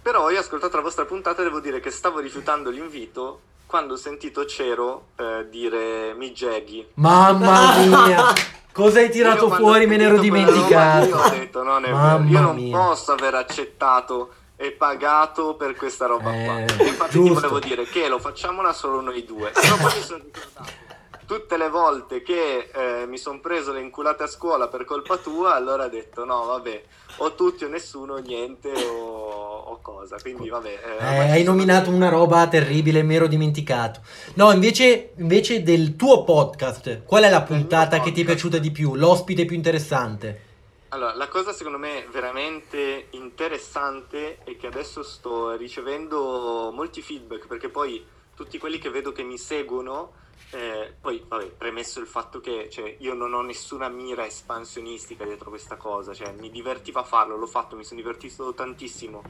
però 0.09 0.31
io 0.31 0.38
ho 0.38 0.40
ascoltato 0.40 0.75
la 0.77 0.83
vostra 0.83 1.05
puntata 1.05 1.42
e 1.42 1.44
devo 1.44 1.61
dire 1.61 1.81
che 1.81 1.90
stavo 1.90 2.21
rifiutando 2.21 2.71
l'invito 2.71 3.40
quando 3.66 3.92
ho 3.92 3.97
sentito 3.99 4.47
Cero 4.47 5.09
eh, 5.16 5.47
dire 5.51 6.14
mi 6.14 6.33
jeghi. 6.33 6.87
Mamma 6.94 7.77
mia! 8.07 8.33
Cosa 8.73 9.01
hai 9.01 9.11
tirato 9.11 9.51
fuori? 9.51 9.87
Me 9.87 9.99
ne 9.99 10.05
ero 10.05 10.12
roba 10.12 10.23
dimenticato. 10.23 11.05
lì 11.05 11.12
Ho 11.12 11.29
detto, 11.29 11.62
non 11.62 11.85
è 11.85 11.90
Mamma 11.90 12.16
vero. 12.16 12.31
Io 12.31 12.40
non 12.40 12.57
mia. 12.57 12.79
posso 12.79 13.12
aver 13.12 13.35
accettato 13.35 14.33
e 14.57 14.71
pagato 14.71 15.57
per 15.57 15.75
questa 15.77 16.07
roba 16.07 16.33
Eh, 16.35 16.44
qua. 16.47 16.85
Infatti 16.87 17.11
ti 17.11 17.25
giusto. 17.25 17.35
volevo 17.35 17.59
dire 17.59 17.85
che 17.85 18.09
lo 18.09 18.18
facciamola 18.18 18.73
solo 18.73 19.03
noi 19.03 19.27
due. 19.27 19.51
Però 19.51 19.77
poi 19.77 19.92
mi 19.94 20.03
sono 20.03 20.23
ricordato 20.25 20.87
tutte 21.28 21.58
le 21.58 21.68
volte 21.68 22.22
che 22.22 22.70
eh, 22.72 23.06
mi 23.06 23.18
sono 23.18 23.38
preso 23.38 23.70
le 23.70 23.82
inculate 23.82 24.22
a 24.22 24.26
scuola 24.26 24.68
per 24.68 24.86
colpa 24.86 25.18
tua, 25.18 25.54
allora 25.54 25.84
ho 25.84 25.88
detto 25.88 26.24
no, 26.24 26.46
vabbè, 26.46 26.82
o 27.18 27.34
tutti 27.34 27.64
o 27.64 27.68
nessuno, 27.68 28.16
niente 28.16 28.72
o, 28.72 29.58
o 29.58 29.78
cosa. 29.82 30.16
Quindi 30.18 30.48
vabbè. 30.48 30.80
eh, 30.98 31.04
Eh, 31.04 31.30
hai 31.30 31.42
nominato 31.42 31.90
una 31.90 32.08
roba 32.08 32.48
terribile, 32.48 33.02
mi 33.02 33.14
ero 33.14 33.26
dimenticato. 33.26 34.00
No, 34.36 34.50
invece, 34.52 35.12
invece 35.18 35.62
del 35.62 35.96
tuo 35.96 36.24
podcast, 36.24 37.02
qual 37.04 37.24
è 37.24 37.28
la 37.28 37.42
puntata 37.42 38.00
che 38.00 38.10
ti 38.10 38.22
è 38.22 38.24
piaciuta 38.24 38.56
di 38.56 38.70
più? 38.70 38.94
L'ospite 38.94 39.44
più 39.44 39.54
interessante? 39.54 40.46
Allora, 40.88 41.14
la 41.14 41.28
cosa 41.28 41.52
secondo 41.52 41.76
me 41.76 42.06
veramente 42.10 43.08
interessante 43.10 44.38
è 44.44 44.56
che 44.56 44.66
adesso 44.66 45.02
sto 45.02 45.54
ricevendo 45.56 46.70
molti 46.72 47.02
feedback 47.02 47.46
perché 47.46 47.68
poi 47.68 48.02
tutti 48.34 48.56
quelli 48.56 48.78
che 48.78 48.88
vedo 48.88 49.12
che 49.12 49.22
mi 49.22 49.36
seguono, 49.36 50.12
eh, 50.50 50.94
poi 50.98 51.22
vabbè, 51.26 51.50
premesso 51.50 52.00
il 52.00 52.06
fatto 52.06 52.40
che 52.40 52.68
cioè, 52.70 52.96
io 53.00 53.12
non 53.12 53.34
ho 53.34 53.42
nessuna 53.42 53.88
mira 53.88 54.24
espansionistica 54.24 55.24
dietro 55.24 55.50
questa 55.50 55.76
cosa, 55.76 56.14
cioè 56.14 56.32
mi 56.32 56.50
divertiva 56.50 57.02
farlo, 57.04 57.37
l'ho 57.37 57.46
fatto, 57.46 57.76
mi 57.76 57.84
sono 57.84 58.00
divertito 58.00 58.54
tantissimo. 58.54 59.22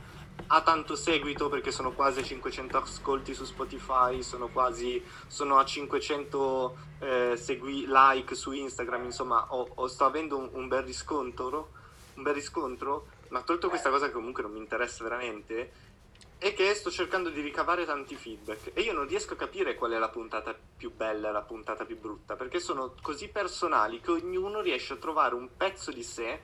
Ha 0.51 0.63
tanto 0.63 0.95
seguito 0.95 1.49
perché 1.49 1.73
sono 1.73 1.93
quasi 1.93 2.21
a 2.21 2.23
500 2.23 2.77
ascolti 2.79 3.35
su 3.35 3.45
Spotify, 3.45 4.23
sono 4.23 4.49
quasi 4.49 5.03
sono 5.27 5.59
a 5.59 5.65
500 5.65 6.77
eh, 7.01 7.37
segui 7.37 7.85
like 7.89 8.35
su 8.37 8.53
Instagram, 8.53 9.05
insomma, 9.05 9.47
ho, 9.51 9.69
ho- 9.75 9.89
sto 9.89 10.05
avendo 10.05 10.39
un, 10.39 10.49
un 10.53 10.69
bel 10.69 10.83
riscontro, 10.83 11.71
un 12.15 12.23
bel 12.23 12.35
riscontro, 12.35 13.09
ma 13.29 13.43
tolto 13.43 13.69
questa 13.69 13.91
cosa 13.91 14.07
che 14.07 14.13
comunque 14.13 14.43
non 14.43 14.53
mi 14.53 14.59
interessa 14.59 15.03
veramente, 15.03 15.73
è 16.39 16.55
che 16.55 16.73
sto 16.75 16.89
cercando 16.89 17.31
di 17.31 17.41
ricavare 17.41 17.85
tanti 17.85 18.15
feedback 18.15 18.71
e 18.73 18.83
io 18.83 18.93
non 18.93 19.09
riesco 19.09 19.33
a 19.33 19.37
capire 19.37 19.75
qual 19.75 19.91
è 19.91 19.99
la 19.99 20.09
puntata 20.09 20.55
più 20.77 20.95
bella 20.95 21.31
e 21.31 21.33
la 21.33 21.43
puntata 21.43 21.85
più 21.85 21.99
brutta, 21.99 22.37
perché 22.37 22.61
sono 22.61 22.95
così 23.03 23.29
personali 23.29 24.01
che 24.01 24.13
ognuno 24.13 24.61
riesce 24.61 24.93
a 24.93 24.99
trovare 24.99 25.35
un 25.35 25.49
pezzo 25.57 25.91
di 25.91 26.05
sé 26.05 26.41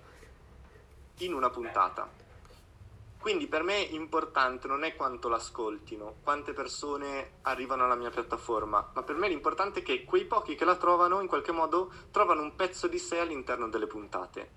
in 1.18 1.32
una 1.32 1.48
puntata. 1.48 2.10
Quindi 3.20 3.46
per 3.46 3.62
me 3.62 3.78
importante 3.78 4.66
non 4.66 4.82
è 4.82 4.96
quanto 4.96 5.28
l'ascoltino, 5.28 6.16
quante 6.22 6.52
persone 6.52 7.38
arrivano 7.42 7.84
alla 7.84 7.94
mia 7.94 8.10
piattaforma, 8.10 8.90
ma 8.92 9.02
per 9.02 9.14
me 9.14 9.28
l'importante 9.28 9.80
è 9.80 9.82
che 9.82 10.04
quei 10.04 10.24
pochi 10.26 10.56
che 10.56 10.64
la 10.64 10.76
trovano 10.76 11.20
in 11.20 11.28
qualche 11.28 11.52
modo 11.52 11.90
trovano 12.10 12.42
un 12.42 12.56
pezzo 12.56 12.88
di 12.88 12.98
sé 12.98 13.20
all'interno 13.20 13.68
delle 13.68 13.86
puntate. 13.86 14.50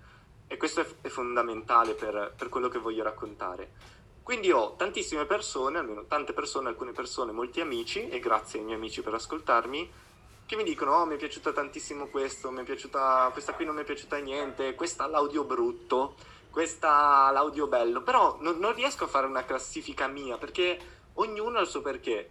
E 0.48 0.56
questo 0.56 0.80
è, 0.80 0.86
è 1.02 1.08
fondamentale 1.08 1.94
per, 1.94 2.34
per 2.36 2.48
quello 2.48 2.68
che 2.68 2.78
voglio 2.78 3.04
raccontare. 3.04 3.97
Quindi 4.28 4.52
ho 4.52 4.74
tantissime 4.76 5.24
persone, 5.24 5.78
almeno 5.78 6.04
tante 6.04 6.34
persone, 6.34 6.68
alcune 6.68 6.92
persone, 6.92 7.32
molti 7.32 7.62
amici, 7.62 8.10
e 8.10 8.18
grazie 8.18 8.58
ai 8.58 8.66
miei 8.66 8.76
amici 8.76 9.00
per 9.00 9.14
ascoltarmi, 9.14 9.90
che 10.44 10.54
mi 10.54 10.64
dicono, 10.64 10.96
oh 10.96 11.06
mi 11.06 11.14
è 11.14 11.16
piaciuta 11.16 11.50
tantissimo 11.50 12.08
questo, 12.08 12.50
mi 12.50 12.60
è 12.60 12.62
piaciuta, 12.62 13.30
questa 13.32 13.54
qui 13.54 13.64
non 13.64 13.74
mi 13.74 13.80
è 13.80 13.84
piaciuta 13.84 14.18
niente, 14.18 14.74
questa 14.74 15.06
l'audio 15.06 15.44
brutto, 15.44 16.14
questa 16.50 17.30
l'audio 17.30 17.68
bello, 17.68 18.02
però 18.02 18.36
non, 18.40 18.58
non 18.58 18.74
riesco 18.74 19.04
a 19.04 19.06
fare 19.06 19.24
una 19.24 19.46
classifica 19.46 20.06
mia, 20.08 20.36
perché 20.36 20.78
ognuno 21.14 21.56
ha 21.56 21.62
il 21.62 21.66
suo 21.66 21.80
perché. 21.80 22.28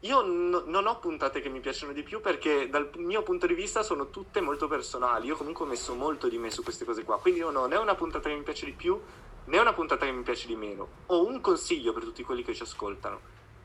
Io 0.00 0.22
no- 0.22 0.64
non 0.66 0.88
ho 0.88 0.98
puntate 0.98 1.40
che 1.40 1.48
mi 1.48 1.60
piacciono 1.60 1.92
di 1.92 2.02
più 2.02 2.20
perché 2.20 2.68
dal 2.68 2.90
mio 2.96 3.22
punto 3.22 3.46
di 3.46 3.54
vista 3.54 3.84
sono 3.84 4.10
tutte 4.10 4.40
molto 4.40 4.66
personali. 4.66 5.28
Io 5.28 5.36
comunque 5.36 5.64
ho 5.64 5.68
messo 5.68 5.94
molto 5.94 6.28
di 6.28 6.38
me 6.38 6.50
su 6.50 6.64
queste 6.64 6.84
cose 6.84 7.04
qua. 7.04 7.20
Quindi 7.20 7.40
io 7.40 7.50
non 7.50 7.62
ho 7.62 7.66
né 7.66 7.76
una 7.76 7.94
puntata 7.94 8.28
che 8.28 8.34
mi 8.34 8.42
piace 8.42 8.64
di 8.64 8.72
più 8.72 9.00
né 9.48 9.58
una 9.58 9.72
puntata 9.72 10.04
che 10.04 10.12
mi 10.12 10.22
piace 10.22 10.46
di 10.46 10.56
meno. 10.56 10.88
Ho 11.06 11.26
un 11.26 11.40
consiglio 11.40 11.92
per 11.94 12.04
tutti 12.04 12.22
quelli 12.22 12.42
che 12.42 12.54
ci 12.54 12.62
ascoltano, 12.62 13.20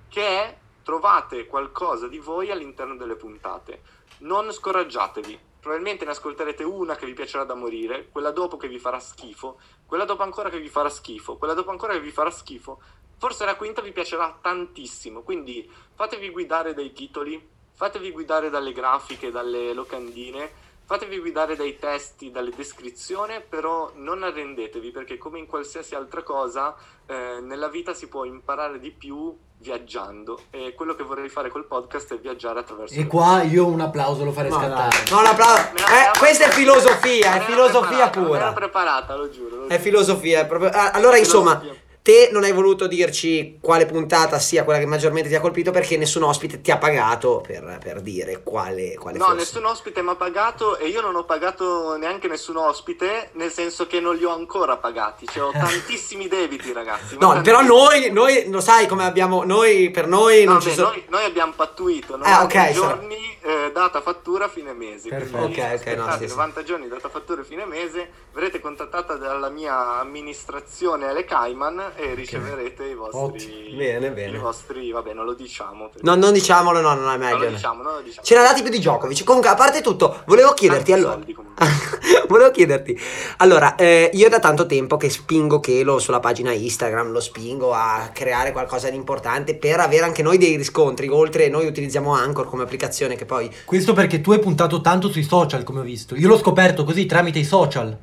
che 0.08 0.26
è 0.26 0.58
trovate 0.82 1.46
qualcosa 1.46 2.08
di 2.08 2.20
voi 2.20 2.52
all'interno 2.52 2.96
delle 2.96 3.16
puntate. 3.16 3.82
Non 4.20 4.52
scoraggiatevi. 4.52 5.52
Probabilmente 5.60 6.06
ne 6.06 6.12
ascolterete 6.12 6.64
una 6.64 6.96
che 6.96 7.06
vi 7.06 7.14
piacerà 7.14 7.44
da 7.44 7.54
morire, 7.54 8.10
quella 8.10 8.32
dopo 8.32 8.58
che 8.58 8.68
vi 8.68 8.80
farà 8.80 9.00
schifo, 9.00 9.60
quella 9.86 10.04
dopo 10.04 10.24
ancora 10.24 10.50
che 10.50 10.60
vi 10.60 10.68
farà 10.68 10.90
schifo, 10.90 11.38
quella 11.38 11.54
dopo 11.54 11.72
ancora 11.72 11.94
che 11.94 12.02
vi 12.02 12.12
farà 12.12 12.30
schifo. 12.32 12.82
Forse 13.18 13.46
la 13.46 13.56
quinta 13.56 13.82
vi 13.82 13.94
piacerà 13.94 14.38
tantissimo, 14.42 15.22
quindi 15.22 15.70
fatevi 15.96 16.30
guidare 16.32 16.74
dai 16.74 16.92
titoli, 16.92 17.50
fatevi 17.72 18.12
guidare 18.12 18.50
dalle 18.50 18.74
grafiche, 18.74 19.32
dalle 19.32 19.74
locandine, 19.74 20.52
fatevi 20.94 21.20
guidare 21.20 21.56
dai 21.56 21.80
testi, 21.80 22.30
dalle 22.30 22.52
descrizioni, 22.56 23.42
però 23.50 23.92
non 23.96 24.22
arrendetevi 24.22 24.92
perché 24.92 25.18
come 25.18 25.40
in 25.40 25.48
qualsiasi 25.48 25.96
altra 25.96 26.22
cosa 26.22 26.76
eh, 27.08 27.40
nella 27.42 27.68
vita 27.68 27.96
si 27.96 28.08
può 28.08 28.26
imparare 28.26 28.78
di 28.80 28.92
più 28.92 29.36
viaggiando 29.58 30.42
e 30.52 30.74
quello 30.76 30.94
che 30.94 31.04
vorrei 31.04 31.30
fare 31.30 31.50
col 31.50 31.66
podcast 31.66 32.14
è 32.14 32.20
viaggiare 32.20 32.60
attraverso 32.60 33.00
E 33.00 33.08
qua 33.08 33.42
io 33.44 33.66
un 33.66 33.80
applauso 33.80 34.24
lo 34.24 34.32
farei 34.32 34.52
No, 34.52 34.58
scattare. 34.58 34.98
No, 35.10 35.22
l'applauso. 35.22 35.70
Me 35.74 35.80
la- 35.80 36.12
Eh, 36.14 36.18
questa 36.20 36.46
è 36.46 36.50
filosofia, 36.50 37.36
è 37.36 37.40
filosofia 37.42 38.10
preparata, 38.10 38.20
pura. 38.20 38.54
preparata, 38.54 39.16
lo 39.16 39.30
giuro. 39.30 39.56
lo 39.56 39.64
È 39.66 39.70
giuro. 39.70 39.82
filosofia, 39.82 40.42
è 40.42 40.46
proprio... 40.46 40.70
ah, 40.70 40.92
Allora, 40.92 41.18
insomma, 41.18 41.60
Filosofia. 41.60 41.82
Te 42.04 42.28
non 42.34 42.44
hai 42.44 42.52
voluto 42.52 42.86
dirci 42.86 43.60
quale 43.62 43.86
puntata 43.86 44.38
sia 44.38 44.66
quella 44.66 44.78
che 44.78 44.86
maggiormente 44.86 45.30
ti 45.30 45.36
ha 45.36 45.40
colpito 45.40 45.72
perché 45.72 45.96
nessun 45.96 46.24
ospite 46.24 46.60
ti 46.60 46.70
ha 46.70 46.78
pagato 46.78 47.42
per, 47.48 47.78
per 47.82 48.02
dire 48.02 48.44
quale, 48.44 48.96
quale 48.96 49.18
No, 49.18 49.24
fosse. 49.24 49.38
nessun 49.38 49.64
ospite 49.66 50.02
mi 50.02 50.10
ha 50.10 50.16
pagato 50.16 50.78
e 50.78 50.88
io 50.90 51.00
non 51.00 51.16
ho 51.16 51.24
pagato 51.24 51.96
neanche 51.96 52.28
nessun 52.28 52.58
ospite, 52.58 53.30
nel 53.36 53.52
senso 53.54 53.88
che 53.88 54.02
non 54.02 54.18
li 54.18 54.26
ho 54.26 54.34
ancora 54.34 54.76
pagati. 54.76 55.26
Cioè, 55.26 55.44
ho 55.44 55.52
tantissimi 55.58 56.28
debiti, 56.28 56.74
ragazzi. 56.74 57.16
No, 57.18 57.40
però 57.42 57.62
noi, 57.62 58.12
noi, 58.12 58.50
lo 58.50 58.60
sai 58.60 58.86
come 58.86 59.06
abbiamo, 59.06 59.46
noi, 59.46 59.90
per 59.90 60.06
noi 60.08 60.44
non 60.44 60.56
No, 60.56 60.60
ci 60.62 60.68
beh, 60.70 60.74
sono... 60.76 60.90
noi, 60.90 61.06
noi 61.08 61.24
abbiamo 61.24 61.54
pattuito 61.56 62.16
Ah, 62.16 62.18
90 62.18 62.44
ok, 62.44 62.52
sarà- 62.52 62.72
giorni, 62.74 63.38
eh, 63.44 63.72
data 63.74 64.02
fattura 64.02 64.50
fine 64.50 64.74
mese. 64.74 65.08
Perfetto. 65.08 65.38
Quindi 65.38 65.62
Ok, 65.62 65.80
ok, 65.80 65.86
no, 65.96 66.12
sì, 66.18 66.28
sì. 66.28 66.36
90 66.36 66.64
giorni, 66.64 66.88
data 66.90 67.08
fattura 67.08 67.44
fine 67.44 67.64
mese, 67.66 68.10
verrete 68.34 68.60
contattata 68.60 69.16
dalla 69.16 69.48
mia 69.50 70.00
amministrazione 70.00 71.08
alle 71.08 71.24
Cayman 71.24 71.92
e 71.96 72.14
riceverete 72.16 72.84
i 72.86 72.94
vostri... 72.96 73.20
Ottimo. 73.20 73.78
Bene, 73.78 74.12
bene. 74.12 74.38
I 74.38 74.40
vostri, 74.40 74.92
vabbè, 74.92 75.14
non 75.14 75.26
lo 75.26 75.34
diciamo. 75.34 75.90
perché- 75.90 76.02
No, 76.08 76.16
non 76.16 76.34
diciamolo, 76.34 76.80
no, 76.82 76.94
non 76.94 77.04
è 77.06 77.18
Non 77.18 77.20
meglio. 77.20 77.44
lo 77.46 77.50
diciamo, 77.50 77.82
non 77.84 77.94
lo 77.96 78.02
diciamo. 78.02 78.26
C'era 78.26 78.42
dati 78.44 78.62
più 78.62 78.72
di 78.72 78.78
Djokovic. 78.80 79.24
Comunque, 79.24 79.50
a 79.50 79.56
parte 79.56 79.82
tutto, 79.82 80.22
volevo 80.26 80.54
chiederti 80.54 80.92
Tanti 80.92 81.06
allora. 81.06 81.14
soldi, 81.14 81.36
volevo 82.28 82.52
chiederti. 82.52 83.00
Allora, 83.38 83.76
eh, 83.76 84.10
io 84.14 84.30
da 84.30 84.40
tanto 84.40 84.66
tempo 84.66 84.98
che 84.98 85.10
spingo 85.10 85.60
Kelo 85.60 86.00
sulla 86.00 86.20
pagina 86.20 86.52
Instagram, 86.52 87.12
lo 87.12 87.20
spingo 87.20 87.74
a 87.74 88.10
creare 88.14 88.52
qualcosa 88.52 88.90
di 88.90 88.96
importante 88.96 89.56
per 89.56 89.80
avere 89.80 90.04
anche 90.06 90.22
noi 90.24 90.38
dei 90.38 90.56
riscontri. 90.56 91.08
Oltre, 91.10 91.50
noi 91.50 91.66
utilizziamo 91.68 92.14
Anchor 92.14 92.48
come 92.48 92.64
applicazione 92.64 93.16
che 93.16 93.26
poi. 93.26 93.54
Questo 93.66 93.94
perché 93.94 94.22
tu 94.22 94.32
hai 94.32 94.40
puntato 94.40 94.82
tanto 94.82 95.10
sui 95.10 95.24
social, 95.24 95.64
come 95.64 95.80
ho 95.80 95.84
visto. 95.84 96.16
Io 96.16 96.28
l'ho 96.28 96.38
scoperto 96.38 96.84
così 96.84 97.06
tramite 97.06 97.40
i 97.40 97.44
social. 97.46 97.98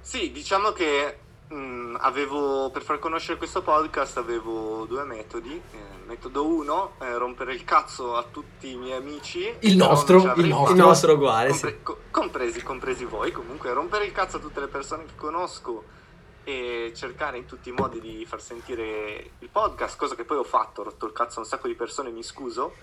Sì, 0.00 0.32
diciamo 0.32 0.72
che 0.72 1.18
mh, 1.50 1.96
avevo, 2.00 2.70
per 2.70 2.82
far 2.82 2.98
conoscere 2.98 3.36
questo 3.36 3.62
podcast 3.62 4.16
avevo 4.16 4.84
due 4.86 5.04
metodi. 5.04 5.54
Eh, 5.54 6.06
metodo 6.06 6.46
1, 6.46 6.92
rompere 6.98 7.54
il 7.54 7.64
cazzo 7.64 8.16
a 8.16 8.24
tutti 8.24 8.70
i 8.70 8.76
miei 8.76 8.96
amici. 8.96 9.54
Il 9.60 9.76
nostro, 9.76 10.34
il 10.36 10.46
nostro. 10.46 10.74
Il 10.74 10.80
nostro 10.80 11.12
uguale, 11.14 11.52
sì. 11.52 11.60
Compre- 11.60 11.82
co- 11.82 11.98
compresi, 12.10 12.62
compresi 12.62 13.04
voi, 13.04 13.32
comunque 13.32 13.72
rompere 13.72 14.04
il 14.04 14.12
cazzo 14.12 14.36
a 14.36 14.40
tutte 14.40 14.60
le 14.60 14.68
persone 14.68 15.04
che 15.04 15.14
conosco 15.16 15.98
e 16.42 16.92
cercare 16.96 17.36
in 17.36 17.46
tutti 17.46 17.68
i 17.68 17.72
modi 17.72 18.00
di 18.00 18.24
far 18.26 18.40
sentire 18.40 19.32
il 19.38 19.48
podcast, 19.50 19.96
cosa 19.96 20.14
che 20.14 20.24
poi 20.24 20.38
ho 20.38 20.44
fatto, 20.44 20.80
ho 20.80 20.84
rotto 20.84 21.06
il 21.06 21.12
cazzo 21.12 21.38
a 21.38 21.42
un 21.42 21.48
sacco 21.48 21.68
di 21.68 21.74
persone, 21.74 22.10
mi 22.10 22.22
scuso, 22.22 22.74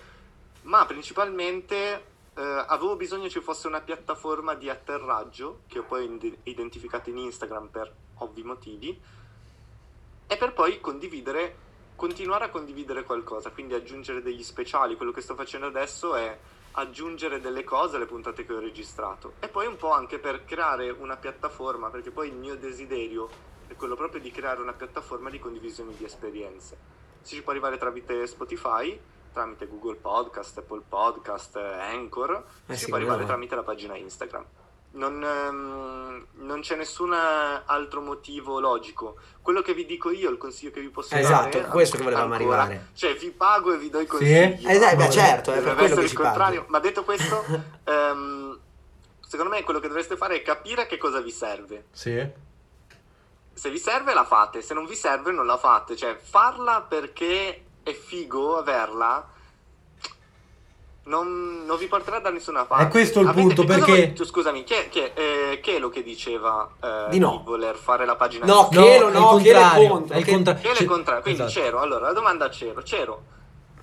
ma 0.62 0.86
principalmente 0.86 2.04
eh, 2.34 2.64
avevo 2.68 2.96
bisogno 2.96 3.28
ci 3.28 3.40
fosse 3.40 3.66
una 3.66 3.80
piattaforma 3.80 4.54
di 4.54 4.70
atterraggio 4.70 5.62
che 5.66 5.80
ho 5.80 5.82
poi 5.82 6.04
ind- 6.04 6.36
identificato 6.44 7.10
in 7.10 7.18
Instagram 7.18 7.66
per 7.66 7.92
ovvi 8.18 8.42
motivi 8.42 9.00
e 10.26 10.36
per 10.36 10.52
poi 10.52 10.80
condividere, 10.80 11.56
continuare 11.96 12.44
a 12.44 12.50
condividere 12.50 13.02
qualcosa, 13.02 13.50
quindi 13.50 13.74
aggiungere 13.74 14.22
degli 14.22 14.42
speciali. 14.42 14.96
Quello 14.96 15.12
che 15.12 15.20
sto 15.20 15.34
facendo 15.34 15.66
adesso 15.66 16.14
è 16.14 16.38
aggiungere 16.72 17.40
delle 17.40 17.64
cose 17.64 17.96
alle 17.96 18.06
puntate 18.06 18.44
che 18.44 18.52
ho 18.52 18.60
registrato 18.60 19.34
e 19.40 19.48
poi 19.48 19.66
un 19.66 19.76
po' 19.76 19.90
anche 19.90 20.18
per 20.18 20.44
creare 20.44 20.90
una 20.90 21.16
piattaforma, 21.16 21.88
perché 21.88 22.10
poi 22.10 22.28
il 22.28 22.34
mio 22.34 22.56
desiderio 22.56 23.28
è 23.66 23.74
quello 23.74 23.96
proprio 23.96 24.20
di 24.20 24.30
creare 24.30 24.60
una 24.60 24.72
piattaforma 24.72 25.30
di 25.30 25.38
condivisione 25.38 25.94
di 25.96 26.04
esperienze. 26.04 26.96
Si 27.22 27.34
ci 27.34 27.42
può 27.42 27.52
arrivare 27.52 27.78
tramite 27.78 28.26
Spotify, 28.26 28.98
tramite 29.32 29.66
Google 29.66 29.96
Podcast, 29.96 30.58
Apple 30.58 30.82
Podcast, 30.88 31.56
Anchor, 31.56 32.44
Eh 32.66 32.76
si 32.76 32.86
può 32.86 32.96
arrivare 32.96 33.24
tramite 33.24 33.54
la 33.54 33.62
pagina 33.62 33.96
Instagram. 33.96 34.44
Non, 34.98 35.22
ehm, 35.22 36.26
non 36.44 36.60
c'è 36.60 36.74
nessun 36.74 37.12
eh, 37.12 37.62
altro 37.66 38.00
motivo 38.00 38.58
logico. 38.58 39.16
Quello 39.40 39.62
che 39.62 39.72
vi 39.72 39.86
dico 39.86 40.10
io, 40.10 40.28
il 40.28 40.38
consiglio 40.38 40.72
che 40.72 40.80
vi 40.80 40.88
posso 40.88 41.14
Esatto, 41.14 41.58
dare. 41.58 41.70
questo 41.70 41.96
che 41.96 42.02
volevamo 42.02 42.34
ancora, 42.34 42.62
arrivare. 42.62 42.88
Cioè, 42.94 43.14
vi 43.16 43.30
pago 43.30 43.72
e 43.72 43.78
vi 43.78 43.90
do 43.90 44.00
i 44.00 44.02
Sì? 44.02 44.08
consigli. 44.08 44.66
Eh, 44.68 44.78
dai, 44.78 44.96
beh, 44.96 45.10
certo, 45.10 45.52
è 45.52 45.62
per 45.62 45.76
quello 45.76 46.00
il 46.00 46.08
ci 46.08 46.14
contrario. 46.16 46.60
parli. 46.62 46.70
Ma 46.72 46.78
detto 46.80 47.04
questo, 47.04 47.44
ehm, 47.84 48.58
secondo 49.20 49.52
me 49.54 49.62
quello 49.62 49.78
che 49.78 49.86
dovreste 49.86 50.16
fare 50.16 50.34
è 50.34 50.42
capire 50.42 50.86
che 50.86 50.96
cosa 50.98 51.20
vi 51.20 51.30
serve. 51.30 51.86
Sì. 51.92 52.28
Se 53.54 53.70
vi 53.70 53.78
serve 53.78 54.14
la 54.14 54.24
fate, 54.24 54.62
se 54.62 54.74
non 54.74 54.84
vi 54.84 54.96
serve 54.96 55.30
non 55.30 55.46
la 55.46 55.58
fate. 55.58 55.94
Cioè, 55.96 56.16
farla 56.20 56.82
perché 56.82 57.64
è 57.84 57.92
figo 57.92 58.56
averla. 58.58 59.36
Non, 61.08 61.64
non 61.66 61.78
vi 61.78 61.86
porterà 61.86 62.18
da 62.18 62.28
nessuna 62.30 62.64
parte. 62.66 62.84
È 62.84 62.88
questo 62.88 63.20
il 63.20 63.28
Avete- 63.28 63.40
punto, 63.54 63.64
perché- 63.64 64.12
tu, 64.12 64.24
scusami, 64.24 64.62
chi 64.64 64.74
è, 64.74 64.88
chi 64.90 65.00
è, 65.00 65.12
eh, 65.14 65.60
chi 65.60 65.70
è 65.72 65.78
lo 65.78 65.88
che 65.88 66.02
diceva 66.02 66.70
eh, 66.82 67.10
Di 67.10 67.18
no. 67.18 67.42
voler 67.46 67.76
fare 67.76 68.04
la 68.04 68.14
pagina 68.14 68.44
No, 68.44 68.68
Instagram? 68.70 68.84
Chelo, 68.84 69.06
il 69.08 69.12
no, 69.14 69.18
Chelo 69.36 69.38
è 69.38 69.52
contrario, 69.62 69.88
contro, 69.88 70.14
è 70.14 70.18
il 70.18 70.24
che- 70.24 70.32
contra- 70.32 70.54
Chi 70.54 70.66
è 70.66 70.72
cioè- 70.72 70.82
il 70.82 70.88
contrario? 70.88 71.22
Quindi 71.22 71.40
esatto. 71.42 71.58
Cero, 71.60 71.78
allora 71.80 72.06
la 72.08 72.12
domanda 72.12 72.44
a 72.44 72.50
Cero. 72.50 72.82
Cero, 72.82 73.22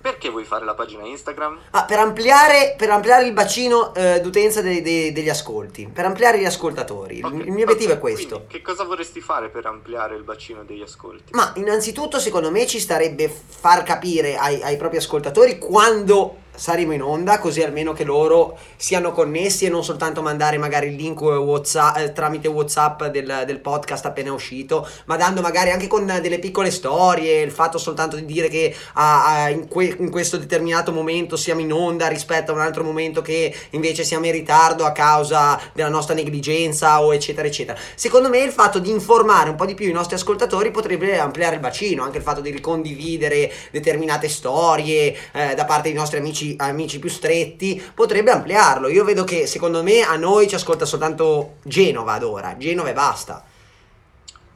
perché 0.00 0.28
vuoi 0.30 0.44
fare 0.44 0.64
la 0.64 0.74
pagina 0.74 1.04
Instagram? 1.04 1.58
Ah, 1.70 1.84
per 1.84 1.98
ampliare, 1.98 2.74
per 2.78 2.90
ampliare 2.90 3.24
il 3.24 3.32
bacino 3.32 3.92
eh, 3.92 4.20
d'utenza 4.20 4.60
dei- 4.62 4.80
dei- 4.80 5.10
degli 5.10 5.28
ascolti, 5.28 5.88
per 5.92 6.04
ampliare 6.04 6.38
gli 6.38 6.44
ascoltatori. 6.44 7.18
Il, 7.18 7.24
Ok, 7.24 7.32
il 7.32 7.50
mio 7.50 7.64
obiettivo 7.64 7.90
ok, 7.92 7.96
è 7.96 8.00
questo. 8.00 8.28
quindi 8.36 8.46
che 8.52 8.62
cosa 8.62 8.84
vorresti 8.84 9.20
fare 9.20 9.48
per 9.48 9.66
ampliare 9.66 10.14
il 10.14 10.22
bacino 10.22 10.62
degli 10.62 10.82
ascolti? 10.82 11.32
Ma 11.34 11.50
innanzitutto 11.56 12.20
secondo 12.20 12.52
me 12.52 12.68
ci 12.68 12.78
starebbe 12.78 13.28
far 13.28 13.82
capire 13.82 14.36
ai, 14.36 14.62
ai 14.62 14.76
propri 14.76 14.98
ascoltatori 14.98 15.58
quando 15.58 16.44
saremo 16.56 16.92
in 16.92 17.02
onda, 17.02 17.38
così 17.38 17.62
almeno 17.62 17.92
che 17.92 18.04
loro 18.04 18.58
siano 18.76 19.12
connessi 19.12 19.66
e 19.66 19.68
non 19.68 19.84
soltanto 19.84 20.22
mandare 20.22 20.58
magari 20.58 20.88
il 20.88 20.96
link 20.96 21.20
WhatsApp, 21.20 21.96
eh, 21.98 22.12
tramite 22.12 22.48
WhatsApp 22.48 23.04
del, 23.04 23.44
del 23.46 23.60
podcast 23.60 24.06
appena 24.06 24.32
uscito, 24.32 24.88
ma 25.06 25.16
dando 25.16 25.40
magari 25.40 25.70
anche 25.70 25.86
con 25.86 26.04
delle 26.06 26.38
piccole 26.38 26.70
storie, 26.70 27.40
il 27.40 27.50
fatto 27.50 27.78
soltanto 27.78 28.16
di 28.16 28.24
dire 28.24 28.48
che 28.48 28.74
ah, 28.94 29.44
ah, 29.44 29.50
in, 29.50 29.68
que- 29.68 29.96
in 29.98 30.10
questo 30.10 30.36
determinato 30.36 30.92
momento 30.92 31.36
siamo 31.36 31.60
in 31.60 31.72
onda 31.72 32.08
rispetto 32.08 32.52
a 32.52 32.54
un 32.54 32.60
altro 32.60 32.82
momento 32.82 33.22
che 33.22 33.54
invece 33.70 34.04
siamo 34.04 34.26
in 34.26 34.32
ritardo 34.32 34.84
a 34.84 34.92
causa 34.92 35.60
della 35.72 35.88
nostra 35.88 36.14
negligenza 36.14 37.02
o 37.02 37.14
eccetera 37.14 37.46
eccetera. 37.46 37.78
Secondo 37.94 38.28
me 38.28 38.38
il 38.38 38.52
fatto 38.52 38.78
di 38.78 38.90
informare 38.90 39.50
un 39.50 39.56
po' 39.56 39.66
di 39.66 39.74
più 39.74 39.88
i 39.88 39.92
nostri 39.92 40.16
ascoltatori 40.16 40.70
potrebbe 40.70 41.18
ampliare 41.18 41.56
il 41.56 41.60
bacino, 41.60 42.02
anche 42.02 42.18
il 42.18 42.22
fatto 42.22 42.40
di 42.40 42.50
ricondividere 42.50 43.52
determinate 43.70 44.28
storie 44.28 45.14
eh, 45.32 45.54
da 45.54 45.64
parte 45.64 45.88
dei 45.88 45.98
nostri 45.98 46.18
amici, 46.18 46.45
amici 46.58 46.98
più 46.98 47.08
stretti 47.08 47.82
potrebbe 47.94 48.30
ampliarlo. 48.30 48.88
Io 48.88 49.02
vedo 49.04 49.24
che 49.24 49.46
secondo 49.46 49.82
me 49.82 50.02
a 50.02 50.16
noi 50.16 50.46
ci 50.48 50.54
ascolta 50.54 50.84
soltanto 50.84 51.54
Genova 51.64 52.12
ad 52.12 52.22
ora, 52.22 52.56
Genova 52.56 52.90
e 52.90 52.92
basta. 52.92 53.44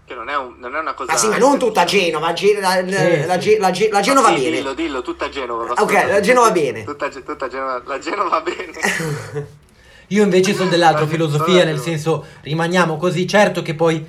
Che 0.04 0.14
non 0.14 0.28
è, 0.28 0.36
un- 0.36 0.56
non 0.58 0.74
è 0.74 0.80
una 0.80 0.94
cosa... 0.94 1.12
Ma 1.12 1.18
sì, 1.18 1.28
ma 1.28 1.38
non 1.38 1.58
tutta 1.58 1.84
Genova, 1.84 2.32
Ge- 2.32 2.58
la, 2.60 2.82
Genova 3.40 4.28
sì, 4.28 4.34
bene. 4.34 4.50
Dillo, 4.56 4.74
dillo, 4.74 5.02
tutta 5.02 5.28
Genova. 5.28 5.72
Ok, 5.76 5.92
la 6.08 6.20
Genova 6.20 6.46
va 6.48 6.52
bene. 6.52 6.84
Tutta, 6.84 7.08
tutta 7.08 7.48
Genova, 7.48 7.80
la 7.84 7.98
Genova 7.98 8.28
va 8.28 8.40
bene. 8.40 9.48
Io 10.08 10.24
invece 10.24 10.54
sono 10.54 10.68
dell'altra 10.68 11.06
filosofia, 11.08 11.64
nel 11.64 11.78
senso 11.78 12.24
rimaniamo 12.42 12.96
così, 12.96 13.26
certo 13.28 13.62
che 13.62 13.74
poi 13.74 14.04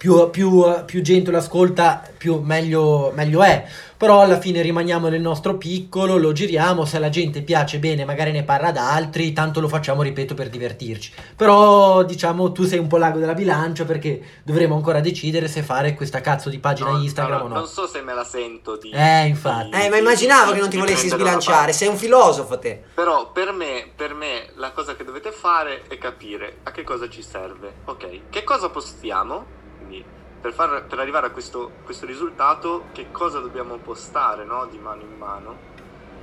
più, 0.00 0.30
più, 0.30 0.64
più 0.86 1.02
gente 1.02 1.30
lo 1.30 1.36
ascolta, 1.36 2.02
più 2.16 2.40
meglio, 2.40 3.12
meglio 3.14 3.42
è. 3.42 3.66
Però 3.98 4.22
alla 4.22 4.40
fine 4.40 4.62
rimaniamo 4.62 5.08
nel 5.08 5.20
nostro 5.20 5.58
piccolo, 5.58 6.16
lo 6.16 6.32
giriamo, 6.32 6.86
se 6.86 6.96
alla 6.96 7.10
gente 7.10 7.42
piace 7.42 7.78
bene 7.78 8.06
magari 8.06 8.32
ne 8.32 8.42
parla 8.42 8.68
ad 8.68 8.78
altri, 8.78 9.34
tanto 9.34 9.60
lo 9.60 9.68
facciamo, 9.68 10.00
ripeto, 10.00 10.32
per 10.32 10.48
divertirci. 10.48 11.12
Però 11.36 12.02
diciamo 12.02 12.50
tu 12.50 12.64
sei 12.64 12.78
un 12.78 12.86
po' 12.86 12.96
l'ago 12.96 13.18
della 13.18 13.34
bilancia 13.34 13.84
perché 13.84 14.22
dovremo 14.42 14.74
ancora 14.74 15.00
decidere 15.00 15.48
se 15.48 15.60
fare 15.62 15.92
questa 15.92 16.22
cazzo 16.22 16.48
di 16.48 16.58
pagina 16.58 16.92
No, 16.92 17.02
Instagram 17.02 17.38
no, 17.40 17.44
o 17.44 17.48
no. 17.48 17.54
Non 17.56 17.66
so 17.66 17.86
se 17.86 18.00
me 18.00 18.14
la 18.14 18.24
sento 18.24 18.78
di... 18.78 18.88
Eh, 18.92 19.26
infatti. 19.26 19.68
di- 19.68 19.82
Eh, 19.82 19.90
ma 19.90 19.98
immaginavo 19.98 20.52
che 20.52 20.60
non 20.60 20.70
ti 20.70 20.78
volessi 20.78 21.08
sbilanciare, 21.08 21.74
sei 21.74 21.88
un 21.88 21.98
filosofo 21.98 22.58
te. 22.58 22.82
Però 22.94 23.30
per 23.32 23.52
me, 23.52 23.84
per 23.94 24.14
me 24.14 24.46
la 24.54 24.70
cosa 24.70 24.96
che 24.96 25.04
dovete 25.04 25.30
fare 25.30 25.82
è 25.88 25.98
capire 25.98 26.60
a 26.62 26.70
che 26.70 26.84
cosa 26.84 27.06
ci 27.10 27.20
serve. 27.22 27.70
Ok, 27.84 28.20
che 28.30 28.44
cosa 28.44 28.70
postiamo? 28.70 29.58
Quindi 29.90 30.04
per, 30.40 30.52
far- 30.52 30.84
per 30.84 31.00
arrivare 31.00 31.26
a 31.26 31.30
questo, 31.30 31.72
questo 31.82 32.06
risultato, 32.06 32.84
che 32.92 33.10
cosa 33.10 33.40
dobbiamo 33.40 33.76
postare 33.78 34.44
no? 34.44 34.66
di 34.66 34.78
mano 34.78 35.02
in 35.02 35.16
mano? 35.18 35.68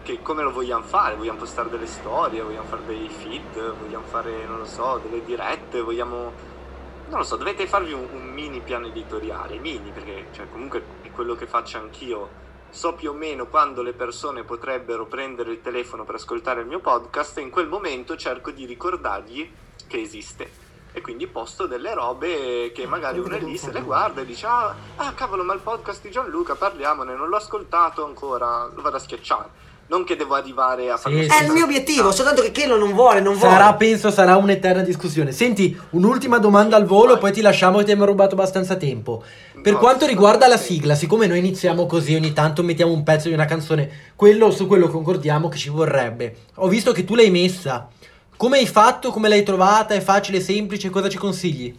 Che 0.03 0.21
come 0.21 0.41
lo 0.41 0.51
vogliamo 0.51 0.83
fare? 0.83 1.15
Vogliamo 1.15 1.39
postare 1.39 1.69
delle 1.69 1.85
storie, 1.85 2.41
vogliamo 2.41 2.67
fare 2.67 2.85
dei 2.85 3.09
feed, 3.09 3.73
vogliamo 3.81 4.05
fare, 4.05 4.45
non 4.45 4.59
lo 4.59 4.65
so, 4.65 5.01
delle 5.03 5.23
dirette, 5.23 5.81
vogliamo... 5.81 6.55
Non 7.09 7.19
lo 7.19 7.23
so, 7.23 7.35
dovete 7.35 7.67
farvi 7.67 7.91
un, 7.91 8.07
un 8.09 8.29
mini 8.29 8.61
piano 8.61 8.87
editoriale, 8.87 9.57
mini, 9.57 9.91
perché 9.91 10.27
cioè, 10.31 10.49
comunque 10.49 10.81
è 11.01 11.11
quello 11.11 11.35
che 11.35 11.45
faccio 11.45 11.77
anch'io 11.77 12.45
so 12.69 12.93
più 12.95 13.11
o 13.11 13.13
meno 13.13 13.47
quando 13.47 13.81
le 13.81 13.93
persone 13.93 14.43
potrebbero 14.43 15.05
prendere 15.05 15.51
il 15.51 15.61
telefono 15.61 16.03
per 16.03 16.15
ascoltare 16.15 16.61
il 16.61 16.67
mio 16.67 16.79
podcast 16.79 17.37
e 17.37 17.41
in 17.41 17.49
quel 17.49 17.67
momento 17.67 18.17
cerco 18.17 18.51
di 18.51 18.65
ricordargli 18.65 19.49
che 19.87 19.99
esiste. 19.99 20.66
E 20.97 21.01
quindi 21.01 21.27
posto 21.27 21.67
delle 21.67 21.93
robe 21.93 22.71
che 22.73 22.87
magari 22.87 23.19
uno 23.19 23.35
è 23.35 23.39
lì, 23.39 23.55
se 23.55 23.71
le 23.71 23.81
guarda 23.81 24.21
e 24.21 24.25
dice 24.25 24.47
ah, 24.47 24.73
ah, 24.95 25.13
cavolo 25.13 25.43
ma 25.43 25.53
il 25.53 25.59
podcast 25.59 26.01
di 26.01 26.09
Gianluca 26.09 26.55
parliamone, 26.55 27.15
non 27.15 27.29
l'ho 27.29 27.35
ascoltato 27.35 28.03
ancora, 28.03 28.67
lo 28.73 28.81
vado 28.81 28.95
a 28.95 28.99
schiacciare. 28.99 29.65
Non 29.89 30.03
che 30.03 30.15
devo 30.15 30.33
arrivare 30.33 30.89
a 30.89 30.97
Sì, 30.97 31.03
farlo 31.03 31.21
sì, 31.21 31.27
È 31.27 31.43
il 31.45 31.51
mio 31.51 31.65
obiettivo, 31.65 32.11
soltanto 32.11 32.41
che 32.41 32.49
Kello 32.51 32.77
non 32.77 32.93
vuole, 32.93 33.21
non 33.21 33.35
vuole. 33.35 33.53
Sarà, 33.53 33.73
penso, 33.75 34.09
sarà 34.09 34.35
un'eterna 34.37 34.81
discussione. 34.81 35.31
Senti, 35.31 35.79
un'ultima 35.91 36.39
domanda 36.39 36.75
al 36.75 36.85
volo, 36.85 37.11
Vai. 37.11 37.19
poi 37.19 37.31
ti 37.31 37.41
lasciamo 37.41 37.77
che 37.77 37.85
ti 37.85 37.91
abbiamo 37.91 38.09
rubato 38.09 38.33
abbastanza 38.33 38.75
tempo. 38.75 39.23
Per 39.61 39.73
No, 39.73 39.77
quanto 39.79 40.05
sì, 40.05 40.09
riguarda 40.09 40.47
la 40.47 40.57
sì. 40.57 40.73
sigla, 40.73 40.95
siccome 40.95 41.27
noi 41.27 41.37
iniziamo 41.37 41.85
così, 41.85 42.15
ogni 42.15 42.33
tanto 42.33 42.63
mettiamo 42.63 42.91
un 42.91 43.03
pezzo 43.03 43.27
di 43.27 43.35
una 43.35 43.45
canzone, 43.45 44.11
quello 44.15 44.49
su 44.51 44.65
quello 44.67 44.89
concordiamo 44.89 45.47
che 45.47 45.57
ci 45.57 45.69
vorrebbe. 45.69 46.37
Ho 46.55 46.67
visto 46.67 46.91
che 46.91 47.05
tu 47.05 47.13
l'hai 47.13 47.29
messa. 47.29 47.87
Come 48.37 48.59
hai 48.59 48.67
fatto? 48.67 49.09
Come 49.11 49.29
l'hai 49.29 49.43
trovata? 49.43 49.95
È 49.95 49.99
facile, 50.01 50.39
semplice? 50.39 50.89
Cosa 50.91 51.09
ci 51.09 51.17
consigli? 51.17 51.75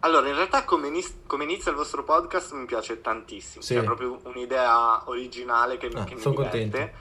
Allora, 0.00 0.28
in 0.28 0.34
realtà 0.34 0.64
come, 0.64 0.88
inis- 0.88 1.14
come 1.26 1.44
inizia 1.44 1.70
il 1.70 1.76
vostro 1.76 2.04
podcast 2.04 2.52
mi 2.52 2.64
piace 2.64 3.00
tantissimo, 3.00 3.62
Sì. 3.62 3.74
è 3.74 3.82
proprio 3.82 4.18
un'idea 4.24 5.02
originale 5.10 5.76
che, 5.78 5.90
Ah, 5.94 6.04
che 6.04 6.14
mi 6.14 6.20
son 6.20 6.34
diverte. 6.34 6.94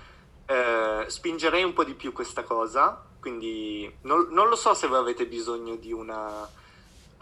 Eh, 0.47 1.05
spingerei 1.07 1.63
un 1.63 1.73
po' 1.73 1.83
di 1.83 1.93
più 1.93 2.11
questa 2.11 2.43
cosa, 2.43 3.01
quindi 3.19 3.91
non, 4.01 4.27
non 4.31 4.49
lo 4.49 4.55
so 4.55 4.73
se 4.73 4.88
voi 4.88 4.99
avete 4.99 5.25
bisogno 5.27 5.75
di 5.75 5.91
una... 5.91 6.47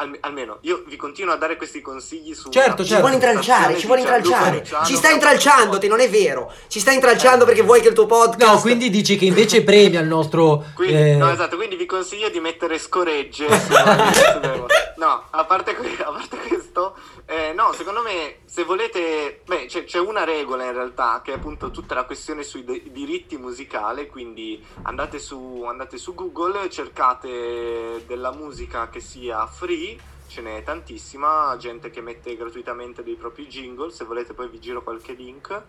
alme- 0.04 0.18
almeno 0.22 0.58
io 0.62 0.84
vi 0.88 0.96
continuo 0.96 1.34
a 1.34 1.38
dare 1.38 1.56
questi 1.56 1.82
consigli 1.82 2.34
su... 2.34 2.50
Certo, 2.50 2.82
una 2.82 2.86
Ci 2.86 3.00
vuole 3.00 3.14
intralciare, 3.16 3.78
ci 3.78 3.86
vuole 3.86 4.02
intralciare. 4.02 4.64
Ci 4.86 4.96
sta 4.96 5.10
intralciandoti, 5.10 5.88
non 5.88 6.00
è 6.00 6.10
vero. 6.10 6.52
Ci 6.68 6.80
sta 6.80 6.92
intralciando 6.92 7.46
perché 7.46 7.62
vuoi 7.62 7.82
che 7.82 7.88
il 7.90 7.94
tuo 7.94 8.06
podcast. 8.06 8.54
No, 8.54 8.60
quindi 8.62 8.90
dici 8.90 9.18
che 9.18 9.26
invece 9.26 9.64
premia 9.64 10.00
il 10.00 10.08
nostro... 10.08 10.64
Quindi, 10.76 10.94
eh, 10.94 11.16
no, 11.16 11.30
esatto, 11.32 11.56
quindi 11.56 11.76
vi 11.76 11.86
consiglio 11.86 12.30
di 12.30 12.40
mettere 12.40 12.78
scoregge. 12.78 13.48
su- 13.48 13.74
no, 15.04 15.26
a 15.32 15.44
parte, 15.46 15.76
que- 15.76 15.98
a 16.02 16.12
parte 16.12 16.38
questo, 16.38 16.96
eh, 17.26 17.52
no, 17.54 17.74
secondo 17.74 18.02
me, 18.02 18.40
se 18.46 18.64
volete, 18.64 19.42
beh, 19.46 19.66
c'è, 19.66 19.84
c'è 19.84 20.00
una 20.00 20.24
regola 20.24 20.66
in 20.66 20.74
realtà, 20.74 21.22
che 21.22 21.34
è 21.34 21.36
appunto 21.36 21.72
tutta 21.72 21.94
la 21.94 22.06
questione 22.06 22.44
sui 22.44 22.64
de- 22.64 22.84
diritti 22.90 23.38
musicali, 23.38 24.08
quindi 24.08 24.66
andate 24.84 25.20
su, 25.20 25.64
andate 25.68 25.98
su 25.98 26.14
Google, 26.14 26.70
cercate 26.70 28.04
della 28.08 28.32
musica 28.32 28.90
che 28.90 29.02
sia 29.02 29.46
free, 29.46 29.98
ce 30.28 30.42
n'è 30.42 30.64
tantissima, 30.64 31.56
gente 31.58 31.90
che 31.90 32.02
mette 32.02 32.36
gratuitamente 32.38 33.04
dei 33.04 33.16
propri 33.16 33.48
jingle, 33.48 33.92
se 33.92 34.06
volete 34.06 34.34
poi 34.34 34.48
vi 34.48 34.60
giro 34.60 34.84
qualche 34.84 35.14
link, 35.14 35.62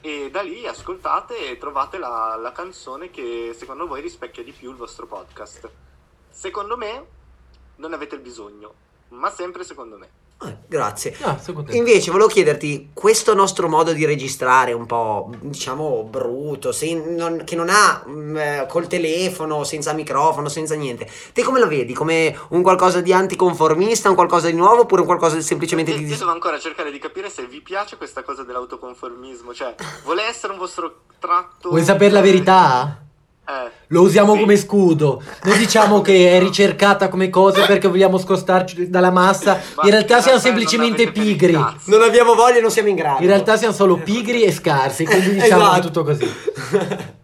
e 0.00 0.30
da 0.30 0.42
lì 0.42 0.66
ascoltate 0.66 1.48
e 1.48 1.58
trovate 1.58 1.98
la, 1.98 2.36
la 2.36 2.52
canzone 2.52 3.10
che 3.10 3.54
secondo 3.56 3.86
voi 3.86 4.00
rispecchia 4.00 4.42
di 4.42 4.52
più 4.52 4.70
il 4.70 4.76
vostro 4.76 5.06
podcast. 5.06 5.70
Secondo 6.28 6.76
me 6.76 7.18
non 7.80 7.94
avete 7.94 8.14
il 8.14 8.20
bisogno, 8.20 8.72
ma 9.08 9.30
sempre 9.30 9.64
secondo 9.64 9.96
me. 9.96 10.08
Eh, 10.42 10.56
grazie. 10.66 11.14
Ah. 11.20 11.38
Invece 11.70 12.10
volevo 12.10 12.28
chiederti, 12.28 12.90
questo 12.94 13.34
nostro 13.34 13.68
modo 13.68 13.92
di 13.92 14.06
registrare 14.06 14.72
un 14.72 14.86
po', 14.86 15.30
diciamo, 15.38 16.04
brutto, 16.04 16.72
sen- 16.72 17.14
non- 17.14 17.42
che 17.44 17.56
non 17.56 17.68
ha 17.68 18.02
mm, 18.06 18.36
eh, 18.36 18.66
col 18.66 18.86
telefono, 18.86 19.64
senza 19.64 19.92
microfono, 19.92 20.48
senza 20.48 20.74
niente, 20.76 21.06
te 21.34 21.42
come 21.42 21.58
lo 21.58 21.66
vedi? 21.66 21.92
Come 21.92 22.38
un 22.50 22.62
qualcosa 22.62 23.02
di 23.02 23.12
anticonformista, 23.12 24.08
un 24.08 24.14
qualcosa 24.14 24.46
di 24.46 24.56
nuovo 24.56 24.82
oppure 24.82 25.02
un 25.02 25.06
qualcosa 25.06 25.36
di 25.36 25.42
semplicemente 25.42 25.92
di... 25.92 26.04
io 26.06 26.16
devo 26.16 26.30
ancora 26.30 26.58
cercare 26.58 26.90
di 26.90 26.98
capire 26.98 27.28
se 27.28 27.46
vi 27.46 27.60
piace 27.60 27.98
questa 27.98 28.22
cosa 28.22 28.42
dell'autoconformismo, 28.42 29.52
cioè 29.52 29.74
vuole 30.04 30.22
essere 30.24 30.52
un 30.54 30.58
vostro 30.58 31.00
tratto... 31.18 31.68
Vuoi 31.68 31.84
sapere 31.84 32.12
la 32.12 32.22
verità? 32.22 33.08
Eh, 33.66 33.70
Lo 33.88 34.02
usiamo 34.02 34.34
sì. 34.34 34.40
come 34.40 34.56
scudo. 34.56 35.22
Noi 35.44 35.58
diciamo 35.58 36.00
che 36.00 36.36
è 36.36 36.38
ricercata 36.38 37.08
come 37.08 37.28
cosa 37.30 37.66
perché 37.66 37.88
vogliamo 37.88 38.18
scostarci 38.18 38.88
dalla 38.90 39.10
massa. 39.10 39.60
Ma 39.76 39.82
In 39.84 39.90
realtà 39.90 40.20
siamo 40.20 40.38
semplicemente 40.38 41.10
pigri. 41.10 41.52
Non 41.52 42.02
abbiamo 42.02 42.34
voglia 42.34 42.58
e 42.58 42.60
non 42.60 42.70
siamo 42.70 42.88
in 42.88 42.96
grado. 42.96 43.20
In 43.22 43.28
realtà 43.28 43.56
siamo 43.56 43.74
solo 43.74 43.96
pigri 43.96 44.42
e 44.42 44.52
scarsi, 44.52 45.04
quindi 45.04 45.34
diciamo 45.34 45.62
Esatto. 45.62 45.80
tutto 45.86 46.04
così. 46.04 46.30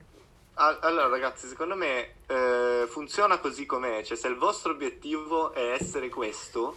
Allora 0.59 1.09
ragazzi, 1.09 1.47
secondo 1.49 1.75
me 1.75 2.15
eh, 2.27 2.87
funziona 2.89 3.37
così 3.39 3.67
com'è, 3.67 4.03
cioè 4.03 4.17
se 4.17 4.29
il 4.29 4.37
vostro 4.37 4.73
obiettivo 4.73 5.53
è 5.53 5.77
essere 5.79 6.09
questo, 6.09 6.77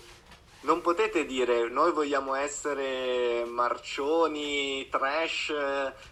non 0.61 0.81
potete 0.81 1.25
dire 1.25 1.69
noi 1.69 1.91
vogliamo 1.91 2.35
essere 2.35 3.45
marcioni, 3.45 4.87
trash, 4.89 5.53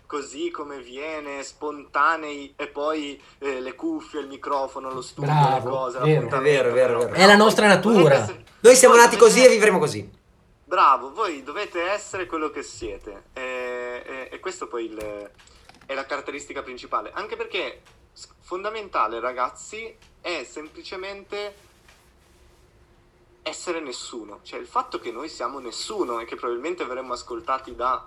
così 0.05 0.49
come 0.51 0.79
viene, 0.79 1.43
spontanei 1.43 2.53
e 2.55 2.67
poi 2.67 3.21
eh, 3.39 3.59
le 3.59 3.75
cuffie, 3.75 4.21
il 4.21 4.27
microfono, 4.27 4.91
lo 4.91 5.01
studio, 5.01 5.31
Bravo, 5.31 5.55
le 5.69 5.75
cose, 5.75 5.99
vero. 5.99 6.27
È 6.27 6.39
vero, 6.41 6.69
è 6.69 6.73
vero, 6.73 6.99
vero. 6.99 7.13
È 7.13 7.25
la 7.25 7.35
nostra 7.35 7.67
natura. 7.67 8.15
Essere- 8.23 8.43
Noi 8.61 8.75
siamo 8.75 8.95
voi 8.95 9.03
nati 9.03 9.17
così 9.17 9.43
e 9.43 9.49
vivremo 9.49 9.79
così. 9.79 10.09
Bravo, 10.63 11.11
voi 11.13 11.43
dovete 11.43 11.81
essere 11.81 12.25
quello 12.25 12.49
che 12.49 12.61
siete 12.63 13.25
e, 13.33 14.03
e- 14.05 14.29
e 14.31 14.39
questo 14.39 14.67
poi 14.67 14.85
il- 14.85 15.31
è 15.85 15.93
la 15.93 16.05
caratteristica 16.05 16.61
principale, 16.61 17.11
anche 17.13 17.35
perché 17.37 17.81
fondamentale 18.41 19.19
ragazzi 19.19 19.95
è 20.21 20.43
semplicemente 20.43 21.55
essere 23.47 23.79
nessuno, 23.79 24.39
cioè 24.43 24.59
il 24.59 24.67
fatto 24.67 24.99
che 24.99 25.11
noi 25.11 25.29
siamo 25.29 25.59
nessuno 25.59 26.19
e 26.19 26.25
che 26.25 26.35
probabilmente 26.35 26.85
verremo 26.85 27.13
ascoltati 27.13 27.75
da 27.75 28.05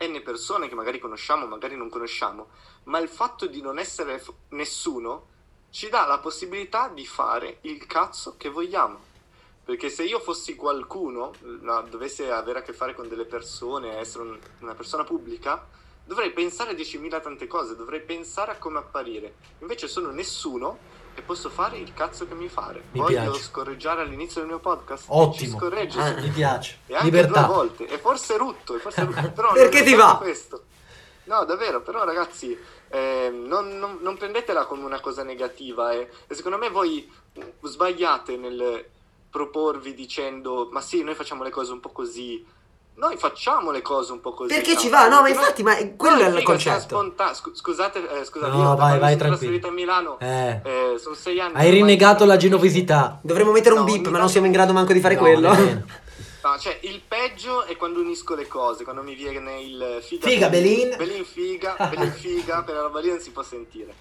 n 0.00 0.22
persone 0.22 0.68
che 0.68 0.74
magari 0.74 0.98
conosciamo, 0.98 1.46
magari 1.46 1.76
non 1.76 1.88
conosciamo, 1.88 2.48
ma 2.84 2.98
il 2.98 3.08
fatto 3.08 3.46
di 3.46 3.60
non 3.60 3.78
essere 3.78 4.18
f- 4.18 4.32
nessuno 4.50 5.26
ci 5.70 5.88
dà 5.88 6.06
la 6.06 6.18
possibilità 6.18 6.88
di 6.88 7.06
fare 7.06 7.58
il 7.62 7.84
cazzo 7.86 8.36
che 8.36 8.48
vogliamo. 8.48 9.06
Perché 9.64 9.90
se 9.90 10.04
io 10.04 10.18
fossi 10.18 10.54
qualcuno, 10.54 11.34
no, 11.40 11.82
dovessi 11.82 12.22
avere 12.24 12.60
a 12.60 12.62
che 12.62 12.72
fare 12.72 12.94
con 12.94 13.06
delle 13.08 13.26
persone, 13.26 13.98
essere 13.98 14.24
un- 14.24 14.38
una 14.60 14.74
persona 14.74 15.04
pubblica, 15.04 15.66
dovrei 16.04 16.32
pensare 16.32 16.70
a 16.70 16.74
10.000 16.74 17.20
tante 17.20 17.46
cose, 17.46 17.76
dovrei 17.76 18.00
pensare 18.00 18.52
a 18.52 18.56
come 18.56 18.78
apparire. 18.78 19.34
Invece 19.58 19.88
sono 19.88 20.10
nessuno 20.10 20.78
e 21.18 21.22
posso 21.22 21.50
fare 21.50 21.78
il 21.78 21.92
cazzo 21.94 22.28
che 22.28 22.34
mi 22.34 22.46
pare. 22.46 22.84
Mi 22.92 23.00
Voglio 23.00 23.22
piace. 23.22 23.42
scorreggiare 23.42 24.02
all'inizio 24.02 24.40
del 24.40 24.50
mio 24.50 24.60
podcast? 24.60 25.06
Ottimo. 25.08 25.58
Ci 25.60 25.98
Ah. 25.98 26.14
Mi 26.20 26.28
piace. 26.30 26.78
E 26.86 26.94
anche 26.94 27.04
Libertà. 27.06 27.42
due 27.42 27.54
volte. 27.54 27.88
E 27.88 27.98
forse 27.98 28.36
rutto, 28.36 28.76
e 28.76 28.78
forse 28.78 29.04
rutto. 29.04 29.30
Però 29.34 29.52
Perché 29.52 29.82
ti 29.82 29.94
va? 29.94 30.16
Questo. 30.16 30.62
No, 31.24 31.44
davvero, 31.44 31.82
però 31.82 32.04
ragazzi, 32.04 32.56
ehm, 32.88 33.44
non, 33.46 33.76
non- 33.78 33.98
non 34.00 34.16
prendetela 34.16 34.64
come 34.64 34.84
una 34.84 34.98
cosa 35.00 35.22
negativa. 35.22 35.92
eh. 35.92 36.08
E 36.26 36.34
secondo 36.34 36.56
me 36.56 36.70
voi 36.70 37.06
sbagliate 37.62 38.36
nel 38.38 38.86
proporvi 39.30 39.92
dicendo, 39.92 40.68
ma 40.72 40.80
sì, 40.80 41.02
noi 41.02 41.14
facciamo 41.14 41.42
le 41.42 41.50
cose 41.50 41.72
un 41.72 41.80
po' 41.80 41.90
così. 41.90 42.42
Noi 42.98 43.16
facciamo 43.16 43.70
le 43.70 43.80
cose 43.80 44.10
un 44.10 44.20
po' 44.20 44.32
così. 44.32 44.52
Perché 44.52 44.76
ci 44.76 44.88
va? 44.88 45.06
No, 45.06 45.20
ma 45.20 45.28
infatti, 45.28 45.62
ma 45.62 45.76
quello 45.96 46.20
è 46.20 46.26
il 46.36 46.42
concetto. 46.42 46.78
siamo 46.80 46.80
sponta- 46.80 47.32
scu- 47.32 47.54
scusate, 47.54 47.98
eh, 48.20 48.24
scusate, 48.24 48.50
No, 48.50 48.58
io 48.62 48.74
vai, 48.74 48.98
vai, 48.98 48.98
sono 48.98 48.98
tranquillo. 48.98 49.28
trasferito 49.28 49.68
a 49.68 49.70
Milano, 49.70 50.18
Eh. 50.18 50.60
eh, 50.64 50.98
sono 50.98 51.14
sei 51.14 51.38
anni. 51.38 51.54
Hai 51.54 51.70
rinnegato 51.70 52.24
la 52.24 52.36
genovesità. 52.36 53.20
Dovremmo 53.22 53.52
mettere 53.52 53.74
un 53.74 53.80
No, 53.82 53.86
beep, 53.86 54.00
ogni 54.02 54.10
ma 54.10 54.18
non 54.18 54.28
siamo 54.28 54.46
in 54.46 54.52
grado 54.52 54.72
manco 54.72 54.92
di 54.92 55.00
fare 55.00 55.14
No, 55.14 55.20
quello. 55.20 55.48
No, 56.40 56.56
cioè 56.58 56.78
il 56.82 57.02
peggio 57.06 57.64
è 57.64 57.76
quando 57.76 58.00
unisco 58.00 58.34
le 58.36 58.46
cose, 58.46 58.82
quando 58.84 59.02
mi 59.02 59.14
viene 59.14 59.60
il 59.60 59.98
figa, 60.00 60.26
Figa, 60.28 60.48
Belin. 60.48 60.94
Belin 60.96 61.24
figa, 61.24 61.74
Belin 61.90 62.12
figa, 62.12 62.62
per 62.66 62.74
la 62.76 62.82
roba 62.82 63.00
lì 63.00 63.08
non 63.10 63.18
si 63.20 63.30
può 63.32 63.42
sentire. 63.42 63.92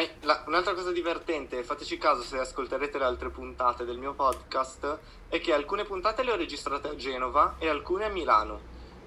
Ma 0.00 0.06
la- 0.22 0.42
un'altra 0.46 0.72
cosa 0.72 0.92
divertente, 0.92 1.62
fateci 1.62 1.98
caso 1.98 2.22
se 2.22 2.38
ascolterete 2.38 2.96
le 2.98 3.04
altre 3.04 3.28
puntate 3.28 3.84
del 3.84 3.98
mio 3.98 4.14
podcast, 4.14 4.98
è 5.28 5.40
che 5.40 5.52
alcune 5.52 5.84
puntate 5.84 6.22
le 6.22 6.32
ho 6.32 6.36
registrate 6.36 6.88
a 6.88 6.96
Genova 6.96 7.56
e 7.58 7.68
alcune 7.68 8.06
a 8.06 8.08
Milano. 8.08 8.60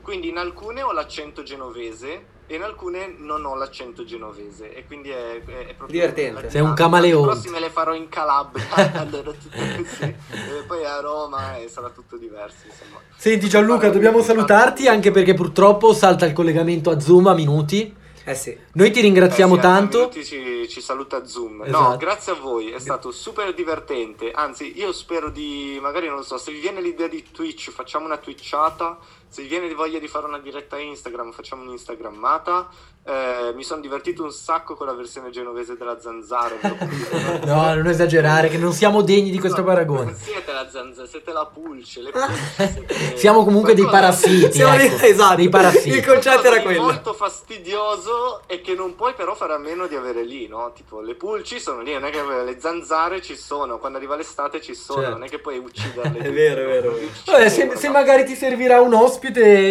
Quindi 0.04 0.28
in 0.30 0.38
alcune 0.38 0.84
ho 0.84 0.92
l'accento 0.92 1.42
genovese 1.44 2.26
e 2.46 2.56
in 2.56 2.62
alcune 2.62 3.08
non 3.18 3.44
ho 3.46 3.56
l'accento 3.56 4.04
genovese. 4.04 4.76
E 4.76 4.86
quindi 4.86 5.10
è, 5.10 5.42
è- 5.44 5.66
è 5.68 5.74
proprio... 5.74 5.88
Divertente. 5.88 6.50
Sei 6.52 6.62
un 6.62 6.74
dinamica. 6.76 6.84
camaleonte. 6.84 7.26
Le 7.28 7.32
prossime 7.34 7.60
le 7.60 7.70
farò 7.72 7.94
in 7.96 8.10
Calabria, 8.10 8.66
allora 9.00 9.32
tutte 9.32 9.76
così. 9.78 10.04
E 10.04 10.64
poi 10.68 10.86
a 10.86 11.00
Roma 11.00 11.56
e 11.58 11.70
sarà 11.70 11.90
tutto 11.90 12.18
diverso, 12.18 12.68
insomma. 12.68 13.00
Senti 13.16 13.50
Gianluca, 13.50 13.90
dobbiamo 13.90 14.22
salutarti 14.22 14.88
anche 14.88 15.10
perché 15.10 15.34
purtroppo 15.34 15.92
salta 15.94 16.26
il 16.28 16.34
collegamento 16.34 16.92
a 16.92 17.00
Zoom 17.00 17.26
a 17.28 17.34
minuti. 17.34 18.02
Eh 18.26 18.36
sì. 18.36 18.58
Noi 18.74 18.92
ti 18.92 19.02
ringraziamo 19.02 19.54
Eh 19.54 19.58
sì, 19.58 19.62
tanto. 19.62 20.10
Ci, 20.12 20.68
ci 20.70 20.82
saluta 20.82 21.26
Zoom. 21.26 21.64
Esatto. 21.64 21.90
No, 21.90 21.98
grazie 21.98 22.32
a 22.32 22.36
voi, 22.36 22.72
è 22.72 22.80
stato 22.80 23.12
super 23.12 23.54
divertente. 23.54 24.32
Anzi, 24.32 24.78
io 24.78 24.92
spero 24.94 25.30
di, 25.30 25.78
magari 25.82 26.08
non 26.08 26.18
lo 26.18 26.24
so, 26.24 26.38
se 26.38 26.52
vi 26.52 26.60
viene 26.60 26.82
l'idea 26.82 27.08
di 27.08 27.24
Twitch, 27.32 27.70
facciamo 27.72 28.06
una 28.06 28.18
twitchata. 28.18 28.98
Se 29.34 29.42
vi 29.42 29.48
viene 29.48 29.74
voglia 29.74 29.98
di 29.98 30.08
fare 30.08 30.28
una 30.28 30.38
diretta 30.38 30.78
Instagram, 30.78 31.32
facciamo 31.32 31.64
un'instagrammata. 31.64 32.70
Eh, 33.06 33.52
mi 33.56 33.64
sono 33.64 33.82
divertito 33.82 34.24
un 34.24 34.32
sacco 34.32 34.76
con 34.76 34.86
la 34.88 34.94
versione 34.94 35.30
genovese 35.32 35.76
della 35.76 36.00
zanzara. 36.00 36.56
No, 37.44 37.74
non 37.74 37.88
esagerare, 37.88 38.48
che 38.48 38.58
non 38.58 38.72
siamo 38.74 39.02
degni 39.02 39.30
di 39.32 39.40
questo 39.40 39.60
No, 39.62 39.66
paragone. 39.68 40.04
Non 40.06 40.16
siete 40.16 40.52
la 40.54 40.70
zanzara, 40.70 41.08
siete 41.08 41.32
la 41.34 41.46
pulce. 41.46 42.02
Le 42.02 42.12
pulci, 42.12 42.42
siete- 42.56 43.18
Siamo 43.18 43.44
comunque 43.44 43.74
dei 43.74 43.86
parassiti, 43.86 44.54
Siamo 44.54 44.78
dei- 44.78 44.86
ecco, 44.88 45.06
esatto. 45.06 45.36
dei 45.36 45.50
parassiti. 45.50 45.90
Il 45.98 46.06
concetto 46.06 46.44
era 46.44 46.62
quello. 46.62 46.84
molto 46.84 47.14
fastidioso 47.14 48.44
e 48.48 48.62
che 48.62 48.76
non 48.76 48.96
puoi 48.96 49.14
però 49.14 49.36
fare 49.36 49.54
a 49.54 49.58
meno 49.58 49.88
di 49.88 49.96
avere 49.96 50.24
lì, 50.24 50.48
no? 50.48 50.72
Tipo 50.74 51.02
le 51.02 51.16
pulci 51.16 51.60
sono 51.60 51.82
lì, 51.82 51.92
non 51.94 52.06
è 52.06 52.10
che 52.12 52.22
le 52.22 52.58
zanzare 52.60 53.22
ci 53.22 53.36
sono, 53.36 53.80
quando 53.80 53.98
arriva 53.98 54.16
l'estate 54.16 54.62
ci 54.62 54.76
sono, 54.76 55.02
Certo. 55.02 55.18
non 55.18 55.24
è 55.26 55.30
che 55.30 55.40
puoi 55.40 55.58
ucciderle. 55.58 56.20
È 56.24 56.32
vero, 56.32 56.62
è 56.62 56.66
vero. 56.66 56.98
Vabbè, 57.26 57.50
se, 57.50 57.76
se 57.76 57.90
magari 57.90 58.24
ti 58.26 58.36
servirà 58.36 58.80
un 58.82 58.94
ospite 58.94 59.22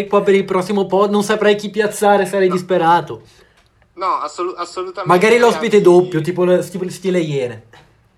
qua 0.09 0.23
per 0.23 0.35
il 0.35 0.45
prossimo 0.45 0.87
pod, 0.87 1.11
non 1.11 1.23
saprai 1.23 1.57
chi 1.57 1.71
piazzare, 1.71 2.25
sarei 2.27 2.49
disperato. 2.49 3.23
No, 3.95 4.15
assolu- 4.21 4.55
assolutamente. 4.57 5.07
Magari 5.15 5.39
l'ospite 5.39 5.77
anzi- 5.77 5.89
doppio, 5.89 6.21
tipo, 6.23 6.45
le- 6.45 6.67
tipo 6.69 6.89
stile 6.89 7.19
Iene. 7.21 7.65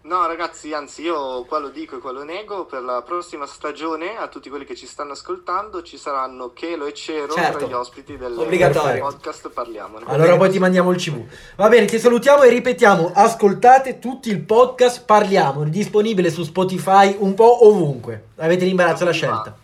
No, 0.03 0.27
ragazzi, 0.27 0.71
anzi, 0.75 1.01
io 1.01 1.45
qua 1.45 1.59
lo 1.59 1.71
dico 1.71 1.97
e 1.97 1.99
qua 1.99 2.13
lo 2.13 2.25
nego. 2.25 2.67
Per 2.67 2.83
la 2.83 3.01
prossima 3.01 3.47
stagione, 3.47 4.17
a 4.19 4.29
tutti 4.29 4.51
quelli 4.51 4.67
che 4.67 4.77
ci 4.77 4.87
stanno 4.87 5.13
ascoltando, 5.13 5.83
ci 5.83 5.97
saranno 5.97 6.53
Chelo 6.53 6.85
e 6.85 6.93
Cero 6.93 7.33
Certo. 7.33 7.57
tra 7.57 7.67
gli 7.67 7.73
ospiti 7.73 8.19
del 8.19 8.35
podcast. 8.35 9.49
Parliamone. 9.49 10.05
Allora 10.07 10.37
poi 10.37 10.51
ti 10.51 10.59
mandiamo 10.59 10.91
il 10.91 10.99
CV. 10.99 11.25
Va 11.57 11.69
bene, 11.69 11.87
ti 11.87 11.99
salutiamo 11.99 12.43
e 12.43 12.51
ripetiamo, 12.51 13.13
ascoltate 13.15 13.99
tutti 13.99 14.29
il 14.29 14.41
podcast, 14.41 15.05
parliamo, 15.07 15.65
disponibile 15.65 16.31
su 16.31 16.43
Spotify 16.45 17.17
un 17.19 17.33
po' 17.33 17.67
ovunque. 17.67 18.25
Avete 18.37 18.67
l'imbarazzo 18.67 19.05
della 19.05 19.13
scelta. 19.17 19.57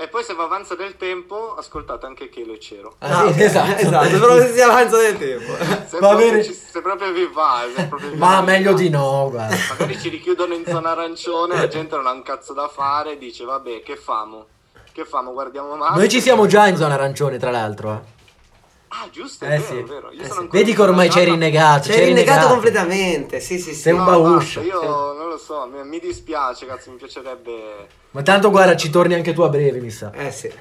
E 0.00 0.08
poi, 0.08 0.24
se 0.24 0.32
va 0.32 0.44
avanza 0.44 0.74
del 0.74 0.96
tempo, 0.96 1.54
ascoltate 1.58 2.06
anche 2.06 2.30
Chelo 2.30 2.54
e 2.54 2.58
Cero. 2.58 2.94
Ah, 3.00 3.20
sì, 3.26 3.32
ok, 3.32 3.36
esatto. 3.40 3.80
esatto, 3.82 4.08
però 4.18 4.38
se 4.38 4.52
si 4.54 4.60
avanza 4.62 4.96
del 4.96 5.18
tempo. 5.18 5.52
Se, 5.88 5.98
Va 5.98 6.08
proprio 6.08 6.30
bene. 6.30 6.42
ci- 6.44 6.54
se 6.54 6.80
proprio 6.80 7.12
vi 7.12 7.28
va, 7.30 7.60
proprio 7.86 8.08
vi 8.10 8.16
Ma 8.16 8.36
va, 8.36 8.40
meglio 8.40 8.70
va. 8.72 8.78
di 8.78 8.88
no, 8.88 9.28
guarda. 9.30 9.54
Magari 9.68 10.00
ci 10.00 10.08
richiudono 10.08 10.54
in 10.54 10.64
zona 10.66 10.92
arancione, 10.92 11.54
la 11.54 11.68
gente 11.68 11.96
non 11.96 12.06
ha 12.06 12.12
un 12.12 12.22
cazzo 12.22 12.54
da 12.54 12.66
fare, 12.68 13.18
dice 13.18 13.44
vabbè, 13.44 13.82
che 13.82 13.96
famo? 13.96 14.46
Che 14.90 15.04
famo? 15.04 15.32
Guardiamo 15.34 15.76
male. 15.76 15.96
Noi 15.98 16.08
ci 16.08 16.22
siamo 16.22 16.46
già 16.46 16.66
in 16.66 16.76
zona 16.78 16.94
arancione, 16.94 17.36
tra 17.36 17.50
l'altro. 17.50 17.92
eh. 17.92 18.18
Ah, 18.92 19.08
giusto, 19.12 19.44
Eh 19.44 19.54
è 19.54 19.58
vero, 19.58 19.64
sì. 19.64 19.76
è 19.78 19.82
vero. 19.84 20.12
Io 20.12 20.22
Eh 20.22 20.26
sono 20.28 20.40
sì. 20.42 20.48
Vedi 20.50 20.74
che 20.74 20.82
ormai 20.82 21.08
c'è 21.08 21.24
rinnegato. 21.24 21.88
C'è 21.88 22.04
rinnegato 22.04 22.48
completamente, 22.48 23.38
sì 23.38 23.58
sì 23.58 23.72
sì. 23.72 23.80
Sei 23.80 23.92
un 23.92 24.00
No, 24.00 24.04
bauscio. 24.04 24.60
Io 24.62 25.12
non 25.12 25.28
lo 25.28 25.38
so, 25.38 25.68
mi, 25.72 25.84
mi 25.84 26.00
dispiace, 26.00 26.66
cazzo, 26.66 26.90
mi 26.90 26.96
piacerebbe... 26.96 27.86
Ma 28.10 28.22
tanto 28.22 28.50
guarda, 28.50 28.76
ci 28.76 28.90
torni 28.90 29.14
anche 29.14 29.32
tu 29.32 29.42
a 29.42 29.48
breve, 29.48 29.78
mi 29.78 29.90
sa. 29.90 30.10
Eh 30.12 30.32
sì. 30.32 30.52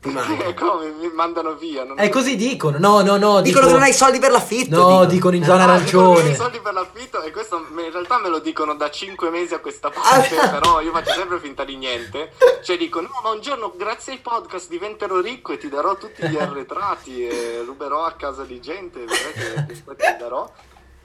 Come 0.54 0.90
mi 0.92 1.10
mandano 1.12 1.54
via? 1.54 1.82
Non... 1.84 1.98
Eh, 1.98 2.08
così 2.08 2.36
dicono. 2.36 2.78
No, 2.78 3.00
no, 3.02 3.16
no. 3.16 3.40
Dicono 3.40 3.42
dico- 3.42 3.66
che 3.66 3.72
non 3.72 3.82
hai 3.82 3.92
soldi 3.92 4.18
per 4.20 4.30
l'affitto. 4.30 4.76
No, 4.76 4.86
dicono. 4.86 5.04
dicono 5.06 5.36
in 5.36 5.44
zona 5.44 5.64
Ah, 5.64 5.78
dicono 5.78 5.84
che 5.84 5.96
ho 5.96 6.00
i 6.00 6.04
arancione. 6.14 6.34
soldi 6.36 6.60
per 6.60 6.72
l'affitto 6.72 7.22
e 7.22 7.30
questo 7.32 7.56
in 7.56 7.90
realtà 7.90 8.18
me 8.18 8.28
lo 8.28 8.38
dicono 8.38 8.74
da 8.74 8.90
5 8.90 9.30
mesi 9.30 9.54
a 9.54 9.58
questa 9.58 9.90
parte, 9.90 10.36
però 10.36 10.80
io 10.80 10.92
faccio 10.92 11.12
sempre 11.12 11.40
finta 11.40 11.64
di 11.64 11.76
niente. 11.76 12.32
Cioè 12.62 12.76
dico, 12.76 13.00
no, 13.00 13.08
ma 13.22 13.30
un 13.30 13.40
giorno 13.40 13.72
grazie 13.76 14.12
ai 14.12 14.18
podcast 14.20 14.68
diventerò 14.68 15.18
ricco 15.20 15.52
e 15.52 15.58
ti 15.58 15.68
darò 15.68 15.96
tutti 15.96 16.26
gli 16.28 16.36
arretrati 16.36 17.26
e 17.26 17.62
ruberò 17.66 18.04
a 18.04 18.12
casa 18.12 18.44
di 18.44 18.60
gente, 18.60 19.00
vedrai 19.00 19.66
che 19.66 19.72
ti 19.74 20.16
darò. 20.18 20.48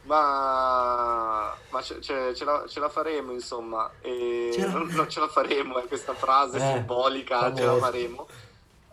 Ma, 0.06 1.56
ma 1.70 1.82
ce, 1.82 2.00
ce- 2.02 2.34
ce 2.36 2.44
la, 2.46 2.64
ce 2.68 2.80
la 2.80 2.90
faremo, 2.90 3.32
insomma. 3.32 3.90
E 4.02 4.52
Ce 4.54 4.66
la- 4.66 4.72
non, 4.74 4.88
non 4.92 5.10
ce 5.10 5.20
la 5.20 5.28
faremo, 5.28 5.80
è 5.80 5.88
questa 5.88 6.14
frase 6.14 6.58
Eh, 6.58 6.74
simbolica, 6.76 7.54
ce 7.56 7.66
la 7.66 7.76
faremo. 7.78 8.28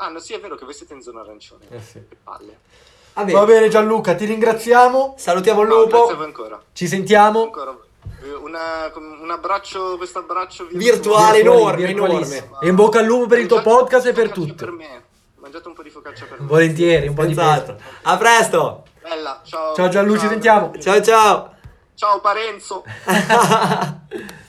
Ah, 0.02 0.08
no, 0.08 0.18
sì, 0.18 0.32
è 0.34 0.40
vero 0.40 0.56
che 0.56 0.64
voi 0.64 0.74
siete 0.74 0.94
in 0.94 1.02
zona 1.02 1.20
arancione. 1.20 1.64
Eh 1.70 1.80
sì. 1.80 2.02
Che 2.08 2.16
palle. 2.22 2.58
Vabbè, 3.14 3.32
Va 3.32 3.44
bene 3.44 3.68
Gianluca, 3.68 4.14
ti 4.14 4.24
ringraziamo. 4.24 5.14
salutiamo 5.18 5.60
il 5.62 5.68
No, 5.68 5.74
grazie 5.84 5.96
a 5.96 5.98
voi 6.00 6.10
lupo. 6.10 6.24
ancora. 6.24 6.62
Ci 6.72 6.86
sentiamo. 6.86 7.42
Ancora 7.44 7.76
eh, 8.22 8.32
una- 8.34 8.90
un 8.94 9.30
abbraccio, 9.30 9.96
questo 9.98 10.20
abbraccio 10.20 10.66
Virtuale, 10.70 11.40
enorme, 11.40 11.84
virtualissimo. 11.86 12.60
E 12.60 12.68
in 12.68 12.74
bocca 12.76 13.00
al 13.00 13.04
lupo 13.06 13.26
per 13.26 13.38
il 13.40 13.46
tuo 13.46 13.56
Mangiate 13.56 13.78
podcast 13.78 14.06
e 14.06 14.12
per 14.12 14.30
tutto. 14.30 14.54
Per 14.54 14.70
me. 14.70 15.04
Mangiate 15.36 15.68
un 15.68 15.74
po' 15.74 15.82
di 15.82 15.90
focaccia 15.90 16.24
per 16.26 16.40
me. 16.40 16.46
Volentieri, 16.46 17.08
un 17.08 17.14
po' 17.14 17.24
di 17.24 17.34
Senz'altro. 17.34 17.74
pesto. 17.74 17.90
A 18.02 18.16
presto. 18.16 18.84
Bella, 19.02 19.40
ciao. 19.44 19.74
Ciao 19.74 19.88
Gianluca, 19.88 20.20
ci 20.20 20.28
sentiamo. 20.28 20.72
Ciao 20.78 21.02
ciao. 21.02 21.54
Ciao 21.94 22.20
Parenzo. 22.20 22.84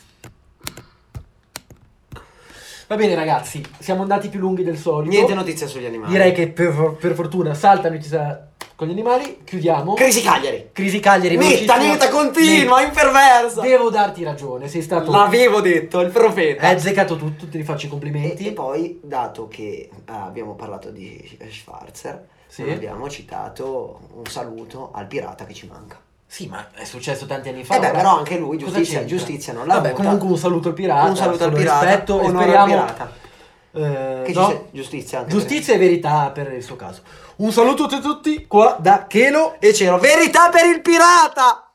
Va 2.92 2.98
bene 2.98 3.16
ragazzi, 3.16 3.64
siamo 3.80 4.02
andati 4.02 4.28
più 4.28 4.38
lunghi 4.42 4.66
del 4.66 4.78
solito. 4.78 5.12
Niente 5.16 5.34
notizie 5.34 5.66
sugli 5.66 5.86
animali. 5.86 6.12
Direi 6.12 6.34
che 6.34 6.50
per, 6.50 6.98
per 7.00 7.14
fortuna 7.14 7.54
salta 7.54 7.90
notizia 7.90 8.50
con 8.76 8.86
gli 8.86 8.92
animali. 8.92 9.44
Chiudiamo. 9.46 9.94
Crisi 9.94 10.22
Cagliari. 10.22 10.72
Crisi 10.74 11.00
Cagliari. 11.00 11.38
Netta, 11.38 11.78
netta, 11.78 12.10
continua, 12.10 12.80
Netta. 12.82 12.88
imperversa. 12.90 13.62
Devo 13.62 13.90
darti 13.90 14.26
ragione, 14.26 14.68
sei 14.68 14.82
stato... 14.82 15.10
L'avevo 15.10 15.62
detto, 15.62 16.02
il 16.02 16.12
profeta. 16.12 16.68
Hai 16.68 16.76
azzeccato 16.76 17.16
tutto, 17.16 17.48
ti 17.48 17.56
rifaccio 17.56 17.86
i 17.86 17.88
E, 17.88 17.92
complimenti. 17.92 18.48
e 18.48 18.52
poi, 18.52 19.00
dato 19.02 19.48
che 19.48 19.90
ah, 20.08 20.26
abbiamo 20.26 20.56
parlato 20.56 20.90
di 20.90 21.40
Schwarzer, 21.50 22.28
Sì. 22.46 22.64
non 22.64 22.72
abbiamo 22.74 23.10
citato 23.10 24.02
un 24.16 24.26
saluto 24.26 24.92
al 24.94 25.08
pirata 25.08 25.46
che 25.46 25.54
ci 25.54 25.66
manca. 25.66 25.98
Sì, 26.34 26.48
ma 26.48 26.66
è 26.74 26.86
successo 26.86 27.26
tanti 27.26 27.50
anni 27.50 27.66
fa. 27.66 27.76
Eh 27.76 27.80
beh, 27.80 27.90
ora. 27.90 27.98
però 27.98 28.18
anche 28.20 28.38
lui, 28.38 28.58
giustizia, 28.58 29.04
giustizia 29.04 29.52
non 29.52 29.68
l'ha 29.68 29.74
Vabbè, 29.74 29.88
avuta. 29.90 30.04
comunque 30.04 30.28
un 30.30 30.38
saluto 30.38 30.70
al 30.70 30.74
pirata. 30.74 31.10
Un 31.10 31.18
saluto 31.18 31.44
al 31.44 31.52
pirata, 31.52 31.86
rispetto 31.86 32.22
e 32.22 32.30
speriamo... 32.30 32.66
pirata. 32.68 33.12
eh, 33.74 34.22
Che 34.24 34.32
ci 34.32 34.40
no? 34.40 34.48
sia 34.48 34.62
giustizia 34.72 35.26
Giustizia 35.26 35.74
e 35.74 35.78
verità 35.78 36.30
per 36.34 36.54
il 36.54 36.64
suo 36.64 36.78
caso. 36.78 37.02
Un 37.38 37.52
saluto 37.52 37.84
a 37.84 38.00
tutti 38.00 38.48
qua 38.48 38.78
da 38.80 39.08
Chelo. 39.08 39.58
E 39.60 39.74
c'era 39.74 39.98
verità 39.98 40.48
per 40.50 40.68
il 40.68 40.80
pirata! 40.82 41.66